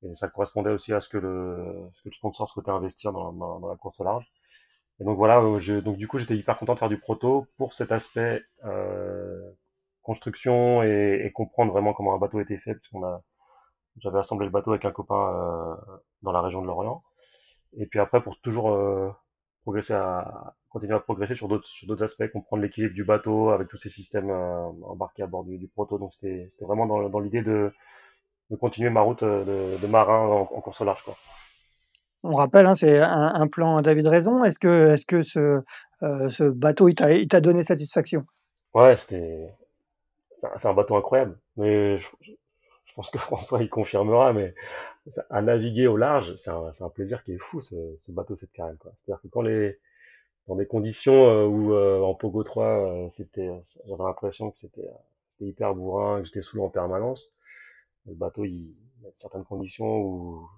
Et 0.03 0.15
ça 0.15 0.29
correspondait 0.29 0.71
aussi 0.71 0.93
à 0.93 1.01
ce 1.01 1.09
que 1.09 1.19
le, 1.19 1.89
ce 1.95 2.03
que 2.03 2.09
le 2.09 2.15
sponsor 2.15 2.49
souhaitait 2.49 2.71
investir 2.71 3.13
dans, 3.13 3.33
dans, 3.33 3.61
dans 3.61 3.69
la 3.69 3.77
course 3.77 4.01
large. 4.01 4.31
Et 5.01 5.05
donc 5.05 5.17
voilà, 5.17 5.41
euh, 5.41 5.59
je, 5.59 5.75
donc 5.75 5.97
du 5.97 6.09
coup 6.09 6.19
j'étais 6.19 6.37
hyper 6.37 6.59
content 6.59 6.75
de 6.75 6.79
faire 6.79 6.89
du 6.89 6.99
proto 6.99 7.47
pour 7.57 7.73
cet 7.73 7.93
aspect 7.93 8.43
euh, 8.65 9.41
construction 10.03 10.83
et, 10.83 11.23
et, 11.25 11.33
comprendre 11.33 11.73
vraiment 11.73 11.93
comment 11.95 12.15
un 12.15 12.19
bateau 12.19 12.41
était 12.41 12.59
fait, 12.59 12.75
parce 12.75 13.05
a, 13.05 13.23
j'avais 13.99 14.19
assemblé 14.19 14.47
le 14.47 14.53
bateau 14.53 14.71
avec 14.73 14.85
un 14.85 14.93
copain 14.93 15.33
euh, 15.35 15.97
dans 16.23 16.33
la 16.33 16.41
région 16.43 16.63
de 16.63 16.67
l'Orient. 16.67 17.03
Et 17.79 17.87
puis 17.87 18.01
après 18.01 18.23
pour 18.23 18.41
toujours 18.41 18.71
euh, 18.71 19.11
progresser 19.63 19.95
à 19.95 20.55
continuer 20.71 20.95
à 20.95 21.01
progresser 21.01 21.35
sur 21.35 21.49
d'autres 21.49 21.67
sur 21.67 21.87
d'autres 21.89 22.05
aspects, 22.05 22.29
comprendre 22.33 22.63
l'équilibre 22.63 22.95
du 22.95 23.05
bateau 23.05 23.51
avec 23.51 23.69
tous 23.69 23.77
ces 23.79 23.89
systèmes 23.91 24.31
euh, 24.31 24.67
embarqués 24.85 25.23
à 25.23 25.27
bord 25.27 25.45
du, 25.45 25.59
du 25.59 25.69
proto. 25.69 25.99
Donc 25.99 26.13
c'était 26.13 26.51
c'était 26.53 26.65
vraiment 26.67 26.87
dans, 26.87 27.09
dans 27.09 27.21
l'idée 27.21 27.43
de, 27.43 27.73
de 28.51 28.57
continuer 28.57 28.91
ma 28.91 29.03
route 29.03 29.25
de, 29.25 29.79
de 29.81 29.87
marin 29.87 30.21
en, 30.27 30.41
en 30.43 30.61
course 30.63 30.81
au 30.81 30.85
large 30.85 31.03
quoi. 31.05 31.17
On 32.23 32.35
rappelle, 32.35 32.67
hein, 32.67 32.75
c'est 32.75 32.99
un, 32.99 33.47
plan 33.47 33.81
David 33.81 34.07
Raison. 34.09 34.45
Est-ce 34.45 34.59
que, 34.59 34.95
est-ce 34.95 35.07
que 35.07 35.23
ce, 35.23 35.63
euh, 36.03 36.53
bateau, 36.53 36.89
il 36.89 36.95
t'a, 36.95 37.41
donné 37.41 37.63
satisfaction? 37.63 38.27
Ouais, 38.75 38.97
c'était, 38.97 39.55
c'est 40.33 40.67
un, 40.67 40.75
bateau 40.75 40.97
incroyable. 40.97 41.39
Mais 41.57 41.99
je, 41.99 42.09
pense 42.95 43.11
que 43.11 43.19
François 43.19 43.63
il 43.63 43.71
confirmera. 43.71 44.33
Mais 44.33 44.55
à 45.31 45.43
naviguer 45.43 45.87
au 45.87 45.97
large, 45.97 46.35
c'est 46.37 46.51
un, 46.51 46.91
plaisir 46.91 47.23
qui 47.23 47.33
est 47.33 47.39
fou, 47.39 47.61
ce, 47.61 48.13
bateau, 48.13 48.37
cette 48.37 48.53
carène. 48.53 48.77
C'est-à-dire 48.97 49.21
que 49.23 49.29
dans 50.49 50.57
des 50.57 50.67
conditions 50.67 51.29
euh, 51.29 51.47
où 51.47 51.73
euh, 51.75 52.01
en 52.01 52.15
Pogo 52.15 52.43
3, 52.43 52.65
euh, 52.65 53.09
c'était, 53.11 53.51
j'avais 53.87 54.03
l'impression 54.03 54.51
que 54.51 54.59
c'était, 54.59 54.91
c'était 55.29 55.45
hyper 55.45 55.75
bourrin, 55.75 56.21
que 56.21 56.27
j'étais 56.27 56.43
sous 56.43 56.61
en 56.63 56.71
permanence. 56.71 57.33
Le 58.07 58.15
bateau, 58.15 58.45
il, 58.45 58.75
y 59.03 59.07
a 59.07 59.11
certaines 59.15 59.45
conditions 59.45 59.99
où, 59.99 60.49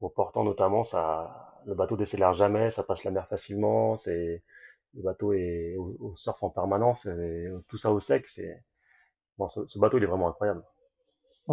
au 0.00 0.08
portant 0.08 0.44
notamment, 0.44 0.84
ça, 0.84 1.60
le 1.66 1.74
bateau 1.74 1.96
décélère 1.96 2.32
jamais, 2.32 2.70
ça 2.70 2.82
passe 2.82 3.04
la 3.04 3.10
mer 3.10 3.28
facilement, 3.28 3.96
c'est, 3.96 4.42
le 4.94 5.02
bateau 5.02 5.32
est 5.32 5.76
au, 5.76 6.14
surf 6.14 6.42
en 6.42 6.50
permanence, 6.50 7.06
et 7.06 7.48
tout 7.68 7.78
ça 7.78 7.92
au 7.92 8.00
sec, 8.00 8.26
c'est, 8.26 8.62
bon, 9.38 9.48
ce 9.48 9.78
bateau, 9.78 9.98
il 9.98 10.04
est 10.04 10.06
vraiment 10.06 10.28
incroyable. 10.28 10.62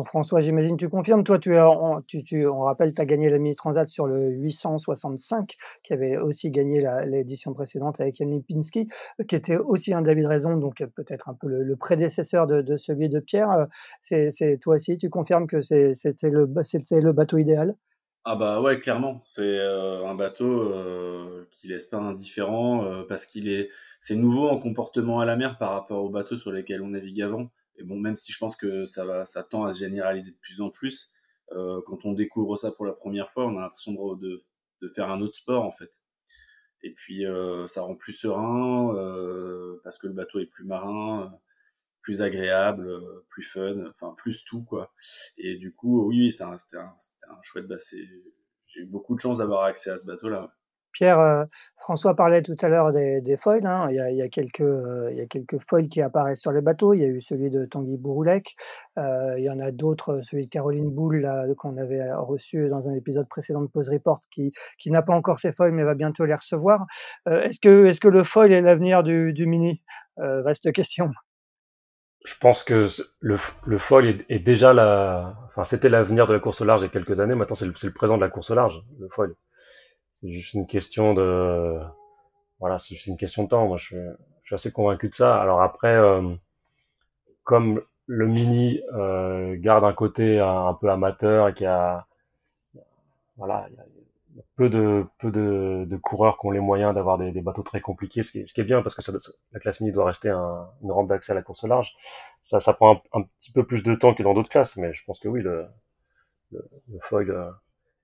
François, 0.03 0.41
j'imagine 0.41 0.77
tu 0.77 0.89
confirmes. 0.89 1.23
Toi, 1.23 1.39
tu, 1.39 1.57
on, 1.57 2.01
tu, 2.01 2.47
rappelle, 2.47 2.93
tu 2.93 3.01
as 3.01 3.05
gagné 3.05 3.29
la 3.29 3.39
Mini 3.39 3.55
Transat 3.55 3.87
sur 3.87 4.05
le 4.05 4.29
865, 4.29 5.55
qui 5.83 5.93
avait 5.93 6.17
aussi 6.17 6.51
gagné 6.51 6.87
l'édition 7.05 7.53
précédente 7.53 7.99
avec 7.99 8.19
Yann 8.19 8.29
Lipinski, 8.29 8.87
qui 9.27 9.35
était 9.35 9.57
aussi 9.57 9.93
un 9.93 10.01
David 10.01 10.27
Raison, 10.27 10.57
donc 10.57 10.83
peut-être 10.95 11.29
un 11.29 11.33
peu 11.33 11.47
le, 11.47 11.75
prédécesseur 11.75 12.47
de, 12.47 12.77
celui 12.77 13.09
de 13.09 13.19
Pierre. 13.19 13.67
C'est 14.03 14.59
toi 14.61 14.75
aussi, 14.75 14.97
tu 14.97 15.09
confirmes 15.09 15.47
que 15.47 15.61
c'était 15.61 16.29
le 16.29 17.11
bateau 17.11 17.37
idéal? 17.37 17.75
Ah 18.29 18.35
bah 18.35 18.59
ouais, 18.59 18.77
clairement, 18.81 19.21
c'est 19.23 19.57
euh, 19.57 20.05
un 20.05 20.13
bateau 20.13 20.73
euh, 20.73 21.47
qui 21.49 21.69
laisse 21.69 21.85
pas 21.85 21.97
indifférent 21.97 22.83
euh, 22.83 23.03
parce 23.03 23.25
qu'il 23.25 23.47
est 23.47 23.69
c'est 24.01 24.15
nouveau 24.15 24.49
en 24.49 24.59
comportement 24.59 25.21
à 25.21 25.25
la 25.25 25.37
mer 25.37 25.57
par 25.57 25.71
rapport 25.71 26.03
aux 26.03 26.09
bateaux 26.09 26.35
sur 26.35 26.51
lesquels 26.51 26.81
on 26.81 26.89
navigue 26.89 27.21
avant. 27.21 27.49
Et 27.77 27.83
bon, 27.83 27.97
même 27.97 28.17
si 28.17 28.33
je 28.33 28.37
pense 28.37 28.57
que 28.57 28.85
ça 28.85 29.05
va, 29.05 29.23
ça 29.23 29.43
tend 29.43 29.63
à 29.63 29.71
se 29.71 29.79
généraliser 29.79 30.31
de 30.31 30.37
plus 30.37 30.59
en 30.59 30.69
plus, 30.69 31.09
euh, 31.53 31.81
quand 31.85 32.03
on 32.03 32.11
découvre 32.13 32.57
ça 32.57 32.69
pour 32.71 32.85
la 32.85 32.91
première 32.91 33.29
fois, 33.29 33.45
on 33.45 33.57
a 33.57 33.61
l'impression 33.61 33.93
de, 33.93 34.43
de, 34.81 34.87
faire 34.89 35.09
un 35.09 35.21
autre 35.21 35.37
sport 35.37 35.63
en 35.63 35.71
fait. 35.71 35.91
Et 36.83 36.91
puis 36.91 37.23
ça 37.67 37.81
rend 37.81 37.95
plus 37.95 38.13
serein 38.13 38.93
parce 39.83 39.97
que 39.97 40.07
le 40.07 40.13
bateau 40.13 40.39
est 40.39 40.45
plus 40.45 40.65
marin, 40.65 41.33
plus 42.07 42.21
agréable, 42.21 42.89
plus 43.27 43.43
fun, 43.43 43.83
enfin 43.89 44.13
plus 44.15 44.45
tout 44.45 44.63
quoi. 44.63 44.93
Et 45.37 45.55
du 45.57 45.73
coup, 45.73 46.07
oui, 46.07 46.31
c'était 46.31 46.77
un, 46.77 47.41
chouette. 47.41 47.67
Bah, 47.67 47.75
j'ai 47.91 48.79
eu 48.81 48.85
beaucoup 48.85 49.13
de 49.13 49.19
chance 49.19 49.39
d'avoir 49.39 49.65
accès 49.65 49.89
à 49.89 49.97
ce 49.97 50.05
bateau 50.05 50.29
là. 50.29 50.49
Pierre, 50.93 51.19
euh, 51.19 51.43
François 51.81 52.15
parlait 52.15 52.41
tout 52.41 52.55
à 52.61 52.69
l'heure 52.69 52.93
des, 52.93 53.37
foils. 53.37 53.59
Il, 53.89 54.15
y 54.15 54.21
a, 54.21 54.29
quelques, 54.29 54.61
euh, 54.61 55.59
foils 55.59 55.89
qui 55.89 56.01
apparaissent 56.01 56.39
sur 56.39 56.53
les 56.53 56.61
bateaux. 56.61 56.93
Il 56.93 57.01
y 57.01 57.03
a 57.03 57.09
eu 57.09 57.19
celui 57.19 57.49
de 57.49 57.65
Tanguy 57.65 57.97
Bouroulec. 57.97 58.55
Euh, 58.97 59.35
il 59.37 59.43
y 59.43 59.49
en 59.49 59.59
a 59.59 59.71
d'autres, 59.71 60.21
celui 60.23 60.45
de 60.45 60.49
Caroline 60.49 60.89
Boule 60.89 61.29
qu'on 61.57 61.75
avait 61.75 62.13
reçu 62.13 62.69
dans 62.69 62.87
un 62.87 62.93
épisode 62.93 63.27
précédent 63.27 63.63
de 63.63 63.67
Pose 63.67 63.89
Report, 63.89 64.21
qui, 64.31 64.53
n'a 64.85 65.01
pas 65.01 65.13
encore 65.13 65.41
ses 65.41 65.51
foils 65.51 65.73
mais 65.73 65.83
va 65.83 65.93
bientôt 65.93 66.23
les 66.23 66.35
recevoir. 66.35 66.85
est-ce 67.25 67.59
que, 67.59 68.07
le 68.07 68.23
foil 68.23 68.53
est 68.53 68.61
l'avenir 68.61 69.03
du, 69.03 69.45
mini? 69.45 69.83
Vaste 70.15 70.71
question. 70.71 71.11
Je 72.27 72.35
pense 72.37 72.65
que 72.65 72.85
le, 73.21 73.37
le 73.65 73.77
foil 73.77 74.21
est, 74.27 74.39
déjà 74.39 74.73
la, 74.73 75.33
enfin 75.45 75.63
c'était 75.63 75.87
l'avenir 75.87 76.27
de 76.27 76.33
la 76.33 76.39
course 76.41 76.59
au 76.59 76.65
large 76.65 76.81
il 76.81 76.83
y 76.83 76.87
a 76.87 76.91
quelques 76.91 77.21
années. 77.21 77.35
Maintenant 77.35 77.55
c'est 77.55 77.65
le, 77.65 77.73
le 77.81 77.93
présent 77.93 78.17
de 78.17 78.21
la 78.21 78.29
course 78.29 78.51
au 78.51 78.55
large, 78.55 78.83
le 78.99 79.07
foil. 79.07 79.33
C'est 80.11 80.29
juste 80.29 80.53
une 80.53 80.67
question 80.67 81.13
de, 81.13 81.79
voilà, 82.59 82.79
c'est 82.79 82.95
juste 82.95 83.07
une 83.07 83.17
question 83.17 83.43
de 83.43 83.49
temps. 83.49 83.67
Moi, 83.67 83.77
je 83.77 83.85
suis, 83.85 83.95
je 83.95 84.47
suis 84.47 84.55
assez 84.55 84.71
convaincu 84.71 85.07
de 85.07 85.13
ça. 85.13 85.39
Alors 85.39 85.61
après, 85.61 85.95
euh, 85.95 86.35
comme 87.43 87.81
le 88.07 88.27
mini 88.27 88.81
euh, 88.93 89.55
garde 89.57 89.85
un 89.85 89.93
côté 89.93 90.39
un, 90.39 90.73
peu 90.73 90.89
amateur 90.89 91.47
et 91.47 91.53
qu'il 91.53 91.63
y 91.65 91.67
a, 91.67 92.07
voilà, 93.37 93.67
peu 94.55 94.69
de 94.69 95.97
coureurs 95.97 96.37
qui 96.39 96.47
ont 96.47 96.51
les 96.51 96.59
moyens 96.59 96.93
d'avoir 96.93 97.17
des, 97.17 97.41
bateaux 97.41 97.63
très 97.63 97.81
compliqués, 97.81 98.23
ce 98.23 98.31
qui, 98.31 98.39
est, 98.39 98.59
est 98.59 98.63
bien 98.63 98.81
parce 98.81 98.95
que 98.95 99.11
la 99.51 99.59
classe 99.59 99.81
mini 99.81 99.91
doit 99.91 100.05
rester 100.05 100.29
un, 100.29 100.67
une 100.83 100.91
rampe 100.91 101.09
d'accès 101.09 101.31
à 101.31 101.35
la 101.35 101.41
course 101.41 101.63
large. 101.63 101.95
Ça, 102.41 102.59
prend 102.73 103.01
un, 103.13 103.23
petit 103.23 103.51
peu 103.51 103.65
plus 103.65 103.83
de 103.83 103.95
temps 103.95 104.13
que 104.13 104.23
dans 104.23 104.33
d'autres 104.33 104.49
classes, 104.49 104.77
mais 104.77 104.93
je 104.93 105.03
pense 105.05 105.19
que 105.19 105.27
oui, 105.27 105.41
le, 105.41 105.65
le. 106.51 106.63
Euh, 107.13 107.51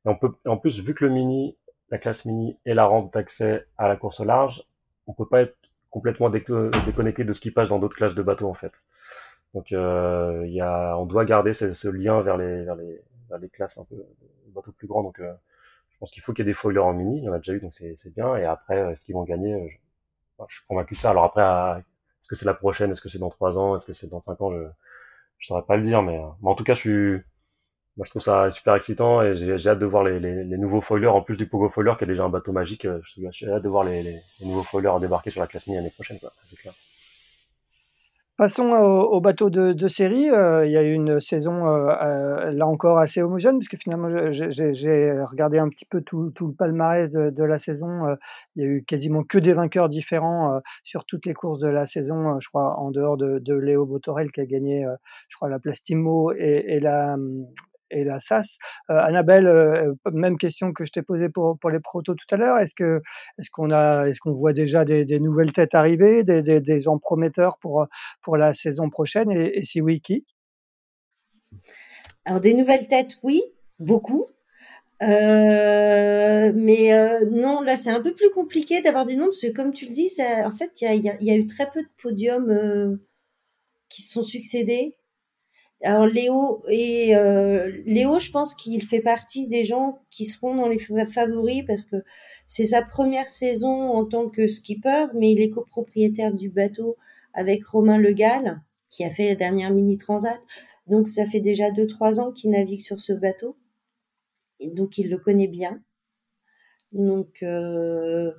et 0.05 0.49
en 0.49 0.57
plus, 0.57 0.79
vu 0.81 0.93
que 0.93 1.05
le 1.05 1.11
mini 1.11 1.57
la 1.93 1.99
classe 1.99 2.25
mini 2.25 2.57
et 2.65 2.73
la 2.73 2.85
rampe 2.85 3.13
d'accès 3.13 3.67
à 3.77 3.87
la 3.87 3.95
course 3.95 4.19
large, 4.19 4.63
on 5.05 5.13
peut 5.13 5.27
pas 5.27 5.41
être 5.41 5.55
complètement 5.91 6.31
déconnecté 6.31 7.23
de 7.23 7.33
ce 7.33 7.39
qui 7.39 7.51
passe 7.51 7.69
dans 7.69 7.77
d'autres 7.77 7.95
classes 7.95 8.15
de 8.15 8.23
bateaux 8.23 8.49
en 8.49 8.55
fait. 8.55 8.83
Donc 9.53 9.71
euh, 9.71 10.43
on 10.97 11.05
doit 11.05 11.23
garder 11.25 11.53
ce, 11.53 11.87
lien 11.89 12.19
vers 12.19 12.37
les, 12.37 13.49
classes 13.51 13.77
un 13.77 13.85
peu 13.85 14.03
bateaux 14.47 14.71
plus 14.71 14.87
grands. 14.87 15.13
Euh, 15.19 15.33
pense 16.03 16.11
qu'il 16.11 16.21
faut 16.21 16.33
qu'il 16.33 16.45
y 16.45 16.49
ait 16.49 16.51
des 16.51 16.53
foilers 16.53 16.79
en 16.79 16.91
mini, 16.91 17.19
il 17.19 17.23
y 17.23 17.29
en 17.29 17.31
a 17.31 17.37
déjà 17.37 17.53
eu 17.53 17.61
donc 17.61 17.73
c'est 17.73 18.13
bien. 18.13 18.35
Et 18.35 18.43
après, 18.43 18.77
est-ce 18.91 19.05
qu'ils 19.05 19.15
vont 19.15 19.23
gagner 19.23 19.53
euh, 19.53 20.45
je, 20.49 20.55
suis 20.55 20.65
convaincu 20.67 20.95
de 20.95 20.99
ça. 20.99 21.11
Alors 21.11 21.23
après, 21.23 21.41
est-ce 22.19 22.27
que 22.27 22.35
c'est 22.35 22.45
la 22.45 22.53
prochaine, 22.53 22.91
est-ce 22.91 23.01
que 23.01 23.07
c'est 23.07 23.19
dans 23.19 23.29
trois 23.29 23.57
ans, 23.57 23.77
est-ce 23.77 23.85
que 23.85 23.93
c'est 23.93 24.09
dans 24.09 24.19
cinq 24.19 24.41
ans, 24.41 24.51
je 24.51 24.67
je 25.39 25.47
saurais 25.47 25.63
pas 25.63 25.77
le 25.77 25.83
dire, 25.83 26.01
mais, 26.03 26.19
mais 26.41 26.49
en 26.49 26.55
tout 26.55 26.63
cas 26.65 26.73
je 26.73 26.79
suis 26.79 27.21
je 28.03 28.09
trouve 28.09 28.21
ça 28.21 28.51
super 28.51 28.75
excitant 28.75 29.21
et 29.21 29.35
j'ai 29.35 29.69
hâte 29.69 29.79
de 29.79 29.85
voir 29.85 30.03
les, 30.03 30.19
les, 30.19 30.57
nouveaux 30.57 30.81
foilers, 30.81 31.07
en 31.07 31.21
plus 31.21 31.37
du 31.37 31.47
Pogo 31.47 31.69
Foiler 31.69 31.93
qui 31.97 32.05
est 32.05 32.07
déjà 32.07 32.23
un 32.23 32.29
bateau 32.29 32.51
magique. 32.51 32.85
Euh, 32.85 32.99
j'ai 33.03 33.49
hâte 33.49 33.63
de 33.63 33.69
voir 33.69 33.83
les, 33.83 34.19
nouveaux 34.41 34.63
foilers 34.63 34.99
débarquer 34.99 35.29
sur 35.31 35.41
la 35.41 35.47
classe 35.47 35.67
mi 35.67 35.75
l'année 35.75 35.91
prochaine, 35.91 36.17
c'est. 36.19 36.92
Passons 38.35 38.71
au, 38.71 39.21
bateau 39.21 39.51
de, 39.51 39.87
série. 39.87 40.27
Euh, 40.31 40.65
il 40.65 40.71
y 40.71 40.77
a 40.77 40.81
eu 40.81 40.93
une 40.93 41.21
saison 41.21 41.67
euh, 41.67 42.51
là 42.51 42.65
encore 42.65 42.97
assez 42.97 43.21
homogène, 43.21 43.59
puisque 43.59 43.77
finalement 43.77 44.09
j'ai 44.31 45.11
regardé 45.29 45.59
un 45.59 45.69
petit 45.69 45.85
peu 45.85 46.01
tout, 46.01 46.31
tout 46.31 46.47
le 46.47 46.53
palmarès 46.53 47.11
de, 47.11 47.43
la 47.43 47.59
saison. 47.59 48.17
il 48.55 48.63
y 48.63 48.65
a 48.65 48.69
eu 48.69 48.83
quasiment 48.85 49.23
que 49.23 49.37
des 49.37 49.53
vainqueurs 49.53 49.87
différents 49.87 50.59
sur 50.83 51.05
toutes 51.05 51.27
les 51.27 51.35
courses 51.35 51.59
de 51.59 51.67
la 51.67 51.85
saison, 51.85 52.39
je 52.39 52.49
crois, 52.49 52.79
en 52.79 52.89
dehors 52.89 53.17
de, 53.17 53.37
de 53.37 53.53
Léo 53.53 53.85
Botorel 53.85 54.31
qui 54.31 54.41
a 54.41 54.45
gagné, 54.47 54.83
je 55.29 55.35
crois, 55.35 55.49
la 55.49 55.59
Plastimo 55.59 56.31
et, 56.31 56.65
et 56.69 56.79
la, 56.79 57.15
et 57.91 58.03
la 58.03 58.19
SAS. 58.19 58.57
Euh, 58.89 58.97
Annabelle, 58.97 59.47
euh, 59.47 59.93
même 60.11 60.37
question 60.37 60.73
que 60.73 60.85
je 60.85 60.91
t'ai 60.91 61.01
posée 61.01 61.29
pour, 61.29 61.57
pour 61.59 61.69
les 61.69 61.79
protos 61.79 62.15
tout 62.15 62.35
à 62.35 62.37
l'heure. 62.37 62.57
Est-ce 62.59 62.75
que 62.75 63.01
est-ce 63.39 63.49
qu'on 63.51 63.71
a 63.71 64.05
est-ce 64.05 64.19
qu'on 64.19 64.33
voit 64.33 64.53
déjà 64.53 64.85
des, 64.85 65.19
nouvelles 65.19 65.51
têtes 65.51 65.75
arriver, 65.75 66.23
des, 66.23 66.41
des, 66.41 66.59
des, 66.59 66.79
gens 66.79 66.97
prometteurs 66.97 67.57
pour 67.59 67.87
pour 68.21 68.37
la 68.37 68.53
saison 68.53 68.89
prochaine? 68.89 69.31
Et, 69.31 69.63
si 69.65 69.81
oui, 69.81 70.01
qui? 70.01 70.25
Alors 72.25 72.41
des 72.41 72.53
nouvelles 72.53 72.87
têtes, 72.87 73.17
oui, 73.23 73.41
beaucoup. 73.79 74.27
Euh, 75.01 76.51
mais 76.55 76.93
euh, 76.93 77.25
non, 77.29 77.61
là 77.61 77.75
c'est 77.75 77.89
un 77.89 77.99
peu 77.99 78.13
plus 78.13 78.29
compliqué 78.29 78.81
d'avoir 78.81 79.05
des 79.05 79.15
noms 79.17 79.25
parce 79.25 79.41
que 79.41 79.51
comme 79.51 79.73
tu 79.73 79.85
le 79.85 79.91
dis, 79.91 80.09
en 80.45 80.51
fait 80.51 80.81
il 80.81 80.85
y 80.85 81.09
a, 81.09 81.15
y 81.21 81.31
a, 81.31 81.35
eu 81.35 81.45
très 81.45 81.69
peu 81.69 81.81
de 81.81 81.89
podiums 82.01 82.49
euh, 82.49 82.95
qui 83.89 84.01
se 84.01 84.13
sont 84.13 84.23
succédés. 84.23 84.95
Alors 85.83 86.07
Léo 86.07 86.61
et 86.69 87.13
euh, 87.13 87.69
Léo, 87.85 88.17
je 88.17 88.31
pense 88.31 88.55
qu'il 88.55 88.81
fait 88.87 89.01
partie 89.01 89.47
des 89.47 89.65
gens 89.65 90.01
qui 90.09 90.23
seront 90.23 90.55
dans 90.55 90.69
les 90.69 90.79
favoris 90.79 91.63
parce 91.67 91.83
que 91.83 91.97
c'est 92.47 92.63
sa 92.63 92.81
première 92.81 93.27
saison 93.27 93.91
en 93.91 94.05
tant 94.05 94.29
que 94.29 94.47
skipper, 94.47 95.07
mais 95.13 95.33
il 95.33 95.41
est 95.41 95.49
copropriétaire 95.49 96.33
du 96.33 96.49
bateau 96.49 96.95
avec 97.33 97.65
Romain 97.65 97.97
Legal 97.97 98.61
qui 98.89 99.03
a 99.03 99.11
fait 99.11 99.27
la 99.27 99.35
dernière 99.35 99.71
mini 99.71 99.97
transat. 99.97 100.39
Donc 100.87 101.09
ça 101.09 101.25
fait 101.25 101.41
déjà 101.41 101.69
deux 101.69 101.87
trois 101.87 102.21
ans 102.21 102.31
qu'il 102.31 102.51
navigue 102.51 102.81
sur 102.81 103.01
ce 103.01 103.11
bateau 103.11 103.57
et 104.61 104.69
donc 104.69 104.97
il 104.97 105.09
le 105.09 105.17
connaît 105.17 105.47
bien. 105.47 105.81
Donc 106.93 107.43
euh, 107.43 108.31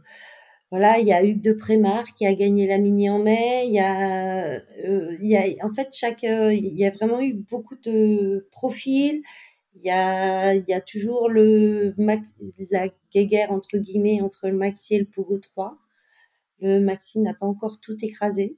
voilà, 0.71 0.99
il 0.99 1.07
y 1.07 1.13
a 1.13 1.25
Hugues 1.25 1.41
de 1.41 1.53
Prémar 1.53 2.05
qui 2.15 2.27
a 2.27 2.35
gagné 2.35 2.67
la 2.67 2.79
mini 2.79 3.09
en 3.09 3.19
mai. 3.21 3.67
Il 3.67 3.75
y 3.75 3.79
a, 3.79 4.57
euh, 4.85 5.17
il 5.21 5.29
y 5.29 5.37
a 5.37 5.45
en 5.65 5.73
fait 5.73 5.89
chaque, 5.93 6.25
euh, 6.25 6.53
il 6.53 6.77
y 6.77 6.85
a 6.85 6.91
vraiment 6.91 7.21
eu 7.21 7.35
beaucoup 7.35 7.77
de 7.77 8.49
profils. 8.51 9.23
Il 9.77 9.83
y 9.83 9.91
a, 9.91 10.55
il 10.55 10.65
y 10.69 10.73
a 10.73 10.81
toujours 10.81 11.29
le 11.29 11.95
max, 11.99 12.37
la 12.71 12.89
guéguerre 13.13 13.53
entre 13.53 13.79
guillemets 13.79 14.21
entre 14.21 14.49
le 14.49 14.57
Maxi 14.57 14.95
et 14.97 14.99
le 14.99 15.07
Pogo 15.07 15.39
3. 15.39 15.79
Le 16.61 16.81
Maxi 16.81 17.21
n'a 17.21 17.35
pas 17.35 17.47
encore 17.47 17.81
tout 17.81 17.97
écrasé. 18.05 18.57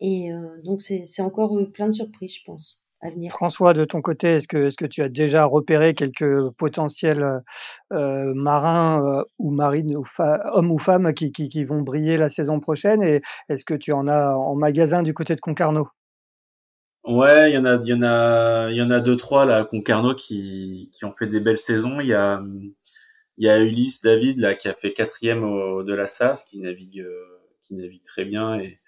Et 0.00 0.32
euh, 0.32 0.60
donc 0.62 0.82
c'est 0.82 1.22
encore 1.22 1.58
plein 1.72 1.86
de 1.86 1.92
surprises, 1.92 2.36
je 2.36 2.44
pense. 2.44 2.83
François, 3.30 3.74
de 3.74 3.84
ton 3.84 4.00
côté, 4.00 4.28
est-ce 4.28 4.48
que, 4.48 4.68
est 4.68 4.76
que 4.76 4.86
tu 4.86 5.02
as 5.02 5.08
déjà 5.08 5.44
repéré 5.44 5.94
quelques 5.94 6.50
potentiels 6.52 7.42
euh, 7.92 8.32
marins 8.34 9.04
euh, 9.04 9.24
ou 9.38 9.50
marines, 9.50 9.96
ou 9.96 10.04
hommes 10.18 10.70
ou 10.70 10.78
femmes, 10.78 11.12
qui, 11.12 11.30
qui, 11.32 11.64
vont 11.64 11.82
briller 11.82 12.16
la 12.16 12.30
saison 12.30 12.60
prochaine? 12.60 13.02
Et 13.02 13.20
est-ce 13.48 13.64
que 13.64 13.74
tu 13.74 13.92
en 13.92 14.08
as 14.08 14.34
en 14.34 14.54
magasin 14.54 15.02
du 15.02 15.12
côté 15.12 15.34
de 15.34 15.40
Concarneau? 15.40 15.88
Ouais, 17.04 17.50
il 17.50 17.54
y 17.54 17.58
en 17.58 17.66
a, 17.66 17.76
il 17.84 17.88
y 17.88 17.92
en 17.92 18.02
a, 18.02 18.70
il 18.70 18.76
y 18.76 18.82
en 18.82 18.90
a 18.90 19.00
deux 19.00 19.16
trois 19.18 19.44
là 19.44 19.56
à 19.58 19.64
Concarneau 19.64 20.14
qui, 20.14 20.88
qui 20.90 21.04
ont 21.04 21.12
fait 21.12 21.26
des 21.26 21.40
belles 21.40 21.58
saisons. 21.58 22.00
Il 22.00 22.08
y 22.08 22.14
a, 22.14 22.42
il 23.36 23.44
y 23.44 23.50
a 23.50 23.58
Ulysse 23.58 24.00
David 24.00 24.38
là 24.38 24.54
qui 24.54 24.68
a 24.68 24.72
fait 24.72 24.94
quatrième 24.94 25.42
de 25.84 25.94
la 25.94 26.06
SAS, 26.06 26.44
qui 26.44 26.60
navigue, 26.60 27.06
qui 27.60 27.74
navigue 27.74 28.02
très 28.02 28.24
bien 28.24 28.58
et, 28.58 28.80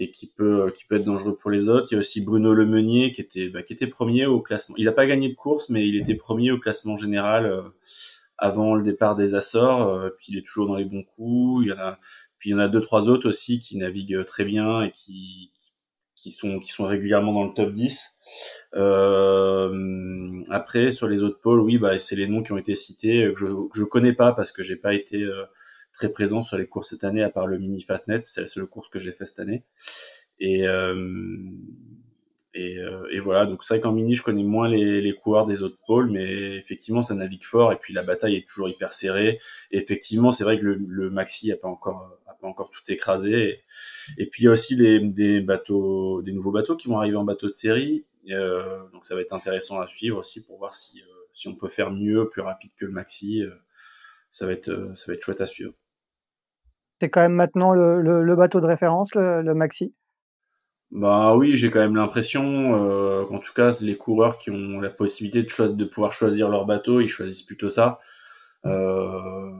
et 0.00 0.10
qui 0.10 0.26
peut 0.26 0.72
qui 0.74 0.84
peut 0.86 0.96
être 0.96 1.04
dangereux 1.04 1.36
pour 1.36 1.50
les 1.50 1.68
autres. 1.68 1.88
Il 1.90 1.94
y 1.94 1.96
a 1.96 2.00
aussi 2.00 2.22
Bruno 2.22 2.54
Lemeunier 2.54 3.12
qui 3.12 3.20
était 3.20 3.50
bah, 3.50 3.62
qui 3.62 3.74
était 3.74 3.86
premier 3.86 4.26
au 4.26 4.40
classement. 4.40 4.74
Il 4.78 4.86
n'a 4.86 4.92
pas 4.92 5.06
gagné 5.06 5.28
de 5.28 5.34
course, 5.34 5.68
mais 5.68 5.86
il 5.86 5.96
était 5.96 6.14
premier 6.14 6.50
au 6.50 6.58
classement 6.58 6.96
général 6.96 7.62
avant 8.38 8.74
le 8.74 8.82
départ 8.82 9.14
des 9.14 9.34
Açores. 9.34 10.10
puis 10.18 10.28
il 10.30 10.38
est 10.38 10.46
toujours 10.46 10.66
dans 10.66 10.76
les 10.76 10.86
bons 10.86 11.04
coups. 11.04 11.66
Il 11.66 11.68
y 11.68 11.72
en 11.72 11.78
a 11.78 11.98
puis 12.38 12.50
il 12.50 12.52
y 12.54 12.56
en 12.56 12.58
a 12.58 12.68
deux 12.68 12.80
trois 12.80 13.10
autres 13.10 13.28
aussi 13.28 13.58
qui 13.58 13.76
naviguent 13.76 14.24
très 14.24 14.44
bien 14.44 14.82
et 14.82 14.90
qui 14.90 15.52
qui 16.16 16.30
sont 16.30 16.58
qui 16.58 16.70
sont 16.70 16.84
régulièrement 16.84 17.32
dans 17.32 17.44
le 17.44 17.54
top 17.54 17.72
10. 17.72 18.16
Euh, 18.74 20.42
après 20.50 20.90
sur 20.92 21.08
les 21.08 21.22
autres 21.22 21.40
pôles, 21.40 21.60
oui, 21.60 21.78
bah 21.78 21.98
c'est 21.98 22.16
les 22.16 22.26
noms 22.26 22.42
qui 22.42 22.52
ont 22.52 22.58
été 22.58 22.74
cités 22.74 23.30
que 23.34 23.38
je 23.38 23.46
je 23.74 23.84
connais 23.84 24.14
pas 24.14 24.32
parce 24.32 24.52
que 24.52 24.62
j'ai 24.62 24.76
pas 24.76 24.94
été 24.94 25.22
euh, 25.22 25.44
très 25.92 26.10
présent 26.10 26.42
sur 26.42 26.56
les 26.56 26.66
courses 26.66 26.90
cette 26.90 27.04
année 27.04 27.22
à 27.22 27.30
part 27.30 27.46
le 27.46 27.58
mini 27.58 27.82
Fastnet, 27.82 28.22
c'est 28.24 28.42
la 28.42 28.46
seule 28.46 28.66
course 28.66 28.88
que 28.88 28.98
j'ai 28.98 29.12
fait 29.12 29.26
cette 29.26 29.40
année. 29.40 29.64
Et 30.38 30.66
euh, 30.66 30.96
et, 32.52 32.78
euh, 32.78 33.06
et, 33.12 33.20
voilà, 33.20 33.46
donc 33.46 33.62
c'est 33.62 33.74
vrai 33.74 33.80
qu'en 33.80 33.92
mini, 33.92 34.16
je 34.16 34.24
connais 34.24 34.42
moins 34.42 34.68
les, 34.68 35.00
les 35.00 35.14
coureurs 35.14 35.46
des 35.46 35.62
autres 35.62 35.78
pôles, 35.86 36.10
mais 36.10 36.56
effectivement, 36.56 37.00
ça 37.00 37.14
navigue 37.14 37.44
fort 37.44 37.72
et 37.72 37.76
puis 37.76 37.94
la 37.94 38.02
bataille 38.02 38.34
est 38.34 38.48
toujours 38.48 38.68
hyper 38.68 38.92
serrée. 38.92 39.38
Et 39.70 39.78
effectivement, 39.78 40.32
c'est 40.32 40.42
vrai 40.42 40.58
que 40.58 40.64
le, 40.64 40.74
le 40.74 41.10
maxi 41.10 41.52
a 41.52 41.56
pas 41.56 41.68
encore 41.68 42.20
encore 42.42 42.70
tout 42.70 42.82
écrasé. 42.88 43.58
Et, 44.18 44.26
puis 44.26 44.42
il 44.42 44.46
y 44.46 44.48
a 44.48 44.52
aussi 44.52 44.76
les, 44.76 45.00
des 45.00 45.40
bateaux, 45.40 46.22
des 46.22 46.32
nouveaux 46.32 46.50
bateaux 46.50 46.76
qui 46.76 46.88
vont 46.88 46.98
arriver 46.98 47.16
en 47.16 47.24
bateau 47.24 47.48
de 47.48 47.54
série. 47.54 48.04
Euh, 48.30 48.82
donc 48.92 49.06
ça 49.06 49.14
va 49.14 49.22
être 49.22 49.32
intéressant 49.32 49.80
à 49.80 49.86
suivre 49.86 50.18
aussi 50.18 50.42
pour 50.42 50.58
voir 50.58 50.74
si 50.74 51.00
euh, 51.00 51.04
si 51.32 51.48
on 51.48 51.54
peut 51.54 51.68
faire 51.68 51.90
mieux, 51.90 52.28
plus 52.28 52.42
rapide 52.42 52.72
que 52.76 52.84
le 52.84 52.92
maxi. 52.92 53.42
Ça 54.32 54.46
va 54.46 54.52
être 54.52 54.92
ça 54.96 55.04
va 55.08 55.14
être 55.14 55.22
chouette 55.22 55.40
à 55.40 55.46
suivre. 55.46 55.72
C'est 57.00 57.08
quand 57.08 57.20
même 57.22 57.32
maintenant 57.34 57.72
le, 57.72 58.00
le, 58.00 58.22
le 58.22 58.36
bateau 58.36 58.60
de 58.60 58.66
référence, 58.66 59.14
le, 59.14 59.42
le 59.42 59.54
maxi? 59.54 59.94
Bah 60.90 61.36
oui, 61.36 61.54
j'ai 61.54 61.70
quand 61.70 61.78
même 61.78 61.94
l'impression 61.94 62.74
euh, 62.74 63.24
qu'en 63.24 63.38
tout 63.38 63.52
cas 63.54 63.70
les 63.80 63.96
coureurs 63.96 64.38
qui 64.38 64.50
ont 64.50 64.80
la 64.80 64.90
possibilité 64.90 65.42
de, 65.42 65.68
de 65.72 65.84
pouvoir 65.84 66.12
choisir 66.12 66.48
leur 66.50 66.66
bateau, 66.66 67.00
ils 67.00 67.08
choisissent 67.08 67.44
plutôt 67.44 67.68
ça. 67.68 68.00
Euh, 68.66 69.50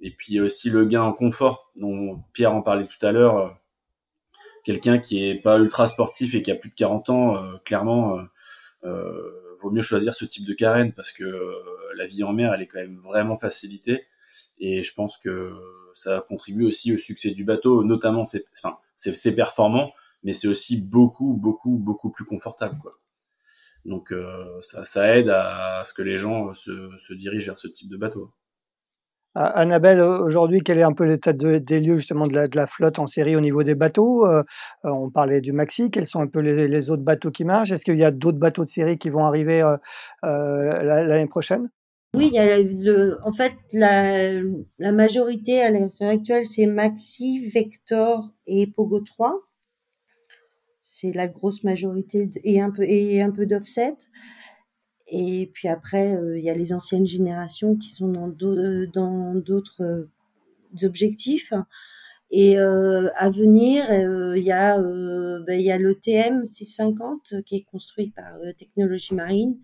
et 0.00 0.12
puis 0.12 0.32
il 0.32 0.36
y 0.36 0.38
a 0.38 0.42
aussi 0.44 0.70
le 0.70 0.84
gain 0.84 1.02
en 1.02 1.12
confort 1.12 1.72
dont 1.76 2.22
Pierre 2.32 2.54
en 2.54 2.62
parlait 2.62 2.86
tout 2.86 3.04
à 3.04 3.12
l'heure. 3.12 3.36
Euh, 3.38 3.48
quelqu'un 4.64 4.98
qui 4.98 5.28
est 5.28 5.34
pas 5.34 5.58
ultra 5.58 5.86
sportif 5.88 6.34
et 6.34 6.42
qui 6.42 6.50
a 6.50 6.54
plus 6.54 6.70
de 6.70 6.74
40 6.74 7.10
ans, 7.10 7.36
euh, 7.36 7.56
clairement, 7.64 8.18
euh, 8.84 9.30
vaut 9.62 9.70
mieux 9.70 9.82
choisir 9.82 10.14
ce 10.14 10.24
type 10.24 10.46
de 10.46 10.54
carène 10.54 10.92
parce 10.92 11.12
que 11.12 11.24
la 11.96 12.06
vie 12.06 12.24
en 12.24 12.32
mer, 12.32 12.52
elle 12.54 12.62
est 12.62 12.66
quand 12.66 12.80
même 12.80 13.00
vraiment 13.04 13.38
facilitée. 13.38 14.06
Et 14.58 14.82
je 14.82 14.94
pense 14.94 15.18
que 15.18 15.52
ça 15.94 16.24
contribue 16.28 16.64
aussi 16.64 16.94
au 16.94 16.98
succès 16.98 17.30
du 17.30 17.44
bateau, 17.44 17.84
notamment 17.84 18.26
c'est 18.26 18.44
enfin, 18.56 18.78
performant 19.34 19.92
mais 20.22 20.34
c'est 20.34 20.48
aussi 20.48 20.76
beaucoup, 20.76 21.34
beaucoup, 21.34 21.78
beaucoup 21.78 22.10
plus 22.10 22.24
confortable, 22.24 22.78
quoi. 22.80 22.98
Donc 23.84 24.12
euh, 24.12 24.60
ça, 24.62 24.84
ça, 24.84 25.16
aide 25.16 25.28
à, 25.28 25.82
ce 25.84 25.92
que 25.92 26.02
les 26.02 26.16
gens 26.16 26.50
euh, 26.50 26.54
se, 26.54 27.14
dirigent 27.14 27.46
vers 27.46 27.58
ce 27.58 27.66
type 27.66 27.90
de 27.90 27.96
bateau. 27.96 28.32
Annabelle, 29.34 30.00
aujourd'hui, 30.00 30.60
quel 30.62 30.78
est 30.78 30.82
un 30.82 30.92
peu 30.92 31.04
l'état 31.04 31.32
de, 31.32 31.58
des 31.58 31.80
lieux 31.80 31.96
justement 31.98 32.26
de 32.26 32.34
la, 32.54 32.66
flotte 32.66 32.98
en 32.98 33.06
série 33.06 33.34
au 33.34 33.40
niveau 33.40 33.62
des 33.62 33.74
bateaux? 33.74 34.26
Euh, 34.26 34.42
On 34.84 35.10
parlait 35.10 35.40
du 35.40 35.52
Maxi, 35.52 35.90
quels 35.90 36.06
sont 36.06 36.20
un 36.20 36.26
peu 36.26 36.40
les, 36.40 36.90
autres 36.90 37.02
bateaux 37.02 37.30
qui 37.30 37.44
marchent? 37.44 37.72
Est-ce 37.72 37.84
qu'il 37.84 37.98
y 37.98 38.04
a 38.04 38.10
d'autres 38.10 38.38
bateaux 38.38 38.64
de 38.64 38.70
série 38.70 38.98
qui 38.98 39.08
vont 39.08 39.24
arriver 39.24 39.62
euh, 39.62 39.76
euh, 40.24 40.82
l'année 41.06 41.28
prochaine? 41.28 41.70
Oui, 42.14 42.30
en 43.24 43.32
fait, 43.32 43.54
la, 43.72 44.32
la 44.78 44.92
majorité 44.92 45.62
à 45.62 45.70
l'heure 45.70 45.90
actuelle, 46.02 46.44
c'est 46.44 46.66
Maxi, 46.66 47.48
Vector 47.48 48.28
et 48.46 48.66
Pogo 48.66 49.00
3 49.00 49.34
c'est 50.92 51.12
la 51.12 51.26
grosse 51.26 51.64
majorité 51.64 52.30
et 52.44 52.60
un 52.60 52.70
peu 52.70 52.84
et 52.84 53.22
un 53.22 53.30
peu 53.30 53.46
d'offset. 53.46 53.96
Et 55.14 55.50
puis 55.52 55.68
après, 55.68 56.16
euh, 56.16 56.38
il 56.38 56.44
y 56.44 56.48
a 56.48 56.54
les 56.54 56.72
anciennes 56.72 57.06
générations 57.06 57.76
qui 57.76 57.90
sont 57.90 58.08
dans 58.08 58.28
d'autres 58.28 59.82
euh, 59.82 60.10
objectifs. 60.84 61.52
Et 62.30 62.58
euh, 62.58 63.10
à 63.16 63.28
venir, 63.28 63.84
il 64.34 64.42
y 64.42 64.52
a 64.52 64.78
ben, 64.80 65.60
il 65.60 65.60
y 65.60 65.70
a 65.70 65.76
le 65.76 65.94
TM 65.94 66.46
650 66.46 67.42
qui 67.44 67.56
est 67.56 67.64
construit 67.70 68.10
par 68.10 68.32
Technologie 68.56 69.14
Marine, 69.14 69.58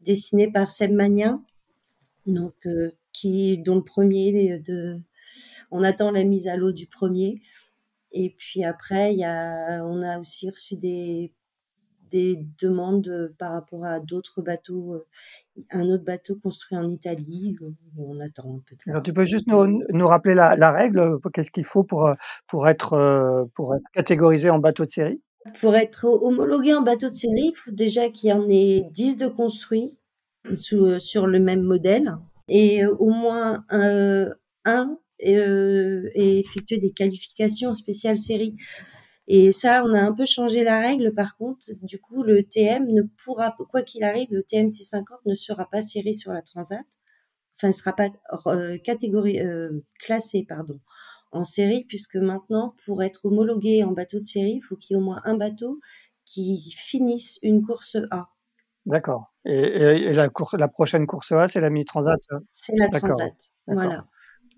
dessiné 0.00 0.48
par 0.48 0.70
Seb 0.70 0.92
Magnin, 0.92 1.42
donc 2.26 2.54
qui 3.12 3.58
dont 3.58 3.74
le 3.74 3.82
premier 3.82 4.62
on 5.72 5.82
attend 5.82 6.12
la 6.12 6.22
mise 6.22 6.46
à 6.46 6.56
l'eau 6.56 6.70
du 6.70 6.86
premier. 6.86 7.42
Et 8.12 8.30
puis 8.30 8.62
après, 8.62 9.16
y 9.16 9.24
a, 9.24 9.84
on 9.84 10.00
a 10.02 10.20
aussi 10.20 10.48
reçu 10.48 10.76
des, 10.76 11.32
des 12.10 12.38
demandes 12.60 13.34
par 13.38 13.52
rapport 13.52 13.84
à 13.84 14.00
d'autres 14.00 14.42
bateaux, 14.42 14.94
euh, 14.94 15.06
un 15.70 15.88
autre 15.88 16.04
bateau 16.04 16.36
construit 16.36 16.76
en 16.76 16.88
Italie. 16.88 17.56
On 17.98 18.20
attend 18.20 18.56
un 18.56 18.62
peu 18.68 18.76
de 18.76 18.82
ça. 18.82 18.90
Alors, 18.90 19.02
tu 19.02 19.12
peux 19.12 19.26
juste 19.26 19.46
nous, 19.46 19.82
nous 19.90 20.06
rappeler 20.06 20.34
la, 20.34 20.56
la 20.56 20.72
règle 20.72 21.18
Qu'est-ce 21.32 21.50
qu'il 21.50 21.64
faut 21.64 21.84
pour, 21.84 22.10
pour, 22.48 22.68
être, 22.68 22.92
euh, 22.94 23.44
pour 23.54 23.74
être 23.74 23.88
catégorisé 23.92 24.50
en 24.50 24.58
bateau 24.58 24.84
de 24.84 24.90
série? 24.90 25.20
Pour 25.60 25.74
être 25.76 26.06
homologué 26.06 26.74
en 26.74 26.82
bateau 26.82 27.08
de 27.08 27.14
série, 27.14 27.52
il 27.52 27.56
faut 27.56 27.72
déjà 27.72 28.08
qu'il 28.08 28.30
y 28.30 28.32
en 28.32 28.48
ait 28.48 28.82
10 28.92 29.18
de 29.18 29.26
construits 29.26 29.94
sous, 30.54 30.98
sur 30.98 31.26
le 31.26 31.38
même 31.38 31.62
modèle 31.62 32.14
et 32.48 32.86
au 32.86 33.10
moins 33.10 33.64
un, 33.70 34.30
un 34.64 34.98
euh, 35.26 36.10
et 36.14 36.40
effectuer 36.40 36.78
des 36.78 36.90
qualifications 36.92 37.72
spéciales 37.72 38.18
série. 38.18 38.56
Et 39.26 39.52
ça, 39.52 39.82
on 39.84 39.94
a 39.94 40.00
un 40.00 40.12
peu 40.12 40.26
changé 40.26 40.64
la 40.64 40.78
règle. 40.78 41.14
Par 41.14 41.36
contre, 41.36 41.66
du 41.82 41.98
coup, 41.98 42.22
le 42.22 42.42
TM 42.42 42.86
ne 42.88 43.02
pourra, 43.02 43.56
quoi 43.70 43.82
qu'il 43.82 44.04
arrive, 44.04 44.28
le 44.30 44.42
TM 44.42 44.68
650 44.68 45.20
ne 45.26 45.34
sera 45.34 45.68
pas 45.70 45.80
série 45.80 46.14
sur 46.14 46.32
la 46.32 46.42
Transat. 46.42 46.84
Enfin, 47.56 47.68
il 47.68 47.70
ne 47.70 47.72
sera 47.72 47.94
pas 47.94 48.08
euh, 48.48 48.76
catégorie 48.78 49.40
euh, 49.40 49.70
classé, 50.00 50.44
pardon, 50.46 50.80
en 51.32 51.44
série, 51.44 51.84
puisque 51.84 52.16
maintenant, 52.16 52.74
pour 52.84 53.02
être 53.02 53.24
homologué 53.26 53.82
en 53.84 53.92
bateau 53.92 54.18
de 54.18 54.24
série, 54.24 54.56
il 54.56 54.60
faut 54.60 54.76
qu'il 54.76 54.94
y 54.94 54.98
ait 54.98 55.02
au 55.02 55.04
moins 55.04 55.22
un 55.24 55.36
bateau 55.36 55.80
qui 56.24 56.72
finisse 56.76 57.38
une 57.42 57.64
course 57.64 57.96
A. 58.10 58.28
D'accord. 58.86 59.32
Et, 59.46 59.52
et, 59.52 60.12
la, 60.12 60.28
la, 60.52 60.68
prochaine 60.68 61.06
course 61.06 61.32
A, 61.32 61.48
c'est 61.48 61.60
la 61.60 61.70
mini-transat 61.70 62.20
C'est 62.50 62.76
la 62.76 62.88
transat, 62.88 63.34
voilà. 63.66 64.06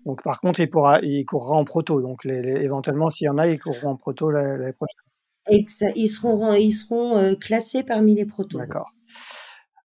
Donc 0.07 0.23
par 0.23 0.39
contre, 0.39 0.61
il 0.61 0.69
pourra, 0.69 0.99
il 1.01 1.25
courra 1.25 1.55
en 1.55 1.65
proto. 1.65 2.01
Donc 2.01 2.23
les, 2.23 2.41
les, 2.41 2.61
éventuellement, 2.63 3.09
s'il 3.09 3.25
y 3.25 3.29
en 3.29 3.37
a, 3.37 3.45
ils 3.47 3.59
courront 3.59 3.89
en 3.89 3.95
proto 3.97 4.31
l'année 4.31 4.71
prochaine. 4.71 5.03
Exact. 5.49 5.93
Ils 5.95 6.07
seront, 6.07 6.53
ils 6.53 6.71
seront 6.71 7.17
euh, 7.17 7.35
classés 7.35 7.83
parmi 7.83 8.15
les 8.15 8.25
protos. 8.25 8.57
D'accord. 8.57 8.91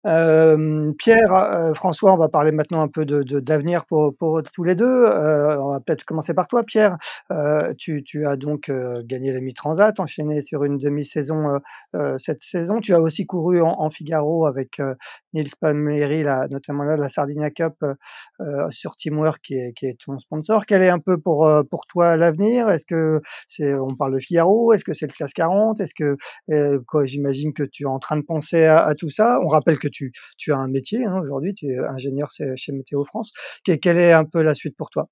Euh, 0.06 0.94
Pierre, 0.98 1.34
euh, 1.34 1.74
François, 1.74 2.14
on 2.14 2.18
va 2.18 2.30
parler 2.30 2.52
maintenant 2.52 2.82
un 2.82 2.88
peu 2.88 3.06
de, 3.06 3.22
de 3.22 3.42
d'avenir 3.42 3.86
pour, 3.86 4.16
pour 4.18 4.42
tous 4.54 4.64
les 4.64 4.76
deux. 4.76 4.86
Euh, 4.86 5.62
on 5.62 5.72
va 5.72 5.80
peut-être 5.82 6.06
commencer 6.06 6.34
par 6.34 6.48
toi, 6.48 6.64
Pierre. 6.64 6.98
Tu, 7.78 8.04
tu, 8.04 8.26
as 8.26 8.36
donc 8.36 8.72
gagné 9.04 9.32
la 9.34 9.42
mi-transat, 9.42 10.00
enchaîné 10.00 10.42
sur 10.42 10.64
une 10.64 10.78
demi-saison 10.78 11.60
cette 12.18 12.44
saison. 12.44 12.80
Tu 12.80 12.94
as 12.94 13.02
aussi 13.02 13.26
couru 13.26 13.62
en, 13.62 13.80
en 13.80 13.90
Figaro 13.90 14.46
avec 14.46 14.82
Nils 15.34 15.52
Palmieri, 15.60 16.24
notamment 16.50 16.84
là, 16.84 16.98
la 16.98 17.10
Sardinia 17.10 17.50
Cup 17.50 17.74
sur 18.72 18.96
Teamwork, 18.98 19.42
qui 19.44 19.56
est, 19.56 19.74
qui 19.74 19.96
ton 19.98 20.18
sponsor. 20.20 20.66
Quel 20.66 20.82
est 20.84 20.90
un 20.90 21.00
peu 21.00 21.18
pour, 21.18 21.50
pour 21.70 21.86
toi 21.86 22.18
l'avenir? 22.18 22.70
Est-ce 22.70 22.86
que 22.86 23.22
c'est, 23.48 23.74
on 23.74 23.96
parle 23.96 24.14
de 24.14 24.20
Figaro? 24.20 24.74
Est-ce 24.74 24.84
que 24.84 24.94
c'est 24.94 25.08
le 25.08 25.14
classe 25.14 25.34
40 25.34 25.80
Est-ce 25.82 25.94
que, 25.94 26.18
j'imagine 27.06 27.54
que 27.54 27.64
tu 27.64 27.84
es 27.84 27.88
en 27.88 28.00
train 28.00 28.18
de 28.18 28.24
penser 28.24 28.66
à, 28.66 28.94
tout 28.96 29.10
ça? 29.10 29.40
On 29.44 29.48
rappelle 29.48 29.80
que 29.80 29.88
tu, 29.88 30.12
as 30.50 30.58
un 30.58 30.68
métier 30.68 31.06
hein, 31.06 31.20
aujourd'hui, 31.22 31.54
tu 31.54 31.68
es 31.68 31.78
ingénieur 31.78 32.30
chez 32.32 32.72
Météo 32.72 33.04
France. 33.04 33.32
Quelle 33.64 33.98
est 33.98 34.14
un 34.14 34.26
peu 34.26 34.42
la 34.42 34.54
suite 34.54 34.76
pour 34.78 34.90
toi? 34.90 35.10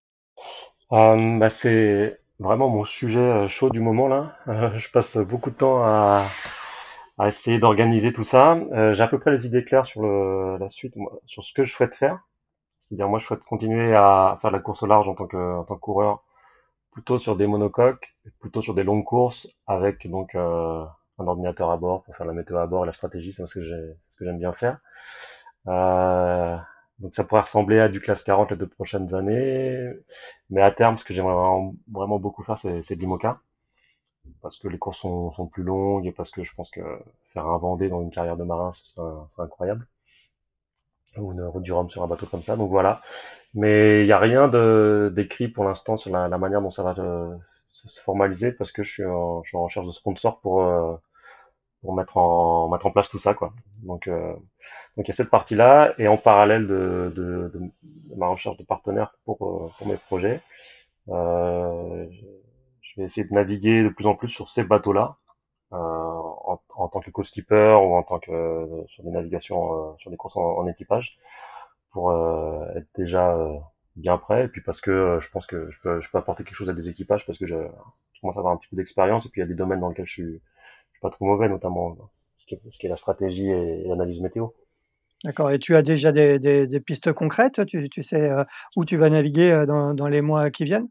Euh, 0.92 1.38
bah 1.38 1.50
C'est 1.50 2.20
vraiment 2.40 2.70
mon 2.70 2.84
sujet 2.84 3.20
euh, 3.20 3.48
chaud 3.48 3.70
du 3.70 3.80
moment 3.80 4.08
là. 4.08 4.38
Euh, 4.48 4.70
je 4.78 4.90
passe 4.90 5.18
beaucoup 5.18 5.50
de 5.50 5.56
temps 5.56 5.82
à, 5.84 6.24
à 7.18 7.28
essayer 7.28 7.60
d'organiser 7.60 8.14
tout 8.14 8.24
ça. 8.24 8.54
Euh, 8.74 8.94
J'ai 8.94 9.04
à 9.04 9.08
peu 9.08 9.20
près 9.20 9.32
les 9.32 9.46
idées 9.48 9.64
claires 9.64 9.86
sur 9.86 10.02
le, 10.02 10.58
la 10.58 10.70
suite, 10.70 10.96
sur 11.26 11.44
ce 11.44 11.54
que 11.54 11.64
je 11.64 11.74
souhaite 11.74 11.96
faire. 11.96 12.20
C'est-à-dire 12.80 13.10
moi 13.10 13.20
je 13.20 13.26
souhaite 13.28 13.44
continuer 13.44 13.96
à 13.96 14.38
faire 14.42 14.52
de 14.52 14.58
la 14.58 14.62
course 14.62 14.84
au 14.84 14.88
large 14.88 15.10
en 15.10 15.16
tant 15.16 15.28
que, 15.28 15.38
en 15.38 15.64
tant 15.66 15.76
que 15.76 15.82
coureur, 15.82 16.24
plutôt 16.92 17.20
sur 17.20 17.36
des 17.38 17.48
monocoques, 17.48 18.16
plutôt 18.40 18.62
sur 18.62 18.76
des 18.76 18.84
longues 18.84 19.06
courses, 19.06 19.48
avec 19.68 20.08
donc 20.10 20.36
euh, 20.36 20.86
un 21.20 21.28
ordinateur 21.28 21.72
à 21.72 21.78
bord 21.78 22.04
pour 22.04 22.16
faire 22.16 22.28
la 22.28 22.34
météo 22.34 22.58
à 22.58 22.68
bord 22.68 22.84
et 22.86 22.88
la 22.88 22.94
stratégie, 22.94 23.34
c'est 23.34 23.46
ce 23.48 23.60
que 24.18 24.26
j'aime 24.26 24.40
bien 24.40 24.54
faire. 24.54 24.80
Euh, 25.68 26.58
donc 27.00 27.14
ça 27.16 27.24
pourrait 27.24 27.42
ressembler 27.42 27.80
à 27.80 27.90
du 27.90 28.00
classe 28.02 28.24
40 28.24 28.52
les 28.52 28.58
deux 28.58 28.68
prochaines 28.68 29.14
années, 29.16 29.92
mais 30.50 30.62
à 30.62 30.72
terme, 30.72 30.98
ce 30.98 31.06
que 31.06 31.14
j'aimerais 31.14 31.34
vraiment, 31.36 31.76
vraiment, 31.92 32.20
beaucoup 32.20 32.44
faire, 32.44 32.58
c'est 32.58 32.96
de 32.96 33.00
l'IMOCA, 33.00 33.40
parce 34.42 34.58
que 34.58 34.68
les 34.68 34.78
courses 34.78 35.00
sont, 35.00 35.32
sont, 35.32 35.48
plus 35.48 35.64
longues 35.64 36.06
et 36.06 36.12
parce 36.12 36.32
que 36.32 36.44
je 36.44 36.54
pense 36.56 36.70
que 36.72 36.82
faire 37.34 37.48
un 37.48 37.58
Vendée 37.58 37.90
dans 37.90 38.02
une 38.02 38.12
carrière 38.12 38.38
de 38.38 38.44
marin, 38.44 38.72
c'est 38.72 39.00
incroyable. 39.40 39.88
ou 41.18 41.32
une 41.34 41.44
route 41.44 41.64
du 41.64 41.74
Rhum 41.74 41.90
sur 41.90 42.04
un 42.04 42.08
bateau 42.08 42.26
comme 42.28 42.44
ça. 42.44 42.56
Donc 42.56 42.70
voilà. 42.70 43.02
Mais 43.54 44.02
il 44.02 44.06
n'y 44.06 44.12
a 44.12 44.20
rien 44.20 44.48
d'écrit 45.10 45.48
pour 45.48 45.64
l'instant 45.66 45.98
sur 45.98 46.12
la, 46.12 46.28
manière 46.38 46.62
dont 46.62 46.70
ça 46.72 46.84
va 46.84 46.96
euh, 47.00 47.36
se, 47.44 48.00
formaliser 48.02 48.52
parce 48.52 48.72
que 48.72 48.84
je 48.84 48.92
suis 48.92 49.06
en, 49.06 49.44
je 49.44 49.50
suis 49.50 49.58
en 49.58 49.64
recherche 49.64 49.88
de 49.88 49.92
sponsors 49.92 50.40
pour 50.42 50.64
euh, 50.64 50.96
pour 51.82 51.94
mettre 51.96 52.18
en 52.18 52.70
mettre 52.70 52.86
en 52.88 52.92
place 52.92 53.10
tout 53.10 53.20
ça 53.20 53.34
quoi. 53.34 53.54
Donc 53.84 54.08
euh, 54.08 54.34
donc 54.96 55.08
il 55.08 55.10
y 55.10 55.12
a 55.12 55.14
cette 55.14 55.30
partie 55.30 55.56
là 55.56 55.94
et 55.98 56.08
en 56.08 56.18
parallèle 56.18 56.68
de, 56.68 57.12
de, 57.16 57.50
de, 57.54 57.60
ma 58.18 58.28
recherche 58.28 58.58
de 58.58 58.64
partenaires 58.64 59.16
pour 59.26 59.38
pour 59.38 59.88
mes 59.88 59.98
projets, 59.98 60.42
euh, 61.10 62.06
vais 62.98 63.04
essayer 63.04 63.28
de 63.28 63.34
naviguer 63.34 63.84
de 63.84 63.90
plus 63.90 64.08
en 64.08 64.16
plus 64.16 64.30
sur 64.30 64.48
ces 64.50 64.64
bateaux 64.64 64.94
là. 64.94 65.18
En, 65.72 66.88
tant 66.90 67.02
que 67.02 67.10
co-skipper 67.10 67.76
ou 67.82 67.96
en 67.96 68.04
tant 68.04 68.20
que 68.20 68.86
sur 68.88 69.04
des 69.04 69.10
navigations 69.10 69.98
sur 69.98 70.12
des 70.12 70.18
courses 70.18 70.38
en 70.38 70.66
équipage 70.68 71.18
pour 71.92 72.12
euh, 72.12 72.66
être 72.76 72.88
déjà 72.96 73.36
euh, 73.36 73.58
bien 73.96 74.18
prêt 74.18 74.46
et 74.46 74.48
puis 74.48 74.62
parce 74.62 74.82
que 74.82 74.92
euh, 74.92 75.20
je 75.20 75.30
pense 75.30 75.46
que 75.46 75.70
je 75.70 75.80
peux, 75.82 76.00
apporter 76.14 76.44
quelque 76.44 76.56
chose 76.56 76.70
à 76.70 76.74
des 76.74 76.90
équipages 76.90 77.26
parce 77.26 77.38
que 77.38 77.46
je, 77.46 77.56
commence 78.22 78.38
à 78.38 78.40
avoir 78.40 78.54
un 78.54 78.58
petit 78.58 78.68
peu 78.70 78.76
d'expérience 78.76 79.26
et 79.26 79.30
puis 79.30 79.42
il 79.42 79.44
y 79.44 79.46
a 79.46 79.48
des 79.48 79.56
domaines 79.56 79.80
dans 79.80 79.90
lesquels 79.90 80.06
je 80.06 80.14
suis, 80.14 80.42
suis 80.92 81.00
pas 81.02 81.10
trop 81.10 81.26
mauvais, 81.26 81.50
notamment 81.50 81.96
ce 82.36 82.46
qui 82.46 82.56
est, 82.56 82.90
la 82.90 82.98
stratégie 82.98 83.50
et, 83.50 83.84
l'analyse 83.88 84.22
météo. 84.22 84.48
D'accord. 85.24 85.52
Et 85.52 85.60
tu 85.60 85.76
as 85.76 85.82
déjà 85.82 86.12
des, 86.12 86.80
pistes 86.86 87.12
concrètes? 87.14 87.66
Tu, 87.66 88.04
sais 88.04 88.30
où 88.76 88.86
tu 88.86 88.98
vas 88.98 89.10
naviguer 89.10 89.66
dans 89.68 90.08
les 90.08 90.22
mois 90.22 90.52
qui 90.52 90.64
viennent? 90.64 90.88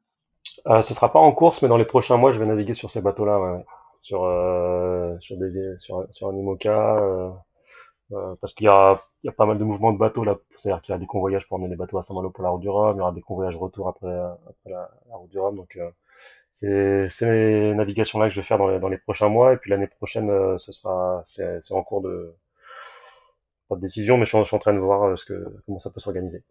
Euh, 0.66 0.82
Ce 0.82 0.94
sera 0.94 1.12
pas 1.12 1.18
en 1.18 1.32
course, 1.32 1.62
mais 1.62 1.68
dans 1.68 1.76
les 1.76 1.84
prochains 1.84 2.16
mois, 2.16 2.32
je 2.32 2.38
vais 2.38 2.46
naviguer 2.46 2.74
sur 2.74 2.90
ces 2.90 3.00
bateaux-là, 3.00 3.40
ouais. 3.40 3.64
sur 3.98 4.24
euh, 4.24 5.16
sur 5.20 5.36
des 5.38 5.76
sur, 5.78 6.06
sur 6.10 6.28
un 6.28 6.36
IMOCA, 6.36 7.30
euh, 8.12 8.36
parce 8.40 8.54
qu'il 8.54 8.66
y 8.66 8.68
a, 8.68 9.00
il 9.24 9.26
y 9.26 9.30
a 9.30 9.32
pas 9.32 9.46
mal 9.46 9.58
de 9.58 9.64
mouvements 9.64 9.92
de 9.92 9.98
bateaux 9.98 10.22
là, 10.24 10.36
c'est-à-dire 10.56 10.80
qu'il 10.82 10.92
y 10.92 10.96
a 10.96 10.98
des 10.98 11.06
convoyages 11.06 11.48
pour 11.48 11.56
emmener 11.56 11.70
les 11.70 11.76
bateaux 11.76 11.98
à 11.98 12.04
Saint-Malo 12.04 12.30
pour 12.30 12.44
la 12.44 12.50
route 12.50 12.60
du 12.60 12.68
Rhum, 12.68 12.94
il 12.96 12.98
y 12.98 13.00
aura 13.02 13.10
des 13.12 13.20
convoyages 13.20 13.56
retour 13.56 13.88
après, 13.88 14.14
après 14.14 14.70
la, 14.70 14.88
route 15.10 15.30
du 15.30 15.40
Rhum, 15.40 15.56
donc 15.56 15.76
euh, 15.76 15.90
c'est 16.52 17.08
ces 17.08 17.74
navigations-là 17.74 18.26
que 18.28 18.34
je 18.34 18.40
vais 18.40 18.46
faire 18.46 18.58
dans 18.58 18.68
les, 18.68 18.78
dans 18.78 18.88
les 18.88 18.98
prochains 18.98 19.28
mois, 19.28 19.52
et 19.54 19.56
puis 19.56 19.70
l'année 19.70 19.88
prochaine, 19.88 20.30
euh, 20.30 20.56
ce 20.58 20.70
sera, 20.72 21.20
c'est 21.24 21.60
en 21.72 21.82
cours 21.82 22.00
de, 22.02 22.36
pas 23.68 23.76
de 23.76 23.80
décision, 23.80 24.16
mais 24.18 24.24
je 24.24 24.30
suis, 24.30 24.38
je 24.38 24.44
suis 24.44 24.56
en 24.56 24.58
train 24.60 24.74
de 24.74 24.78
voir 24.78 25.16
ce 25.18 25.24
que, 25.24 25.44
comment 25.66 25.78
ça 25.78 25.90
peut 25.90 26.00
s'organiser. 26.00 26.44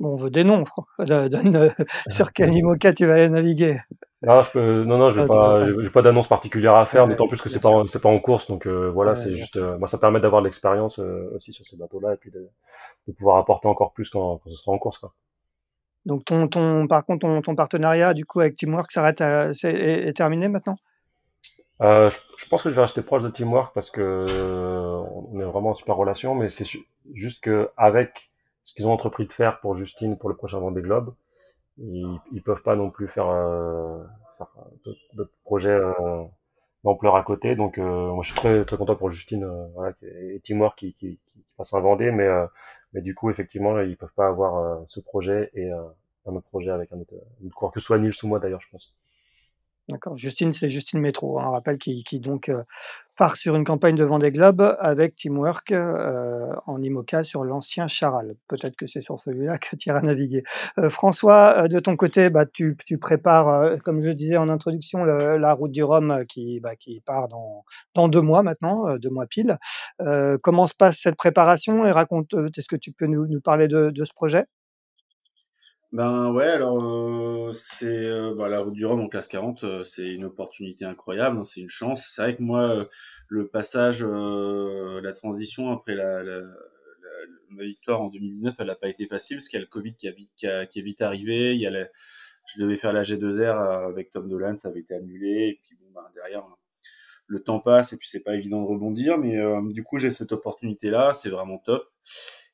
Bon, 0.00 0.14
on 0.14 0.16
veut 0.16 0.30
des 0.30 0.44
noms. 0.44 0.64
Donne 0.98 1.74
sur 2.08 2.32
quel 2.32 2.52
IMOCA 2.54 2.94
tu 2.94 3.06
vas 3.06 3.14
aller 3.14 3.28
naviguer. 3.28 3.80
Non, 4.22 4.42
je 4.42 4.50
peux, 4.50 4.84
non, 4.84 4.98
non, 4.98 5.10
j'ai 5.10 5.22
ah, 5.22 5.90
pas, 5.94 6.02
d'annonce 6.02 6.28
particulière 6.28 6.74
à 6.74 6.84
faire, 6.84 7.08
d'autant 7.08 7.26
plus 7.26 7.40
que 7.40 7.48
c'est 7.48 7.60
pas, 7.60 7.82
c'est 7.86 8.02
pas 8.02 8.10
en 8.10 8.18
course, 8.18 8.48
donc 8.48 8.66
euh, 8.66 8.90
voilà, 8.90 9.16
c'est 9.16 9.34
juste, 9.34 9.56
euh, 9.56 9.78
moi, 9.78 9.88
ça 9.88 9.96
permet 9.96 10.20
d'avoir 10.20 10.42
de 10.42 10.46
l'expérience 10.46 10.98
euh, 10.98 11.32
aussi 11.34 11.54
sur 11.54 11.64
ces 11.64 11.78
bateaux-là 11.78 12.14
et 12.14 12.16
puis 12.18 12.30
de, 12.30 12.46
de, 13.08 13.12
pouvoir 13.14 13.38
apporter 13.38 13.66
encore 13.66 13.94
plus 13.94 14.10
quand, 14.10 14.36
quand 14.36 14.50
ce 14.50 14.56
sera 14.56 14.72
en 14.72 14.78
course, 14.78 14.98
quoi. 14.98 15.14
Donc 16.04 16.26
ton, 16.26 16.48
ton, 16.48 16.86
par 16.86 17.06
contre, 17.06 17.20
ton, 17.20 17.40
ton 17.40 17.54
partenariat 17.54 18.12
du 18.12 18.26
coup 18.26 18.40
avec 18.40 18.56
Teamwork 18.56 18.92
s'arrête, 18.92 19.22
c'est, 19.54 19.72
est, 19.72 20.16
terminé 20.16 20.48
maintenant? 20.48 20.76
Je, 21.80 22.14
je, 22.36 22.48
pense 22.48 22.62
que 22.62 22.68
je 22.68 22.74
vais 22.74 22.82
rester 22.82 23.00
proche 23.00 23.22
de 23.22 23.30
Teamwork 23.30 23.74
parce 23.74 23.90
que 23.90 24.26
on 25.32 25.40
est 25.40 25.44
vraiment 25.44 25.70
en 25.70 25.74
super 25.74 25.96
relation, 25.96 26.34
mais 26.34 26.50
c'est 26.50 26.66
juste 27.12 27.42
que 27.42 27.70
avec 27.78 28.29
ce 28.64 28.74
qu'ils 28.74 28.86
ont 28.86 28.92
entrepris 28.92 29.26
de 29.26 29.32
faire 29.32 29.60
pour 29.60 29.74
Justine 29.74 30.16
pour 30.16 30.28
le 30.28 30.36
prochain 30.36 30.58
Vendée 30.58 30.82
Globe, 30.82 31.14
ils, 31.78 32.18
ils 32.32 32.42
peuvent 32.42 32.62
pas 32.62 32.76
non 32.76 32.90
plus 32.90 33.08
faire, 33.08 33.28
euh, 33.28 34.02
d'autres 35.14 35.32
projets 35.44 35.70
euh, 35.70 36.24
d'ampleur 36.84 37.16
à 37.16 37.22
côté. 37.22 37.56
Donc 37.56 37.78
euh, 37.78 38.12
moi 38.12 38.22
je 38.22 38.32
suis 38.32 38.38
très 38.38 38.64
très 38.64 38.76
content 38.76 38.96
pour 38.96 39.10
Justine 39.10 39.44
euh, 39.44 39.66
voilà, 39.74 39.94
et 40.02 40.40
Teamwork 40.40 40.78
qui, 40.78 40.92
qui, 40.92 41.18
qui, 41.24 41.44
fasse 41.56 41.72
un 41.74 41.80
Vendée, 41.80 42.10
mais 42.10 42.28
mais 42.92 43.02
du 43.02 43.14
coup 43.14 43.30
effectivement 43.30 43.80
ils 43.80 43.96
peuvent 43.96 44.14
pas 44.14 44.28
avoir 44.28 44.82
ce 44.88 45.00
projet 45.00 45.50
et 45.54 45.70
un 45.70 46.34
autre 46.34 46.48
projet 46.48 46.70
avec 46.70 46.92
un 46.92 47.00
autre, 47.00 47.14
un 47.42 47.46
autre 47.46 47.54
coureur 47.54 47.72
que 47.72 47.80
ce 47.80 47.86
soit 47.86 47.98
Nils 47.98 48.12
ou 48.22 48.28
moi 48.28 48.38
d'ailleurs 48.38 48.60
je 48.60 48.68
pense. 48.70 48.94
D'accord. 49.90 50.16
Justine, 50.16 50.52
c'est 50.52 50.68
Justine 50.68 51.00
Métro, 51.00 51.40
hein, 51.40 51.50
rappel 51.50 51.78
qui, 51.78 52.04
qui 52.04 52.20
donc 52.20 52.50
part 53.20 53.36
sur 53.36 53.54
une 53.54 53.64
campagne 53.64 53.96
de 53.96 54.04
Vendée 54.04 54.30
Globe 54.30 54.78
avec 54.80 55.14
Teamwork 55.14 55.72
euh, 55.72 56.54
en 56.66 56.82
IMOCA 56.82 57.22
sur 57.22 57.44
l'ancien 57.44 57.86
Charal. 57.86 58.34
Peut-être 58.48 58.76
que 58.76 58.86
c'est 58.86 59.02
sur 59.02 59.18
celui-là 59.18 59.58
que 59.58 59.76
tu 59.76 59.90
iras 59.90 60.00
naviguer. 60.00 60.42
Euh, 60.78 60.88
François, 60.88 61.64
euh, 61.64 61.68
de 61.68 61.78
ton 61.80 61.96
côté, 61.96 62.30
bah, 62.30 62.46
tu, 62.46 62.78
tu 62.86 62.96
prépares, 62.96 63.78
comme 63.84 64.00
je 64.00 64.08
disais 64.08 64.38
en 64.38 64.48
introduction, 64.48 65.04
la 65.04 65.52
route 65.52 65.70
du 65.70 65.84
Rhum 65.84 66.24
qui, 66.30 66.60
bah, 66.60 66.76
qui 66.76 67.02
part 67.04 67.28
dans, 67.28 67.66
dans 67.94 68.08
deux 68.08 68.22
mois 68.22 68.42
maintenant, 68.42 68.96
deux 68.96 69.10
mois 69.10 69.26
pile. 69.26 69.58
comment 70.42 70.66
se 70.66 70.74
passe 70.74 70.96
cette 71.02 71.16
préparation 71.16 71.84
et 71.84 71.92
raconte, 71.92 72.34
est-ce 72.56 72.68
que 72.68 72.76
tu 72.76 72.90
peux 72.90 73.06
nous, 73.06 73.26
nous 73.26 73.42
parler 73.42 73.68
de, 73.68 73.90
de 73.90 74.04
ce 74.06 74.14
projet? 74.14 74.46
Ben 75.92 76.30
ouais, 76.32 76.46
alors 76.46 76.84
euh, 76.84 77.52
c'est 77.52 77.86
euh, 77.86 78.32
bah, 78.36 78.48
la 78.48 78.60
route 78.60 78.74
du 78.74 78.86
Rhum 78.86 79.00
en 79.00 79.08
classe 79.08 79.26
40, 79.26 79.64
euh, 79.64 79.82
c'est 79.82 80.08
une 80.08 80.24
opportunité 80.24 80.84
incroyable, 80.84 81.38
hein, 81.38 81.44
c'est 81.44 81.60
une 81.60 81.68
chance. 81.68 82.06
C'est 82.14 82.22
vrai 82.22 82.36
que 82.36 82.42
moi, 82.42 82.88
le 83.28 83.48
passage, 83.48 84.04
la 84.04 85.12
transition 85.12 85.72
après 85.72 85.96
la, 85.96 86.22
la, 86.22 86.42
ma 87.48 87.64
victoire 87.64 88.02
en 88.02 88.08
2019, 88.08 88.54
elle 88.60 88.66
n'a 88.68 88.76
pas 88.76 88.88
été 88.88 89.08
facile 89.08 89.38
parce 89.38 89.48
qu'il 89.48 89.58
y 89.58 89.62
a 89.62 89.64
le 89.64 89.68
Covid 89.68 89.94
qui, 89.96 90.08
a 90.08 90.12
qui, 90.36 90.46
a, 90.46 90.66
qui 90.66 90.78
est 90.78 90.82
vite 90.82 91.02
arrivé. 91.02 91.54
Il 91.54 91.60
y 91.60 91.66
a 91.66 91.88
je 92.46 92.60
devais 92.62 92.76
faire 92.76 92.92
la 92.92 93.02
G2R 93.02 93.88
avec 93.88 94.12
Tom 94.12 94.28
Dolan, 94.28 94.56
ça 94.56 94.68
avait 94.68 94.80
été 94.80 94.94
annulé. 94.94 95.48
Et 95.48 95.60
puis 95.62 95.76
bon, 95.80 95.90
ben, 95.92 96.06
derrière, 96.14 96.44
le 97.26 97.42
temps 97.42 97.60
passe 97.60 97.92
et 97.92 97.96
puis 97.96 98.08
c'est 98.08 98.20
pas 98.20 98.34
évident 98.36 98.62
de 98.62 98.68
rebondir. 98.68 99.18
Mais 99.18 99.40
du 99.72 99.82
coup, 99.82 99.98
j'ai 99.98 100.10
cette 100.10 100.32
opportunité-là, 100.32 101.14
c'est 101.14 101.30
vraiment 101.30 101.58
top. 101.58 101.84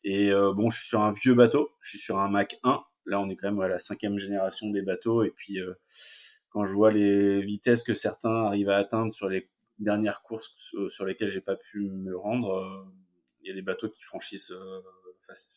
Et 0.04 0.30
bon, 0.32 0.70
je 0.70 0.78
suis 0.78 0.88
sur 0.88 1.02
un 1.02 1.12
vieux 1.12 1.34
bateau, 1.34 1.70
je 1.82 1.90
suis 1.90 1.98
sur 1.98 2.18
un 2.18 2.28
Mac 2.30 2.58
1 2.62 2.82
Là, 3.06 3.20
on 3.20 3.28
est 3.28 3.36
quand 3.36 3.50
même 3.50 3.60
à 3.60 3.68
la 3.68 3.78
cinquième 3.78 4.18
génération 4.18 4.70
des 4.70 4.82
bateaux. 4.82 5.22
Et 5.22 5.30
puis, 5.30 5.60
euh, 5.60 5.74
quand 6.50 6.64
je 6.64 6.74
vois 6.74 6.90
les 6.90 7.42
vitesses 7.42 7.84
que 7.84 7.94
certains 7.94 8.46
arrivent 8.46 8.70
à 8.70 8.76
atteindre 8.76 9.12
sur 9.12 9.28
les 9.28 9.48
dernières 9.78 10.22
courses 10.22 10.54
sur 10.88 11.04
lesquelles 11.04 11.28
j'ai 11.28 11.40
pas 11.40 11.56
pu 11.56 11.90
me 11.90 12.16
rendre, 12.16 12.56
euh, 12.56 12.84
il 13.42 13.48
y 13.48 13.52
a 13.52 13.54
des 13.54 13.62
bateaux 13.62 13.88
qui 13.88 14.02
franchissent. 14.02 14.50
Euh, 14.50 14.80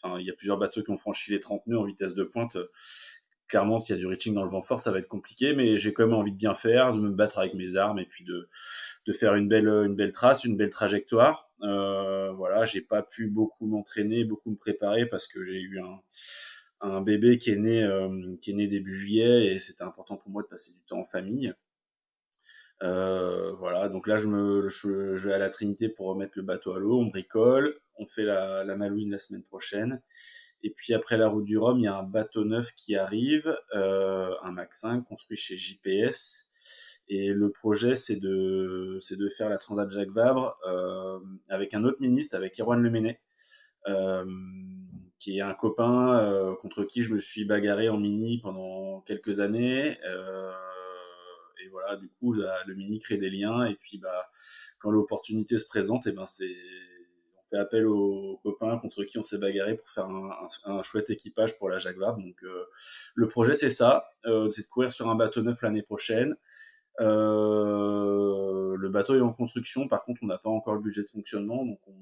enfin, 0.04 0.20
il 0.20 0.26
y 0.26 0.30
a 0.30 0.34
plusieurs 0.34 0.58
bateaux 0.58 0.84
qui 0.84 0.92
ont 0.92 0.98
franchi 0.98 1.32
les 1.32 1.40
30 1.40 1.66
nœuds 1.68 1.80
en 1.80 1.86
vitesse 1.86 2.14
de 2.14 2.24
pointe. 2.24 2.58
Clairement, 3.48 3.80
s'il 3.80 3.96
y 3.96 3.98
a 3.98 4.00
du 4.00 4.06
reaching 4.06 4.36
dans 4.36 4.44
le 4.44 4.52
vent 4.52 4.62
fort, 4.62 4.80
ça 4.80 4.92
va 4.92 5.00
être 5.00 5.08
compliqué, 5.08 5.56
mais 5.56 5.80
j'ai 5.80 5.92
quand 5.92 6.06
même 6.06 6.14
envie 6.14 6.32
de 6.32 6.38
bien 6.38 6.54
faire, 6.54 6.94
de 6.94 7.00
me 7.00 7.10
battre 7.10 7.40
avec 7.40 7.56
mes 7.56 7.78
armes 7.78 7.98
et 7.98 8.06
puis 8.06 8.24
de, 8.24 8.48
de 9.08 9.14
faire 9.14 9.34
une 9.34 9.48
belle, 9.48 9.68
une 9.68 9.96
belle 9.96 10.12
trace, 10.12 10.44
une 10.44 10.56
belle 10.56 10.70
trajectoire. 10.70 11.50
Euh, 11.62 12.32
voilà, 12.32 12.66
j'ai 12.66 12.82
pas 12.82 13.04
pu 13.04 13.28
beaucoup 13.28 13.68
m'entraîner, 13.68 14.24
beaucoup 14.24 14.52
me 14.52 14.56
préparer 14.56 15.06
parce 15.06 15.28
que 15.28 15.44
j'ai 15.44 15.60
eu 15.60 15.80
un, 15.80 16.00
un 16.82 17.02
bébé 17.02 17.38
qui 17.38 17.52
est 17.52 17.58
né 17.58 17.84
euh, 17.84 18.36
qui 18.42 18.52
est 18.52 18.54
né 18.54 18.68
début 18.68 18.94
juillet 18.94 19.48
et 19.48 19.60
c'était 19.60 19.84
important 19.84 20.18
pour 20.18 20.32
moi 20.32 20.42
de 20.44 20.48
passer 20.48 20.72
du 20.74 20.82
temps 20.88 21.00
en 21.00 21.06
famille. 21.06 21.54
Euh, 22.82 23.52
voilà, 23.54 23.90
donc 23.90 24.08
là 24.08 24.16
je 24.18 24.28
me 24.28 24.68
je, 24.70 25.28
vais 25.28 25.34
à 25.34 25.38
la 25.38 25.50
Trinité 25.50 25.90
pour 25.90 26.08
remettre 26.08 26.34
le 26.36 26.44
bateau 26.44 26.74
à 26.74 26.80
l'eau, 26.80 27.00
on 27.00 27.08
bricole, 27.08 27.78
on 27.96 28.06
fait 28.06 28.24
la, 28.24 28.64
la 28.64 28.76
Malouine 28.78 29.12
la 29.12 29.18
semaine 29.18 29.44
prochaine. 29.44 30.02
Et 30.62 30.72
puis 30.72 30.94
après 30.94 31.18
la 31.18 31.30
route 31.30 31.46
du 31.46 31.58
Rhum, 31.58 31.80
il 31.80 31.84
y 31.84 31.88
a 31.88 31.98
un 31.98 32.04
bateau 32.04 32.44
neuf 32.44 32.74
qui 32.74 32.96
arrive, 32.96 33.56
euh, 33.76 34.34
un 34.44 34.52
Mac 34.52 34.74
5 34.74 35.06
construit 35.06 35.38
chez 35.38 35.56
JPS. 35.56 36.48
Et 37.08 37.30
le 37.30 37.50
projet, 37.50 37.96
c'est 37.96 38.18
de, 38.18 38.98
c'est 39.02 39.16
de 39.16 39.30
faire 39.30 39.50
la 39.50 39.58
Transat 39.58 39.90
Jacques 39.90 40.12
Vabre 40.12 40.58
euh, 40.68 41.20
avec 41.48 41.74
un 41.74 41.84
autre 41.86 42.00
ministre, 42.02 42.36
avec 42.36 42.60
Erwan 42.60 42.82
Lemenet, 42.82 43.20
euh, 43.88 44.26
qui 45.20 45.38
est 45.38 45.42
un 45.42 45.54
copain 45.54 46.18
euh, 46.20 46.56
contre 46.56 46.84
qui 46.86 47.04
je 47.04 47.14
me 47.14 47.20
suis 47.20 47.46
bagarré 47.46 47.90
en 47.90 47.98
mini 47.98 48.40
pendant 48.40 49.02
quelques 49.02 49.42
années. 49.42 49.98
Euh, 50.06 50.52
et 51.64 51.68
voilà, 51.68 51.98
du 51.98 52.10
coup, 52.10 52.34
le 52.34 52.74
mini 52.74 53.00
crée 53.00 53.18
des 53.18 53.30
liens. 53.30 53.66
Et 53.66 53.76
puis, 53.76 53.98
bah, 53.98 54.32
quand 54.80 54.92
l'opportunité 54.92 55.58
se 55.58 55.68
présente, 55.68 56.08
et 56.08 56.14
ben 56.14 56.26
c'est 56.26 56.56
on 57.36 57.56
fait 57.56 57.58
appel 57.58 57.86
aux 57.88 58.40
copains 58.44 58.78
contre 58.78 59.04
qui 59.04 59.18
on 59.18 59.24
s'est 59.24 59.40
bagarré 59.40 59.76
pour 59.76 59.90
faire 59.90 60.06
un, 60.06 60.48
un, 60.66 60.84
chouette 60.84 61.10
équipage 61.10 61.58
pour 61.58 61.70
la 61.70 61.78
Vabre. 61.78 62.18
Donc, 62.18 62.44
euh, 62.44 62.66
le 63.16 63.28
projet, 63.28 63.54
c'est 63.54 63.70
ça, 63.70 64.04
euh, 64.26 64.50
c'est 64.52 64.64
de 64.64 64.68
courir 64.68 64.92
sur 64.94 65.10
un 65.10 65.16
bateau 65.16 65.42
neuf 65.42 65.62
l'année 65.62 65.82
prochaine. 65.82 66.36
Euh, 67.02 68.76
le 68.78 68.90
bateau 68.90 69.16
est 69.16 69.22
en 69.22 69.34
construction, 69.34 69.88
par 69.88 70.04
contre, 70.04 70.20
on 70.24 70.28
n'a 70.28 70.38
pas 70.38 70.50
encore 70.50 70.76
le 70.76 70.82
budget 70.82 71.04
de 71.04 71.10
fonctionnement, 71.10 71.66
donc 71.66 71.80
on, 71.88 71.94